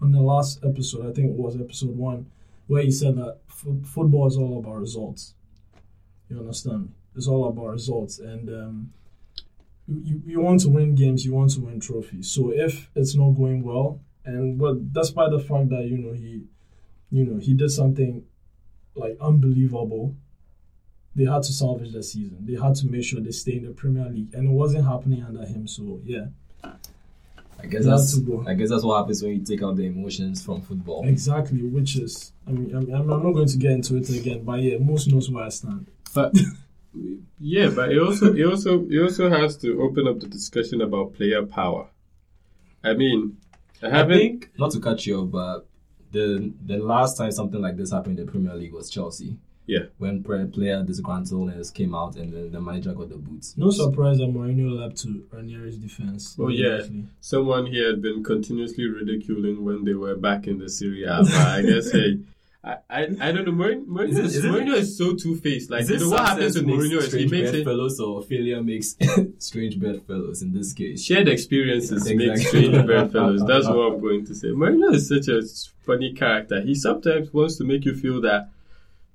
on 0.00 0.12
the 0.12 0.20
last 0.22 0.64
episode. 0.64 1.02
I 1.10 1.12
think 1.12 1.26
it 1.30 1.36
was 1.36 1.60
episode 1.60 1.94
one, 1.94 2.24
where 2.68 2.82
he 2.82 2.90
said 2.90 3.16
that 3.16 3.36
f- 3.50 3.66
football 3.84 4.26
is 4.28 4.38
all 4.38 4.58
about 4.60 4.76
results. 4.80 5.34
You 6.30 6.38
understand? 6.38 6.92
It's 7.14 7.28
all 7.28 7.48
about 7.48 7.66
results, 7.68 8.18
and 8.18 8.48
um, 8.48 8.92
you, 9.88 10.22
you, 10.26 10.40
want 10.40 10.60
to 10.60 10.68
win 10.68 10.94
games, 10.94 11.24
you 11.24 11.32
want 11.32 11.52
to 11.52 11.60
win 11.60 11.80
trophies. 11.80 12.30
So 12.30 12.52
if 12.52 12.90
it's 12.94 13.14
not 13.14 13.30
going 13.30 13.62
well, 13.62 14.00
and 14.24 14.58
well, 14.58 14.74
despite 14.74 15.30
the 15.30 15.38
fact 15.38 15.68
that 15.70 15.84
you 15.84 15.98
know 15.98 16.12
he, 16.12 16.42
you 17.10 17.24
know, 17.24 17.38
he 17.38 17.54
did 17.54 17.70
something 17.70 18.24
like 18.94 19.16
unbelievable, 19.20 20.14
they 21.14 21.24
had 21.24 21.42
to 21.44 21.52
salvage 21.52 21.92
the 21.92 22.02
season. 22.02 22.38
They 22.40 22.60
had 22.60 22.74
to 22.76 22.86
make 22.86 23.04
sure 23.04 23.20
they 23.20 23.30
stay 23.30 23.56
in 23.56 23.66
the 23.66 23.72
Premier 23.72 24.08
League, 24.08 24.34
and 24.34 24.48
it 24.48 24.52
wasn't 24.52 24.86
happening 24.86 25.22
under 25.22 25.44
him. 25.46 25.68
So 25.68 26.00
yeah, 26.04 26.26
I 26.64 27.66
guess 27.66 27.86
that's. 27.86 28.20
I 28.46 28.54
guess 28.54 28.70
that's 28.70 28.82
what 28.82 28.98
happens 28.98 29.22
when 29.22 29.32
you 29.32 29.44
take 29.44 29.62
out 29.62 29.76
the 29.76 29.86
emotions 29.86 30.44
from 30.44 30.60
football. 30.62 31.06
exactly. 31.06 31.62
Which 31.62 31.96
is, 31.96 32.32
I 32.46 32.50
mean, 32.50 32.74
I'm, 32.74 32.90
I'm 32.92 33.22
not 33.22 33.32
going 33.32 33.48
to 33.48 33.56
get 33.56 33.72
into 33.72 33.96
it 33.96 34.08
again, 34.10 34.42
but 34.44 34.60
yeah, 34.60 34.78
Moos 34.78 35.06
knows 35.06 35.30
where 35.30 35.44
I 35.44 35.48
stand. 35.50 35.86
But 36.12 36.34
yeah, 37.38 37.70
but 37.74 37.92
it 37.92 37.98
also 37.98 38.34
it 38.34 38.44
also 38.44 38.84
it 38.88 39.00
also 39.02 39.30
has 39.30 39.56
to 39.58 39.80
open 39.82 40.06
up 40.08 40.20
the 40.20 40.26
discussion 40.26 40.80
about 40.80 41.14
player 41.14 41.44
power. 41.44 41.88
I 42.84 42.94
mean, 42.94 43.38
I 43.82 43.86
I 43.86 43.90
haven't. 43.90 44.18
think 44.18 44.50
not 44.58 44.70
to 44.72 44.80
cut 44.80 45.04
you 45.06 45.20
off, 45.20 45.30
but 45.30 45.66
the 46.12 46.52
the 46.64 46.78
last 46.78 47.16
time 47.16 47.30
something 47.32 47.60
like 47.60 47.76
this 47.76 47.92
happened 47.92 48.18
in 48.18 48.26
the 48.26 48.30
Premier 48.30 48.54
League 48.54 48.72
was 48.72 48.90
Chelsea. 48.90 49.36
Yeah. 49.66 49.86
When 49.98 50.22
pre- 50.22 50.46
player 50.46 50.84
disgruntledness 50.84 51.74
came 51.74 51.92
out 51.92 52.14
and 52.14 52.32
then 52.32 52.52
the 52.52 52.60
manager 52.60 52.92
got 52.92 53.08
the 53.08 53.16
boots. 53.16 53.56
No 53.56 53.70
surprise 53.70 54.18
that 54.18 54.32
Mourinho 54.32 54.70
left 54.78 54.96
to 54.98 55.26
Ranieri's 55.34 55.76
defense. 55.76 56.36
Oh, 56.38 56.48
yeah. 56.48 56.82
someone 57.20 57.66
here 57.66 57.88
had 57.90 58.00
been 58.00 58.22
continuously 58.22 58.86
ridiculing 58.86 59.64
when 59.64 59.84
they 59.84 59.94
were 59.94 60.14
back 60.14 60.46
in 60.46 60.58
the 60.58 60.68
Serie 60.68 61.02
A. 61.02 61.18
But 61.20 61.34
I 61.34 61.62
guess 61.62 61.90
hey. 61.90 62.20
I, 62.66 62.76
I, 62.90 63.00
I 63.20 63.32
don't 63.32 63.44
know. 63.46 63.52
Mourinho, 63.52 63.86
Mourinho, 63.86 64.08
Is 64.08 64.18
it- 64.18 64.24
is, 64.24 64.36
is 64.36 64.44
Mourinho 64.44 64.74
is 64.74 64.98
so 64.98 65.14
two 65.14 65.36
faced. 65.36 65.70
Like 65.70 65.88
you 65.88 65.98
know, 65.98 66.10
what 66.10 66.26
happens 66.28 66.56
with 66.56 66.66
Mourinho 66.66 66.98
is 66.98 67.12
he 67.12 67.26
makes 67.28 67.52
bedfellows 67.52 68.00
or 68.00 68.22
failure 68.22 68.60
makes 68.62 68.96
strange 69.38 69.78
bedfellows 69.78 70.42
in 70.42 70.52
this 70.52 70.72
case. 70.72 71.02
shared 71.04 71.28
experiences 71.28 72.04
make 72.06 72.20
Exactly. 72.28 72.64
strange 72.68 72.86
bedfellows. 72.86 73.44
That's 73.46 73.66
what 73.68 73.92
I'm 73.92 74.00
going 74.00 74.26
to 74.26 74.34
say. 74.34 74.48
Mourinho 74.48 74.92
is 74.94 75.08
such 75.08 75.28
a 75.28 75.42
funny 75.84 76.12
character. 76.12 76.60
He 76.60 76.74
sometimes 76.74 77.32
wants 77.32 77.56
to 77.58 77.64
make 77.64 77.84
you 77.84 77.94
feel 77.94 78.20
that 78.22 78.50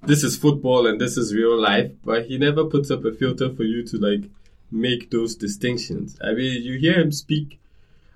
this 0.04 0.24
is 0.24 0.38
football 0.38 0.88
and 0.88 1.00
this 1.00 1.18
is 1.18 1.34
real 1.36 1.60
life, 1.60 1.92
but 2.04 2.26
he 2.26 2.38
never 2.38 2.64
puts 2.66 2.90
up 2.90 3.04
a 3.06 3.12
filter 3.12 3.50
for 3.54 3.64
you 3.64 3.86
to 3.88 3.98
like 3.98 4.30
make 4.72 5.12
those 5.12 5.36
distinctions. 5.36 6.18
I 6.24 6.34
mean, 6.34 6.64
you 6.64 6.80
hear 6.80 7.00
him 7.00 7.12
speak 7.12 7.60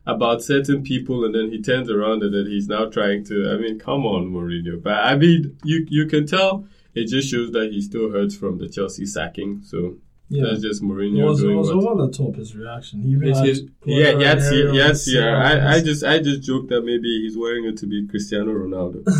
about 0.07 0.41
certain 0.43 0.83
people 0.83 1.25
and 1.25 1.33
then 1.33 1.49
he 1.51 1.61
turns 1.61 1.89
around 1.89 2.21
and 2.23 2.33
then 2.33 2.45
he's 2.45 2.67
now 2.67 2.85
trying 2.85 3.23
to 3.25 3.51
I 3.51 3.57
mean, 3.57 3.79
come 3.79 4.05
on, 4.05 4.31
Mourinho. 4.31 4.81
But 4.81 4.99
I 5.03 5.15
mean 5.15 5.57
you 5.63 5.85
you 5.89 6.05
can 6.07 6.27
tell 6.27 6.67
it 6.93 7.07
just 7.07 7.29
shows 7.29 7.51
that 7.51 7.71
he 7.71 7.81
still 7.81 8.11
hurts 8.11 8.35
from 8.37 8.57
the 8.57 8.69
Chelsea 8.69 9.05
sacking. 9.05 9.61
So 9.63 9.97
Yeah. 10.29 10.45
that's 10.47 10.61
just 10.61 10.81
It 10.81 10.85
Mourinho 10.85 11.25
was, 11.25 11.43
it 11.43 11.47
was 11.47 11.67
what 11.73 11.87
over 11.93 12.05
the 12.07 12.11
top 12.13 12.35
his 12.35 12.55
reaction. 12.55 13.01
He 13.01 13.09
even 13.09 13.33
his, 13.45 13.63
yeah, 13.85 14.11
yes, 14.17 14.49
yes, 14.73 15.05
the 15.05 15.11
yeah. 15.11 15.37
I, 15.37 15.75
I 15.75 15.81
just, 15.81 16.03
I 16.03 16.19
just 16.19 16.41
joked 16.43 16.69
that 16.69 16.81
maybe 16.83 17.21
he's 17.21 17.37
wearing 17.37 17.65
it 17.65 17.77
to 17.77 17.85
be 17.87 18.07
Cristiano 18.07 18.51
Ronaldo. 18.53 19.03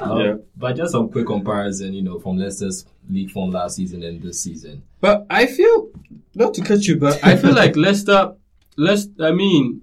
Um, 0.00 0.20
Yeah. 0.20 0.34
But 0.56 0.76
just 0.76 0.92
some 0.92 1.10
quick 1.10 1.26
comparison, 1.26 1.92
you 1.92 2.02
know, 2.02 2.18
from 2.18 2.38
Leicester's 2.38 2.86
league 3.10 3.30
form 3.30 3.50
last 3.50 3.76
season 3.76 4.02
and 4.02 4.22
this 4.22 4.42
season. 4.42 4.82
But 5.00 5.26
I 5.30 5.46
feel, 5.46 5.90
not 6.34 6.54
to 6.54 6.62
cut 6.62 6.86
you, 6.86 6.96
but 6.96 7.22
I 7.22 7.36
feel 7.36 7.54
like 7.54 7.76
Leicester, 7.86 8.34
Leicester, 8.76 9.12
I 9.24 9.32
mean, 9.32 9.82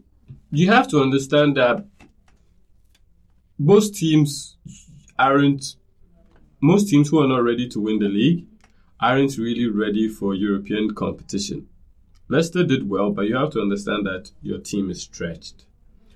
you 0.52 0.72
have 0.72 0.88
to 0.89 1.02
understand 1.02 1.58
that 1.58 1.86
most 3.58 3.95
teams 3.95 4.58
aren't, 5.18 5.76
most 6.62 6.89
teams 6.89 7.10
who 7.10 7.20
are 7.20 7.28
not 7.28 7.43
ready 7.43 7.68
to 7.70 7.80
win 7.80 8.00
the 8.00 8.08
league 8.08 8.45
aren't 9.00 9.38
really 9.38 9.68
ready 9.68 10.08
for 10.08 10.34
European 10.34 10.93
competition. 10.93 11.68
Leicester 12.30 12.64
did 12.64 12.89
well, 12.89 13.12
but 13.12 13.28
you 13.28 13.36
have 13.36 13.52
to 13.52 13.62
understand 13.62 14.06
that 14.06 14.32
your 14.41 14.58
team 14.60 14.89
is 14.89 15.02
stretched. 15.02 15.66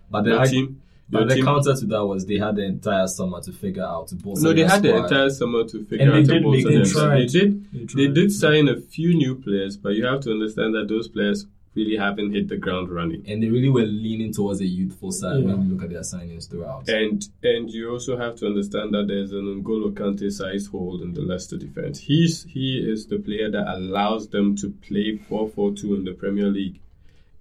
But 0.09 0.23
the, 0.25 0.43
team, 0.43 0.82
but 1.09 1.29
the 1.29 1.36
team, 1.36 1.45
counter 1.45 1.73
to 1.73 1.86
that 1.86 2.05
was 2.05 2.25
they 2.25 2.38
had 2.38 2.57
the 2.57 2.65
entire 2.65 3.07
summer 3.07 3.39
to 3.41 3.51
figure 3.53 3.84
out 3.84 4.09
to 4.09 4.15
bolster 4.15 4.47
no, 4.47 4.53
they 4.53 4.63
had 4.63 4.82
the 4.82 4.93
entire 4.97 5.29
summer 5.29 5.63
to 5.63 5.86
figure 5.86 6.05
And 6.05 6.13
they 6.13 6.19
out 6.19 6.25
did 6.27 6.34
to 6.39 6.41
bolster 6.41 6.57
make- 6.57 6.65
they 6.65 6.75
themselves. 6.75 7.34
They 7.34 7.39
tried. 7.39 7.51
did 7.71 7.88
They 7.95 8.07
They 8.07 8.13
did 8.13 8.32
sign 8.34 8.67
a 8.67 8.82
few 8.82 9.13
new 9.13 9.36
players, 9.36 9.77
but 9.77 9.93
you 9.95 10.05
have 10.05 10.19
to 10.21 10.32
understand 10.32 10.75
that 10.75 10.89
those 10.89 11.07
players 11.07 11.45
really 11.74 11.95
haven't 11.95 12.34
hit 12.34 12.49
the 12.49 12.57
ground 12.57 12.89
running. 12.89 13.24
and 13.28 13.41
they 13.41 13.47
really 13.47 13.69
were 13.69 13.86
leaning 13.86 14.34
towards 14.34 14.59
a 14.59 14.65
youthful 14.65 15.11
side 15.11 15.39
Yeah. 15.39 15.45
when 15.53 15.63
you 15.67 15.74
look 15.74 15.84
at 15.84 15.89
their 15.89 16.01
signings 16.01 16.49
throughout. 16.49 16.89
And 16.89 17.26
and 17.43 17.69
you 17.69 17.89
also 17.89 18.17
have 18.17 18.36
to 18.38 18.45
understand 18.47 18.93
that 18.93 19.07
there's 19.07 19.32
an 19.32 19.45
N'Golo 19.63 19.93
Kante 19.93 20.30
sized 20.32 20.69
hole 20.72 21.01
in 21.01 21.13
the 21.13 21.22
Leicester 21.22 21.57
defense. 21.57 21.99
He's 21.99 22.43
he 22.43 22.80
is 22.80 23.07
the 23.07 23.19
player 23.19 23.49
that 23.51 23.67
allows 23.74 24.28
them 24.30 24.55
to 24.57 24.69
play 24.69 25.17
4-4-2 25.30 25.84
in 25.97 26.03
the 26.03 26.13
Premier 26.13 26.47
League. 26.47 26.80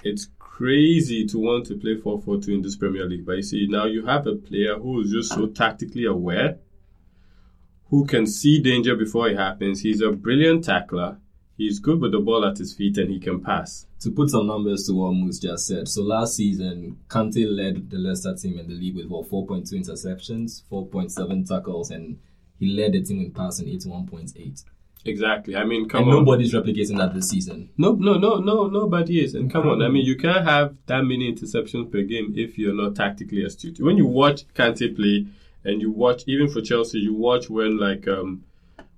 It's 0.05 0.28
crazy 0.39 1.26
to 1.26 1.39
want 1.39 1.66
to 1.66 1.74
play 1.76 1.97
4-4-2 1.97 2.49
in 2.49 2.62
this 2.62 2.76
Premier 2.76 3.07
League, 3.09 3.26
but 3.26 3.37
you 3.37 3.43
see 3.43 3.66
now 3.68 3.87
you 3.87 4.07
have 4.07 4.26
a 4.26 4.37
player 4.37 4.78
who 4.78 5.01
is 5.01 5.11
just 5.11 5.31
so 5.35 5.47
tactically 5.49 6.05
aware, 6.05 6.59
who 7.89 8.05
can 8.07 8.26
see 8.26 8.61
danger 8.61 8.95
before 8.95 9.28
it 9.28 9.37
happens. 9.37 9.81
He's 9.81 10.01
a 10.01 10.12
brilliant 10.12 10.64
tackler. 10.64 11.18
He's 11.61 11.78
good 11.78 12.00
with 12.00 12.12
the 12.12 12.20
ball 12.20 12.46
at 12.46 12.56
his 12.56 12.72
feet 12.72 12.96
and 12.96 13.11
he 13.11 13.20
can 13.20 13.42
pass. 13.42 13.86
to 14.00 14.11
put 14.11 14.30
some 14.30 14.46
numbers 14.46 14.86
to 14.86 14.94
what 14.94 15.12
Moos 15.12 15.38
just 15.38 15.66
said, 15.66 15.86
so 15.88 16.02
last 16.02 16.34
season, 16.34 16.96
Kante 17.08 17.44
led 17.46 17.90
the 17.90 17.98
Leicester 17.98 18.34
team 18.34 18.58
in 18.58 18.66
the 18.66 18.72
league 18.72 18.96
with 18.96 19.08
what 19.08 19.28
4.2 19.28 19.70
interceptions, 19.74 20.62
4.7 20.72 21.46
tackles, 21.46 21.90
and 21.90 22.18
he 22.58 22.74
led 22.74 22.92
the 22.92 23.02
team 23.02 23.20
in 23.20 23.30
passing 23.32 23.66
81.8. 23.68 24.64
Exactly. 25.04 25.54
I 25.54 25.64
mean, 25.64 25.86
come 25.86 26.04
and 26.04 26.12
on. 26.12 26.24
nobody's 26.24 26.54
replicating 26.54 26.96
that 26.96 27.12
this 27.12 27.28
season. 27.28 27.68
No, 27.76 27.92
no, 27.92 28.14
no, 28.14 28.38
no, 28.38 28.68
nobody 28.68 29.22
is. 29.22 29.34
And 29.34 29.52
come 29.52 29.68
on, 29.68 29.82
I 29.82 29.88
mean, 29.88 30.06
you 30.06 30.16
can't 30.16 30.46
have 30.46 30.74
that 30.86 31.02
many 31.02 31.30
interceptions 31.30 31.92
per 31.92 32.00
game 32.02 32.32
if 32.36 32.56
you're 32.56 32.74
not 32.74 32.96
tactically 32.96 33.44
astute. 33.44 33.80
When 33.80 33.98
you 33.98 34.06
watch 34.06 34.46
Kante 34.54 34.96
play, 34.96 35.26
and 35.64 35.82
you 35.82 35.90
watch 35.90 36.24
even 36.26 36.48
for 36.48 36.62
Chelsea, 36.62 37.00
you 37.00 37.12
watch 37.12 37.50
when 37.50 37.76
like 37.76 38.08
um 38.08 38.44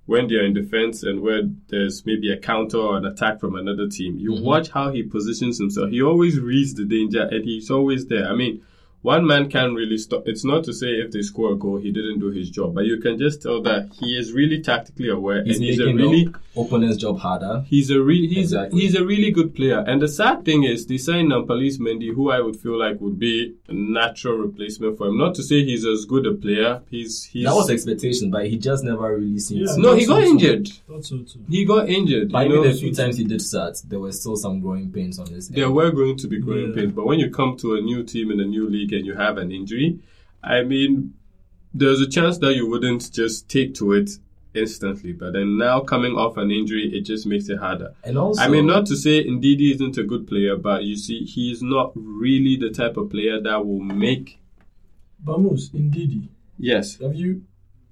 when 0.05 0.27
they're 0.27 0.45
in 0.45 0.53
defense 0.53 1.03
and 1.03 1.21
where 1.21 1.43
there's 1.69 2.05
maybe 2.05 2.31
a 2.31 2.37
counter 2.37 2.77
or 2.77 2.97
an 2.97 3.05
attack 3.05 3.39
from 3.39 3.55
another 3.55 3.87
team. 3.87 4.17
You 4.17 4.31
mm-hmm. 4.31 4.43
watch 4.43 4.69
how 4.69 4.91
he 4.91 5.03
positions 5.03 5.57
himself. 5.57 5.89
He 5.89 6.01
always 6.01 6.39
reads 6.39 6.73
the 6.73 6.85
danger 6.85 7.21
and 7.21 7.45
he's 7.45 7.71
always 7.71 8.07
there. 8.07 8.27
I 8.27 8.33
mean, 8.35 8.63
one 9.03 9.27
man 9.27 9.49
can't 9.49 9.75
really 9.75 9.97
stop. 9.97 10.23
It's 10.27 10.43
not 10.43 10.63
to 10.63 10.73
say 10.73 10.87
if 10.87 11.11
they 11.11 11.21
score 11.21 11.51
a 11.51 11.55
goal, 11.55 11.77
he 11.77 11.91
didn't 11.91 12.19
do 12.19 12.31
his 12.31 12.49
job, 12.49 12.73
but 12.73 12.85
you 12.85 12.97
can 12.99 13.19
just 13.19 13.41
tell 13.43 13.61
that 13.61 13.91
he 13.99 14.17
is 14.17 14.33
really 14.33 14.61
tactically 14.61 15.09
aware 15.09 15.43
He's 15.43 15.57
and 15.57 15.65
he's 15.65 15.79
a 15.79 15.85
making 15.85 15.97
really 15.97 16.23
the 16.25 16.61
opponent's 16.61 16.97
job 16.97 17.19
harder. 17.19 17.63
He's 17.67 17.89
a 17.91 18.01
re- 18.01 18.27
he's 18.27 18.51
Exactly. 18.53 18.81
he's 18.81 18.95
a 18.95 19.05
really 19.05 19.29
good 19.31 19.53
player. 19.55 19.79
And 19.85 20.01
the 20.01 20.07
sad 20.07 20.45
thing 20.45 20.63
is, 20.63 20.87
they 20.87 20.97
signed 20.97 21.31
Nampalys 21.31 21.79
Mendy, 21.79 22.13
who 22.13 22.29
I 22.31 22.39
would 22.39 22.55
feel 22.55 22.77
like 22.79 23.01
would 23.01 23.19
be 23.19 23.53
a 23.67 23.73
natural 23.73 24.37
replacement 24.37 24.97
for 24.97 25.07
him. 25.07 25.17
Not 25.17 25.35
to 25.35 25.43
say 25.43 25.63
he's 25.65 25.85
as 25.85 26.05
good 26.05 26.25
a 26.25 26.33
player. 26.33 26.81
He's 26.89 27.25
he's 27.25 27.45
That 27.45 27.55
was 27.55 27.69
expectation, 27.69 28.31
but 28.31 28.47
he 28.47 28.57
just 28.57 28.83
never 28.85 29.17
really 29.17 29.39
seemed 29.39 29.67
Yeah. 29.67 29.75
no, 29.77 29.95
he 29.95 30.05
got 30.05 30.21
so, 30.23 30.29
injured. 30.29 30.67
So 31.01 31.17
too. 31.17 31.43
He 31.49 31.65
got 31.65 31.89
injured. 31.89 32.31
But 32.31 32.47
you 32.47 32.53
even 32.53 32.63
know, 32.63 32.71
the 32.71 32.77
few 32.79 32.93
times 32.93 33.17
he 33.17 33.25
did 33.25 33.41
start, 33.41 33.81
there 33.89 33.99
were 33.99 34.11
still 34.13 34.37
some 34.37 34.61
growing 34.61 34.91
pains 34.91 35.19
on 35.19 35.27
his 35.27 35.49
there 35.49 35.65
end. 35.65 35.75
were 35.75 35.91
going 35.91 36.15
to 36.17 36.27
be 36.27 36.39
growing 36.39 36.69
Yeah. 36.69 36.75
pains. 36.75 36.93
But 36.93 37.05
when 37.05 37.19
you 37.19 37.29
come 37.29 37.57
to 37.57 37.75
a 37.75 37.81
new 37.81 38.03
team 38.03 38.31
in 38.31 38.39
a 38.39 38.45
new 38.45 38.69
league 38.69 38.92
and 38.95 39.05
you 39.05 39.15
have 39.15 39.37
an 39.37 39.51
injury, 39.51 39.99
I 40.43 40.63
mean, 40.63 41.13
there's 41.73 42.01
a 42.01 42.09
chance 42.09 42.37
that 42.39 42.55
you 42.55 42.69
wouldn't 42.69 43.11
just 43.11 43.49
take 43.49 43.73
to 43.75 43.93
it 43.93 44.11
instantly. 44.53 45.13
But 45.13 45.33
then 45.33 45.57
now 45.57 45.81
coming 45.81 46.13
off 46.13 46.37
an 46.37 46.51
injury, 46.51 46.89
it 46.93 47.01
just 47.01 47.25
makes 47.25 47.49
it 47.49 47.57
harder. 47.59 47.93
And 48.03 48.17
also, 48.17 48.41
I 48.41 48.47
mean, 48.47 48.67
not 48.67 48.85
to 48.87 48.95
say 48.95 49.23
Ndidi 49.23 49.73
isn't 49.73 49.97
a 49.97 50.03
good 50.03 50.27
player, 50.27 50.55
but 50.55 50.83
you 50.83 50.95
see, 50.95 51.23
he's 51.25 51.61
not 51.61 51.91
really 51.95 52.57
the 52.57 52.69
type 52.69 52.97
of 52.97 53.09
player 53.09 53.41
that 53.41 53.65
will 53.65 53.79
make. 53.79 54.39
Bamus, 55.23 55.69
Ndidi, 55.71 56.27
Yes, 56.57 56.97
have 56.99 57.15
you 57.15 57.43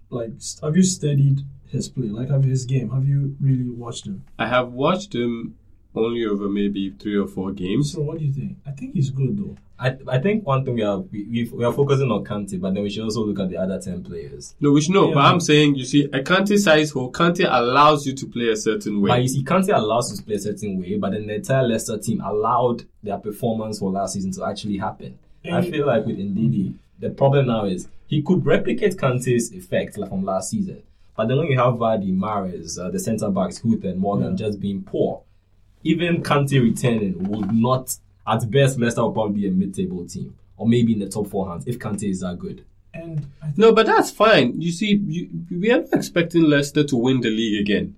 like 0.09 0.33
have 0.61 0.75
you 0.77 0.83
studied 0.83 1.41
his 1.67 1.89
play? 1.89 2.07
Like 2.07 2.29
have 2.29 2.43
his 2.43 2.65
game? 2.65 2.89
Have 2.91 3.07
you 3.07 3.35
really 3.41 3.69
watched 3.69 4.05
him? 4.05 4.23
I 4.37 4.47
have 4.47 4.71
watched 4.71 5.15
him 5.15 5.57
only 5.95 6.25
over 6.25 6.47
maybe 6.47 6.91
three 6.91 7.17
or 7.17 7.27
four 7.27 7.51
games. 7.51 7.91
So 7.93 8.01
what 8.01 8.19
do 8.19 8.25
you 8.25 8.33
think? 8.33 8.57
I 8.65 8.71
think 8.71 8.93
he's 8.93 9.09
good 9.09 9.37
though. 9.37 9.55
I, 9.79 9.97
I 10.07 10.19
think 10.19 10.45
one 10.45 10.63
thing 10.63 10.75
we 10.75 10.83
are 10.83 10.99
we, 10.99 11.23
we, 11.23 11.49
we 11.51 11.65
are 11.65 11.73
focusing 11.73 12.11
on 12.11 12.23
Kante, 12.23 12.61
but 12.61 12.73
then 12.75 12.83
we 12.83 12.89
should 12.91 13.03
also 13.03 13.25
look 13.25 13.39
at 13.39 13.49
the 13.49 13.57
other 13.57 13.79
ten 13.81 14.03
players. 14.03 14.53
No, 14.59 14.71
which 14.71 14.89
no, 14.89 15.07
Yeah. 15.09 15.15
but 15.15 15.25
I'm 15.25 15.39
saying, 15.39 15.73
you 15.75 15.85
see, 15.85 16.03
a 16.03 16.19
Kante 16.21 16.57
size 16.59 16.91
hole, 16.91 17.11
Kante 17.11 17.45
allows 17.49 18.05
you 18.05 18.13
to 18.13 18.27
play 18.27 18.49
a 18.49 18.55
certain 18.55 19.01
But 19.01 19.09
way. 19.09 19.21
you 19.23 19.27
see, 19.27 19.43
Kante 19.43 19.75
allows 19.75 20.11
you 20.11 20.17
to 20.17 20.23
play 20.23 20.35
a 20.35 20.39
certain 20.39 20.79
way, 20.79 20.97
but 20.97 21.13
then 21.13 21.25
the 21.25 21.33
entire 21.35 21.63
Leicester 21.67 21.97
team 21.97 22.21
allowed 22.21 22.83
their 23.01 23.17
performance 23.17 23.79
for 23.79 23.89
last 23.91 24.13
season 24.13 24.31
to 24.33 24.45
actually 24.45 24.77
happen. 24.77 25.17
I 25.51 25.63
feel 25.63 25.87
like 25.87 26.05
with 26.05 26.17
Ndidi, 26.19 26.75
the 26.99 27.09
problem 27.09 27.47
now 27.47 27.65
is 27.65 27.87
he 28.05 28.21
could 28.21 28.45
replicate 28.45 28.95
Kante's 28.97 29.51
effect 29.51 29.97
like 29.97 30.09
from 30.11 30.23
last 30.23 30.51
season. 30.51 30.83
But 31.17 31.27
then 31.27 31.37
when 31.39 31.47
you 31.47 31.57
have 31.57 31.73
Vardy, 31.73 32.15
Mahrez, 32.15 32.79
uh, 32.79 32.91
the 32.91 32.99
centre 32.99 33.29
backs, 33.31 33.57
Huth 33.57 33.83
and 33.83 33.99
Morgan 33.99 34.31
Yeah. 34.37 34.45
just 34.45 34.59
being 34.59 34.83
poor, 34.83 35.23
even 35.83 36.23
Kante 36.23 36.61
returning 36.61 37.23
would 37.23 37.51
not, 37.53 37.95
at 38.27 38.49
best, 38.49 38.79
Leicester 38.79 39.01
will 39.01 39.11
probably 39.11 39.41
be 39.41 39.47
a 39.47 39.51
mid-table 39.51 40.05
team. 40.07 40.35
Or 40.57 40.67
maybe 40.67 40.93
in 40.93 40.99
the 40.99 41.09
top 41.09 41.27
four 41.27 41.49
hands 41.49 41.65
if 41.65 41.79
Kante 41.79 42.09
is 42.09 42.19
that 42.19 42.37
good. 42.37 42.63
And 42.93 43.27
I 43.41 43.45
think 43.45 43.57
No, 43.57 43.73
but 43.73 43.85
that's 43.85 44.11
fine. 44.11 44.61
You 44.61 44.71
see, 44.71 44.95
you, 44.95 45.29
we 45.49 45.71
are 45.71 45.81
not 45.81 45.93
expecting 45.93 46.43
Leicester 46.43 46.83
to 46.83 46.95
win 46.95 47.21
the 47.21 47.29
league 47.29 47.61
again. 47.61 47.95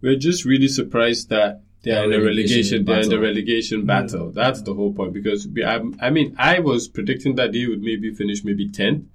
We're 0.00 0.16
just 0.16 0.44
really 0.44 0.68
surprised 0.68 1.30
that 1.30 1.62
they're 1.82 2.04
in 2.04 2.12
a 2.12 2.18
relegation. 2.18 2.84
Relegation 2.84 2.84
They're 2.84 3.00
in 3.00 3.08
the 3.08 3.18
relegation 3.18 3.86
battle. 3.86 4.30
That's 4.30 4.62
the 4.62 4.74
whole 4.74 4.92
point. 4.92 5.12
Because 5.12 5.46
we, 5.46 5.64
I, 5.64 5.80
I 6.00 6.10
mean, 6.10 6.34
I 6.38 6.60
was 6.60 6.88
predicting 6.88 7.34
that 7.36 7.52
they 7.52 7.66
would 7.66 7.82
maybe 7.82 8.12
finish 8.14 8.44
maybe 8.44 8.68
10th. 8.68 9.06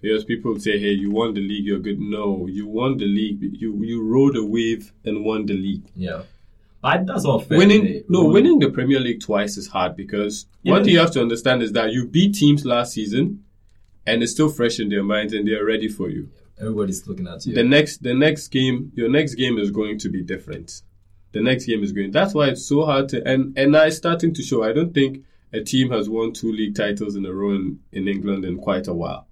Because 0.00 0.24
people 0.24 0.52
would 0.52 0.62
say, 0.62 0.78
"Hey, 0.78 0.90
you 0.90 1.10
won 1.10 1.32
the 1.32 1.40
league. 1.40 1.64
You're 1.64 1.78
good." 1.78 1.98
No, 1.98 2.46
you 2.46 2.66
won 2.66 2.98
the 2.98 3.06
league. 3.06 3.38
You 3.40 3.82
you 3.82 4.06
rode 4.06 4.36
a 4.36 4.44
wave 4.44 4.92
and 5.02 5.24
won 5.24 5.46
the 5.46 5.54
league. 5.54 5.84
Yeah. 5.96 6.24
That's 7.06 7.24
not 7.24 7.46
fair. 7.46 7.58
winning 7.58 8.04
no 8.08 8.26
winning 8.26 8.58
the 8.58 8.70
Premier 8.70 9.00
League 9.00 9.20
twice 9.20 9.56
is 9.56 9.68
hard 9.68 9.96
because 9.96 10.46
Yeah. 10.62 10.82
thing 10.82 10.92
you 10.92 10.98
have 10.98 11.12
to 11.12 11.20
understand 11.22 11.62
is 11.62 11.72
that 11.72 11.92
you 11.92 12.06
beat 12.06 12.34
teams 12.34 12.64
last 12.64 12.92
season, 12.92 13.44
and 14.06 14.22
it's 14.22 14.32
still 14.32 14.48
fresh 14.50 14.78
in 14.80 14.88
their 14.90 15.02
minds 15.02 15.32
and 15.32 15.46
they 15.48 15.52
are 15.54 15.64
ready 15.64 15.88
for 15.88 16.08
you. 16.10 16.28
Everybody's 16.60 17.06
looking 17.08 17.26
at 17.26 17.44
you. 17.46 17.54
The 17.54 17.64
next 17.64 18.02
the 18.02 18.14
next 18.14 18.48
game, 18.48 18.92
your 18.94 19.08
next 19.08 19.34
game 19.34 19.58
is 19.58 19.70
going 19.70 19.98
to 20.00 20.08
be 20.08 20.22
different. 20.22 20.82
The 21.32 21.40
next 21.40 21.64
game 21.66 21.82
is 21.82 21.92
going. 21.92 22.10
That's 22.12 22.32
why 22.34 22.48
it's 22.48 22.64
so 22.66 22.84
hard 22.84 23.08
to 23.10 23.26
and 23.26 23.58
and 23.58 23.72
now 23.72 23.84
it's 23.84 23.96
starting 23.96 24.32
to 24.34 24.42
show. 24.42 24.62
I 24.62 24.72
don't 24.72 24.94
think 24.94 25.24
a 25.52 25.60
team 25.62 25.90
has 25.90 26.08
won 26.08 26.32
two 26.32 26.52
league 26.52 26.74
titles 26.76 27.16
in 27.16 27.24
a 27.26 27.32
row 27.32 27.52
in, 27.54 27.80
in 27.92 28.08
England 28.08 28.44
in 28.44 28.58
quite 28.58 28.86
a 28.88 28.94
while, 28.94 29.26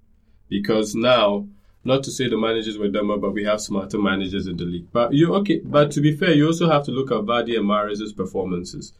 because 0.49 0.95
now. 0.95 1.47
Not 1.85 2.03
to 2.03 2.11
say 2.11 2.29
the 2.29 2.37
managers 2.37 2.77
were 2.77 2.87
dumber, 2.87 3.17
but 3.17 3.33
we 3.33 3.43
have 3.43 3.59
smarter 3.59 3.99
managers 3.99 4.47
in 4.47 4.55
the 4.55 4.63
league. 4.63 4.87
But 4.91 5.13
you 5.13 5.33
okay? 5.35 5.59
But 5.59 5.91
to 5.91 6.01
be 6.01 6.15
fair, 6.15 6.33
you 6.33 6.47
also 6.47 6.69
have 6.69 6.85
to 6.85 6.91
look 6.91 7.11
at 7.11 7.25
Vardy 7.25 7.57
and 7.57 7.67
Mahrez's 7.67 8.13
performances. 8.13 8.93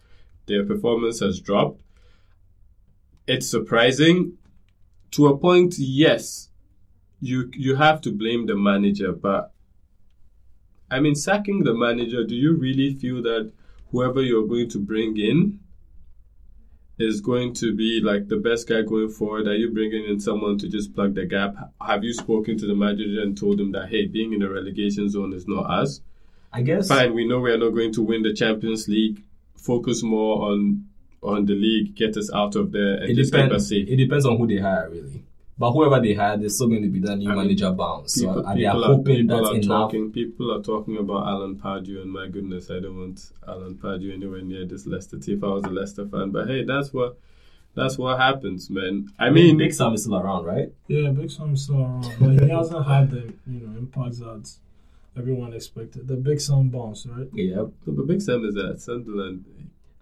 Their 0.48 0.66
performance 0.66 1.22
has 1.22 1.40
dropped. 1.40 1.82
It's 3.26 3.50
surprising, 3.50 4.38
to 5.12 5.28
a 5.28 5.38
point. 5.38 5.76
Yes, 5.78 6.50
you 7.22 7.50
you 7.54 7.76
have 7.76 8.02
to 8.02 8.12
blame 8.12 8.48
the 8.48 8.56
manager, 8.56 9.14
but 9.14 9.54
I 10.92 11.00
mean, 11.00 11.16
sacking 11.16 11.64
the 11.64 11.74
manager, 11.74 12.26
do 12.26 12.36
you 12.36 12.54
really 12.56 12.94
feel 12.96 13.22
that 13.24 13.52
whoever 13.92 14.22
you're 14.22 14.48
going 14.48 14.70
to 14.70 14.80
bring 14.80 15.18
in 15.18 15.60
is 17.00 17.22
going 17.22 17.54
to 17.56 17.76
be 17.76 18.00
like 18.04 18.28
the 18.28 18.38
best 18.38 18.68
guy 18.68 18.82
going 18.82 19.10
forward? 19.10 19.48
Are 19.48 19.56
you 19.56 19.72
bringing 19.72 20.06
in 20.06 20.20
someone 20.20 20.58
to 20.60 20.70
just 20.70 20.94
plug 20.94 21.16
the 21.16 21.26
gap? 21.26 21.56
Have 21.82 22.04
you 22.04 22.14
spoken 22.14 22.58
to 22.60 22.68
the 22.68 22.76
manager 22.76 23.22
and 23.22 23.38
told 23.38 23.60
him 23.60 23.72
that 23.72 23.90
hey, 23.90 24.06
being 24.06 24.34
in 24.34 24.40
the 24.40 24.50
relegation 24.50 25.10
zone 25.10 25.34
is 25.34 25.48
not 25.48 25.66
us? 25.70 26.02
I 26.52 26.62
guess. 26.62 26.88
Fine, 26.88 27.14
we 27.16 27.28
know 27.28 27.40
we 27.40 27.52
are 27.52 27.58
not 27.58 27.72
going 27.72 27.92
to 27.94 28.02
win 28.04 28.22
the 28.22 28.34
Champions 28.34 28.88
League. 28.88 29.24
Focus 29.58 30.04
more 30.04 30.52
on 30.52 30.86
on 31.24 31.46
the 31.46 31.54
league, 31.56 31.96
get 31.96 32.18
us 32.18 32.30
out 32.34 32.56
of 32.56 32.72
there, 32.74 32.96
and 32.96 33.10
It 33.10 33.16
just 33.16 33.32
keep 33.32 33.44
us 33.44 33.48
depends. 33.48 33.70
safe. 33.70 33.88
It 33.88 33.96
depends 33.96 34.26
on 34.26 34.38
who 34.38 34.46
they 34.46 34.58
hire, 34.58 34.90
really. 34.92 35.24
But 35.58 35.72
whoever 35.72 36.00
they 36.02 36.14
hire, 36.16 36.36
there's 36.38 36.56
still 36.56 36.68
going 36.68 36.82
to 36.82 36.90
be 36.90 37.00
that 37.02 37.16
new 37.18 37.30
I 37.30 37.36
mean, 37.36 37.44
manager 37.44 37.72
bounce. 37.72 38.16
So 38.16 38.22
People, 38.28 38.48
uh, 38.48 38.56
they 38.56 38.66
are 38.66 38.74
people 38.74 38.84
hoping 38.96 39.16
people 39.18 39.38
that's 39.38 39.50
are 39.50 39.56
enough. 39.56 39.68
talking. 39.68 40.12
People 40.12 40.52
are 40.52 40.62
talking 40.64 40.98
about 40.98 41.28
Alan 41.28 41.56
Pardew, 41.58 42.02
and 42.02 42.12
my 42.12 42.28
goodness, 42.28 42.72
I 42.72 42.80
don't 42.80 42.98
want 42.98 43.32
Alan 43.48 43.76
Pardew 43.76 44.12
anywhere 44.14 44.42
near 44.42 44.66
this 44.66 44.88
Leicester 44.88 45.20
team. 45.20 45.38
If 45.38 45.44
I 45.44 45.48
was 45.48 45.64
a 45.66 45.70
Leicester 45.70 46.08
fan, 46.08 46.32
but 46.32 46.48
hey, 46.48 46.64
that's 46.64 46.92
what 46.92 47.20
that's 47.76 47.98
what 48.00 48.20
happens, 48.20 48.70
man. 48.72 49.10
I 49.20 49.28
I 49.28 49.30
mean, 49.30 49.46
mean, 49.48 49.58
Big 49.58 49.74
Sam 49.74 49.94
is 49.94 50.02
still 50.04 50.16
around, 50.18 50.46
right? 50.46 50.72
Yeah, 50.88 51.10
Big 51.10 51.30
Sam's 51.30 51.64
still 51.64 51.82
around, 51.82 52.08
but 52.20 52.44
he 52.44 52.50
hasn't 52.50 52.86
had 52.88 53.12
the 53.12 53.34
you 53.48 53.60
know 53.68 53.78
impact 53.78 54.20
that 54.20 54.52
everyone 55.16 55.54
expected. 55.54 56.08
The 56.08 56.16
Big 56.16 56.42
Sam 56.42 56.70
bounce, 56.70 57.06
right? 57.06 57.28
Yeah. 57.32 57.66
but 57.86 58.08
Big 58.08 58.22
Sam 58.24 58.44
is 58.46 58.56
at 58.58 58.80
Sunderland. 58.82 59.46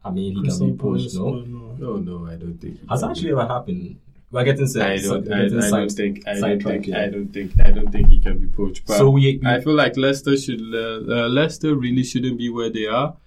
I 0.04 0.12
mean, 0.12 0.36
he 0.36 0.42
Crystal 0.42 0.68
can 0.68 0.76
be 0.78 0.82
pushed, 0.82 1.14
no? 1.16 1.40
no. 1.42 1.76
No, 1.78 1.98
no, 1.98 2.26
I 2.26 2.36
don't 2.36 2.58
think. 2.58 2.80
Has 2.90 3.04
actually 3.04 3.32
ever 3.32 3.46
happened? 3.46 4.00
We're 4.32 4.46
getting 4.46 4.68
set. 4.68 4.90
I 4.90 4.98
don't. 4.98 5.32
I, 5.32 5.46
I 5.46 5.70
don't 5.70 5.90
think. 5.90 6.26
I 6.26 6.40
don't 6.40 6.64
think. 6.64 6.94
I 6.94 7.10
don't 7.10 7.28
think. 7.34 7.60
I 7.60 7.72
don't 7.72 7.92
think 7.92 8.08
he 8.08 8.20
can 8.20 8.40
be 8.40 8.48
poached. 8.48 8.88
But 8.88 8.98
So 8.98 9.10
we, 9.10 9.40
we 9.44 9.48
I 9.48 9.60
feel 9.60 9.76
like 9.76 9.98
Leicester 9.98 10.38
should. 10.38 10.62
Uh, 10.74 11.26
uh, 11.26 11.28
Leicester 11.28 11.76
really 11.76 12.04
shouldn't 12.04 12.38
be 12.38 12.50
where 12.50 12.70
they 12.70 12.86
are, 12.86 13.18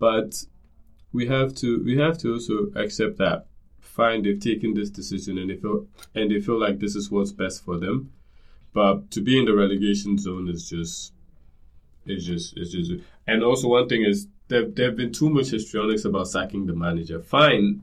but 0.00 0.44
we 1.12 1.28
have 1.28 1.54
to. 1.56 1.82
We 1.84 1.96
have 1.98 2.18
to 2.18 2.34
also 2.34 2.72
accept 2.74 3.18
that. 3.18 3.46
Fine, 3.80 4.22
they've 4.22 4.38
taken 4.40 4.74
this 4.74 4.90
decision, 4.90 5.38
and 5.38 5.48
they 5.50 5.56
feel 5.56 5.86
and 6.14 6.30
they 6.30 6.40
feel 6.40 6.58
like 6.58 6.80
this 6.80 6.96
is 6.96 7.08
what's 7.10 7.30
best 7.32 7.64
for 7.64 7.78
them. 7.78 8.12
But 8.72 9.12
to 9.12 9.20
be 9.20 9.38
in 9.38 9.44
the 9.44 9.54
relegation 9.54 10.18
zone 10.18 10.48
is 10.48 10.68
just. 10.68 11.12
It's 12.04 12.24
just. 12.24 12.56
It's 12.56 12.72
just. 12.72 12.92
And 13.28 13.44
also, 13.44 13.68
one 13.68 13.88
thing 13.88 14.04
is 14.04 14.26
there. 14.48 14.66
There 14.66 14.86
have 14.86 14.96
been 14.96 15.12
too 15.12 15.30
much 15.30 15.50
histrionics 15.50 16.04
about 16.04 16.26
sacking 16.26 16.66
the 16.66 16.74
manager. 16.74 17.22
Fine. 17.22 17.82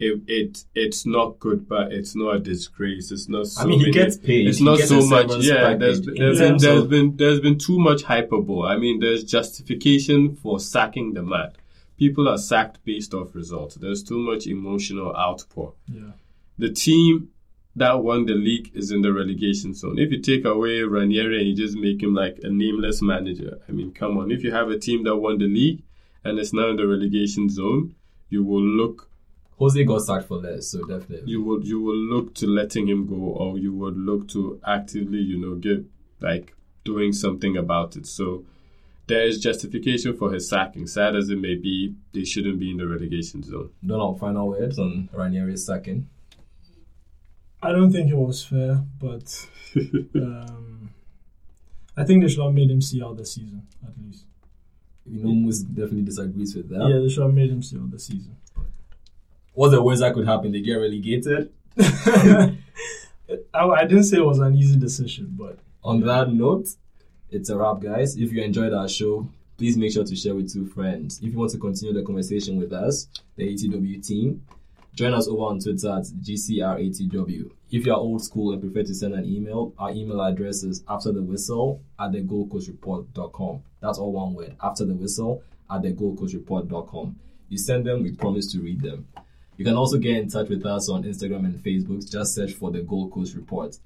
It, 0.00 0.22
it 0.28 0.64
it's 0.76 1.04
not 1.06 1.40
good, 1.40 1.68
but 1.68 1.92
it's 1.92 2.14
not 2.14 2.36
a 2.36 2.38
disgrace. 2.38 3.10
It's 3.10 3.28
not. 3.28 3.48
So 3.48 3.62
I 3.62 3.66
mean, 3.66 3.80
he 3.80 3.86
many- 3.86 3.92
gets 3.92 4.16
paid. 4.16 4.46
it's 4.46 4.58
He 4.58 4.64
not 4.64 4.78
so 4.78 5.04
much. 5.06 5.28
Yeah, 5.44 5.74
there's, 5.74 6.00
there's 6.02 6.38
been 6.38 6.56
there's 6.58 6.64
of- 6.84 6.88
been 6.88 7.16
there's 7.16 7.40
been 7.40 7.58
too 7.58 7.78
much 7.80 8.02
hyperbole. 8.04 8.68
I 8.68 8.76
mean, 8.76 9.00
there's 9.00 9.24
justification 9.24 10.36
for 10.36 10.60
sacking 10.60 11.14
the 11.14 11.22
man. 11.22 11.50
People 11.98 12.28
are 12.28 12.38
sacked 12.38 12.84
based 12.84 13.12
off 13.12 13.34
results. 13.34 13.74
There's 13.74 14.04
too 14.04 14.18
much 14.18 14.46
emotional 14.46 15.14
outpour. 15.16 15.74
Yeah. 15.92 16.12
The 16.58 16.70
team 16.70 17.30
that 17.74 17.94
won 18.04 18.26
the 18.26 18.34
league 18.34 18.70
is 18.74 18.90
in 18.92 19.02
the 19.02 19.12
relegation 19.12 19.74
zone. 19.74 19.98
If 19.98 20.12
you 20.12 20.20
take 20.20 20.44
away 20.44 20.80
Ranieri 20.82 21.38
and 21.40 21.48
you 21.48 21.56
just 21.56 21.76
make 21.76 22.00
him 22.02 22.14
like 22.14 22.38
a 22.44 22.50
nameless 22.50 23.02
manager, 23.02 23.58
I 23.68 23.72
mean, 23.72 23.92
come 23.92 24.16
on. 24.18 24.30
If 24.30 24.44
you 24.44 24.52
have 24.52 24.68
a 24.70 24.78
team 24.78 25.02
that 25.04 25.16
won 25.16 25.38
the 25.38 25.46
league 25.48 25.82
and 26.24 26.38
is 26.38 26.52
now 26.52 26.68
in 26.70 26.76
the 26.76 26.86
relegation 26.86 27.48
zone, 27.48 27.94
you 28.30 28.44
will 28.44 28.62
look 28.62 29.07
Jose 29.58 29.82
got 29.84 29.98
sacked 30.02 30.28
for 30.28 30.36
less, 30.36 30.68
so 30.68 30.84
definitely. 30.84 31.30
you 31.30 31.42
would 31.42 31.66
you 31.66 31.80
will 31.80 31.96
look 31.96 32.34
to 32.36 32.46
letting 32.46 32.88
him 32.88 33.06
go 33.06 33.16
or 33.16 33.58
you 33.58 33.74
would 33.74 33.96
look 33.96 34.28
to 34.28 34.60
actively 34.66 35.18
you 35.18 35.38
know 35.38 35.54
get 35.56 35.84
like 36.20 36.54
doing 36.84 37.12
something 37.12 37.56
about 37.56 37.96
it 37.96 38.06
so 38.06 38.44
there 39.08 39.26
is 39.26 39.38
justification 39.38 40.16
for 40.16 40.32
his 40.32 40.48
sacking 40.48 40.86
sad 40.86 41.16
as 41.16 41.28
it 41.28 41.38
may 41.38 41.54
be 41.54 41.94
they 42.12 42.24
shouldn't 42.24 42.58
be 42.58 42.70
in 42.70 42.76
the 42.76 42.86
relegation 42.86 43.42
zone 43.42 43.70
Donald, 43.84 44.20
final 44.20 44.48
words 44.48 44.78
on 44.78 45.08
Ranieri's 45.14 45.66
sacking. 45.66 46.08
I 47.60 47.72
don't 47.72 47.90
think 47.90 48.08
it 48.10 48.16
was 48.16 48.44
fair, 48.44 48.84
but 49.00 49.48
um, 50.14 50.90
I 51.96 52.04
think 52.04 52.22
they 52.22 52.28
should 52.28 52.44
have 52.44 52.54
made 52.54 52.70
him 52.70 52.80
see 52.80 53.02
out 53.02 53.16
the 53.16 53.26
season 53.26 53.66
at 53.84 53.92
least. 54.00 54.24
You 55.04 55.24
know, 55.24 55.30
Moos 55.30 55.62
definitely 55.62 56.02
disagrees 56.02 56.54
with 56.54 56.68
that. 56.68 56.88
Yeah, 56.88 57.00
they 57.00 57.08
should 57.08 57.24
have 57.24 57.34
made 57.34 57.50
him 57.50 57.62
see 57.62 57.76
out 57.76 57.90
the 57.90 57.98
season. 57.98 58.36
What's 59.58 59.74
the 59.74 59.82
worst 59.82 60.02
that 60.02 60.14
could 60.14 60.24
happen? 60.24 60.52
They 60.52 60.60
get 60.60 60.74
relegated. 60.74 61.50
I, 61.80 62.54
I 63.52 63.84
didn't 63.86 64.04
say 64.04 64.18
it 64.18 64.24
was 64.24 64.38
an 64.38 64.54
easy 64.54 64.78
decision, 64.78 65.34
but 65.36 65.58
On 65.82 66.00
that 66.02 66.32
note, 66.32 66.68
it's 67.28 67.50
a 67.50 67.58
wrap, 67.58 67.80
guys. 67.80 68.16
If 68.16 68.30
you 68.32 68.40
enjoyed 68.40 68.72
our 68.72 68.88
show, 68.88 69.28
please 69.56 69.76
make 69.76 69.92
sure 69.92 70.04
to 70.04 70.14
share 70.14 70.36
with 70.36 70.52
two 70.52 70.64
friends. 70.66 71.18
If 71.18 71.32
you 71.32 71.38
want 71.38 71.50
to 71.50 71.58
continue 71.58 71.92
the 71.92 72.04
conversation 72.04 72.56
with 72.56 72.72
us, 72.72 73.08
the 73.34 73.52
ATW 73.52 74.06
team, 74.06 74.44
join 74.94 75.12
us 75.12 75.26
over 75.26 75.46
on 75.46 75.58
Twitter 75.58 75.88
at 75.88 76.04
GCRATW. 76.04 77.50
If 77.72 77.84
you 77.84 77.92
are 77.92 77.98
old 77.98 78.22
school 78.22 78.52
and 78.52 78.62
prefer 78.62 78.84
to 78.84 78.94
send 78.94 79.14
an 79.14 79.24
email, 79.24 79.74
our 79.76 79.90
email 79.90 80.22
address 80.22 80.62
is 80.62 80.84
after 80.88 81.10
the 81.10 81.24
whistle 81.24 81.82
at 81.98 82.12
the 82.12 82.22
goldcoastreport.com. 82.22 83.62
That's 83.80 83.98
all 83.98 84.12
one 84.12 84.34
word. 84.34 84.54
After 84.62 84.84
the 84.84 84.94
whistle 84.94 85.42
at 85.68 85.82
the 85.82 85.92
goldcoastreport.com. 85.94 87.16
You 87.48 87.58
send 87.58 87.86
them, 87.86 88.04
we 88.04 88.12
promise 88.12 88.52
to 88.52 88.60
read 88.60 88.82
them. 88.82 89.08
You 89.58 89.64
can 89.64 89.74
also 89.74 89.98
get 89.98 90.16
in 90.16 90.30
touch 90.30 90.48
with 90.48 90.64
us 90.64 90.88
on 90.88 91.02
Instagram 91.02 91.44
and 91.44 91.58
Facebook. 91.58 92.08
Just 92.08 92.32
search 92.34 92.52
for 92.52 92.70
the 92.70 92.80
Gold 92.82 93.10
Coast 93.10 93.34
Report. 93.34 93.76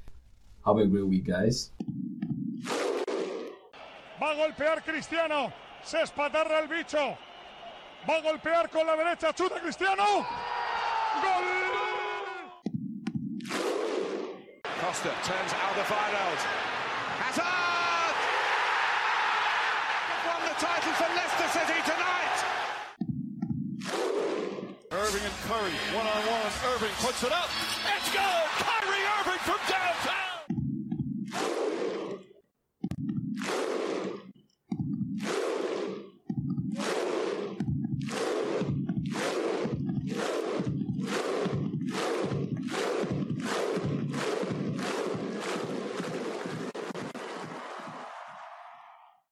Have 0.66 0.76
a 0.76 0.86
great 0.86 1.06
week, 1.06 1.26
guys. 1.26 1.70
Va 4.20 4.32
a 4.32 4.34
golpear 4.36 4.84
Cristiano. 4.84 5.50
Se 5.82 6.02
espatarra 6.02 6.60
el 6.60 6.68
bicho. 6.68 7.16
Va 8.06 8.16
a 8.18 8.22
golpear 8.22 8.70
con 8.70 8.86
la 8.86 8.96
derecha. 8.96 9.32
Chuta 9.32 9.60
Cristiano. 9.60 10.04
Gol. 11.22 11.44
Costa 14.62 15.10
turns 15.24 15.52
Alderweireld. 15.54 16.40
Hazard! 17.16 18.16
Won 20.26 20.40
the 20.44 20.54
title 20.60 20.92
for 21.00 21.08
Leicester 21.16 21.48
City 21.58 21.80
tonight! 21.90 22.38
Irving 24.92 25.24
and 25.24 25.31
Curry 25.48 25.72
one 25.92 26.06
on 26.06 26.22
one. 26.26 26.52
Irving 26.72 26.94
puts 27.00 27.22
it 27.24 27.32
up. 27.32 27.50
It's 27.96 28.14
goal. 28.14 28.42
Kyrie 28.62 29.04
Irving 29.18 29.40
from 29.42 29.58
downtown. 29.68 30.31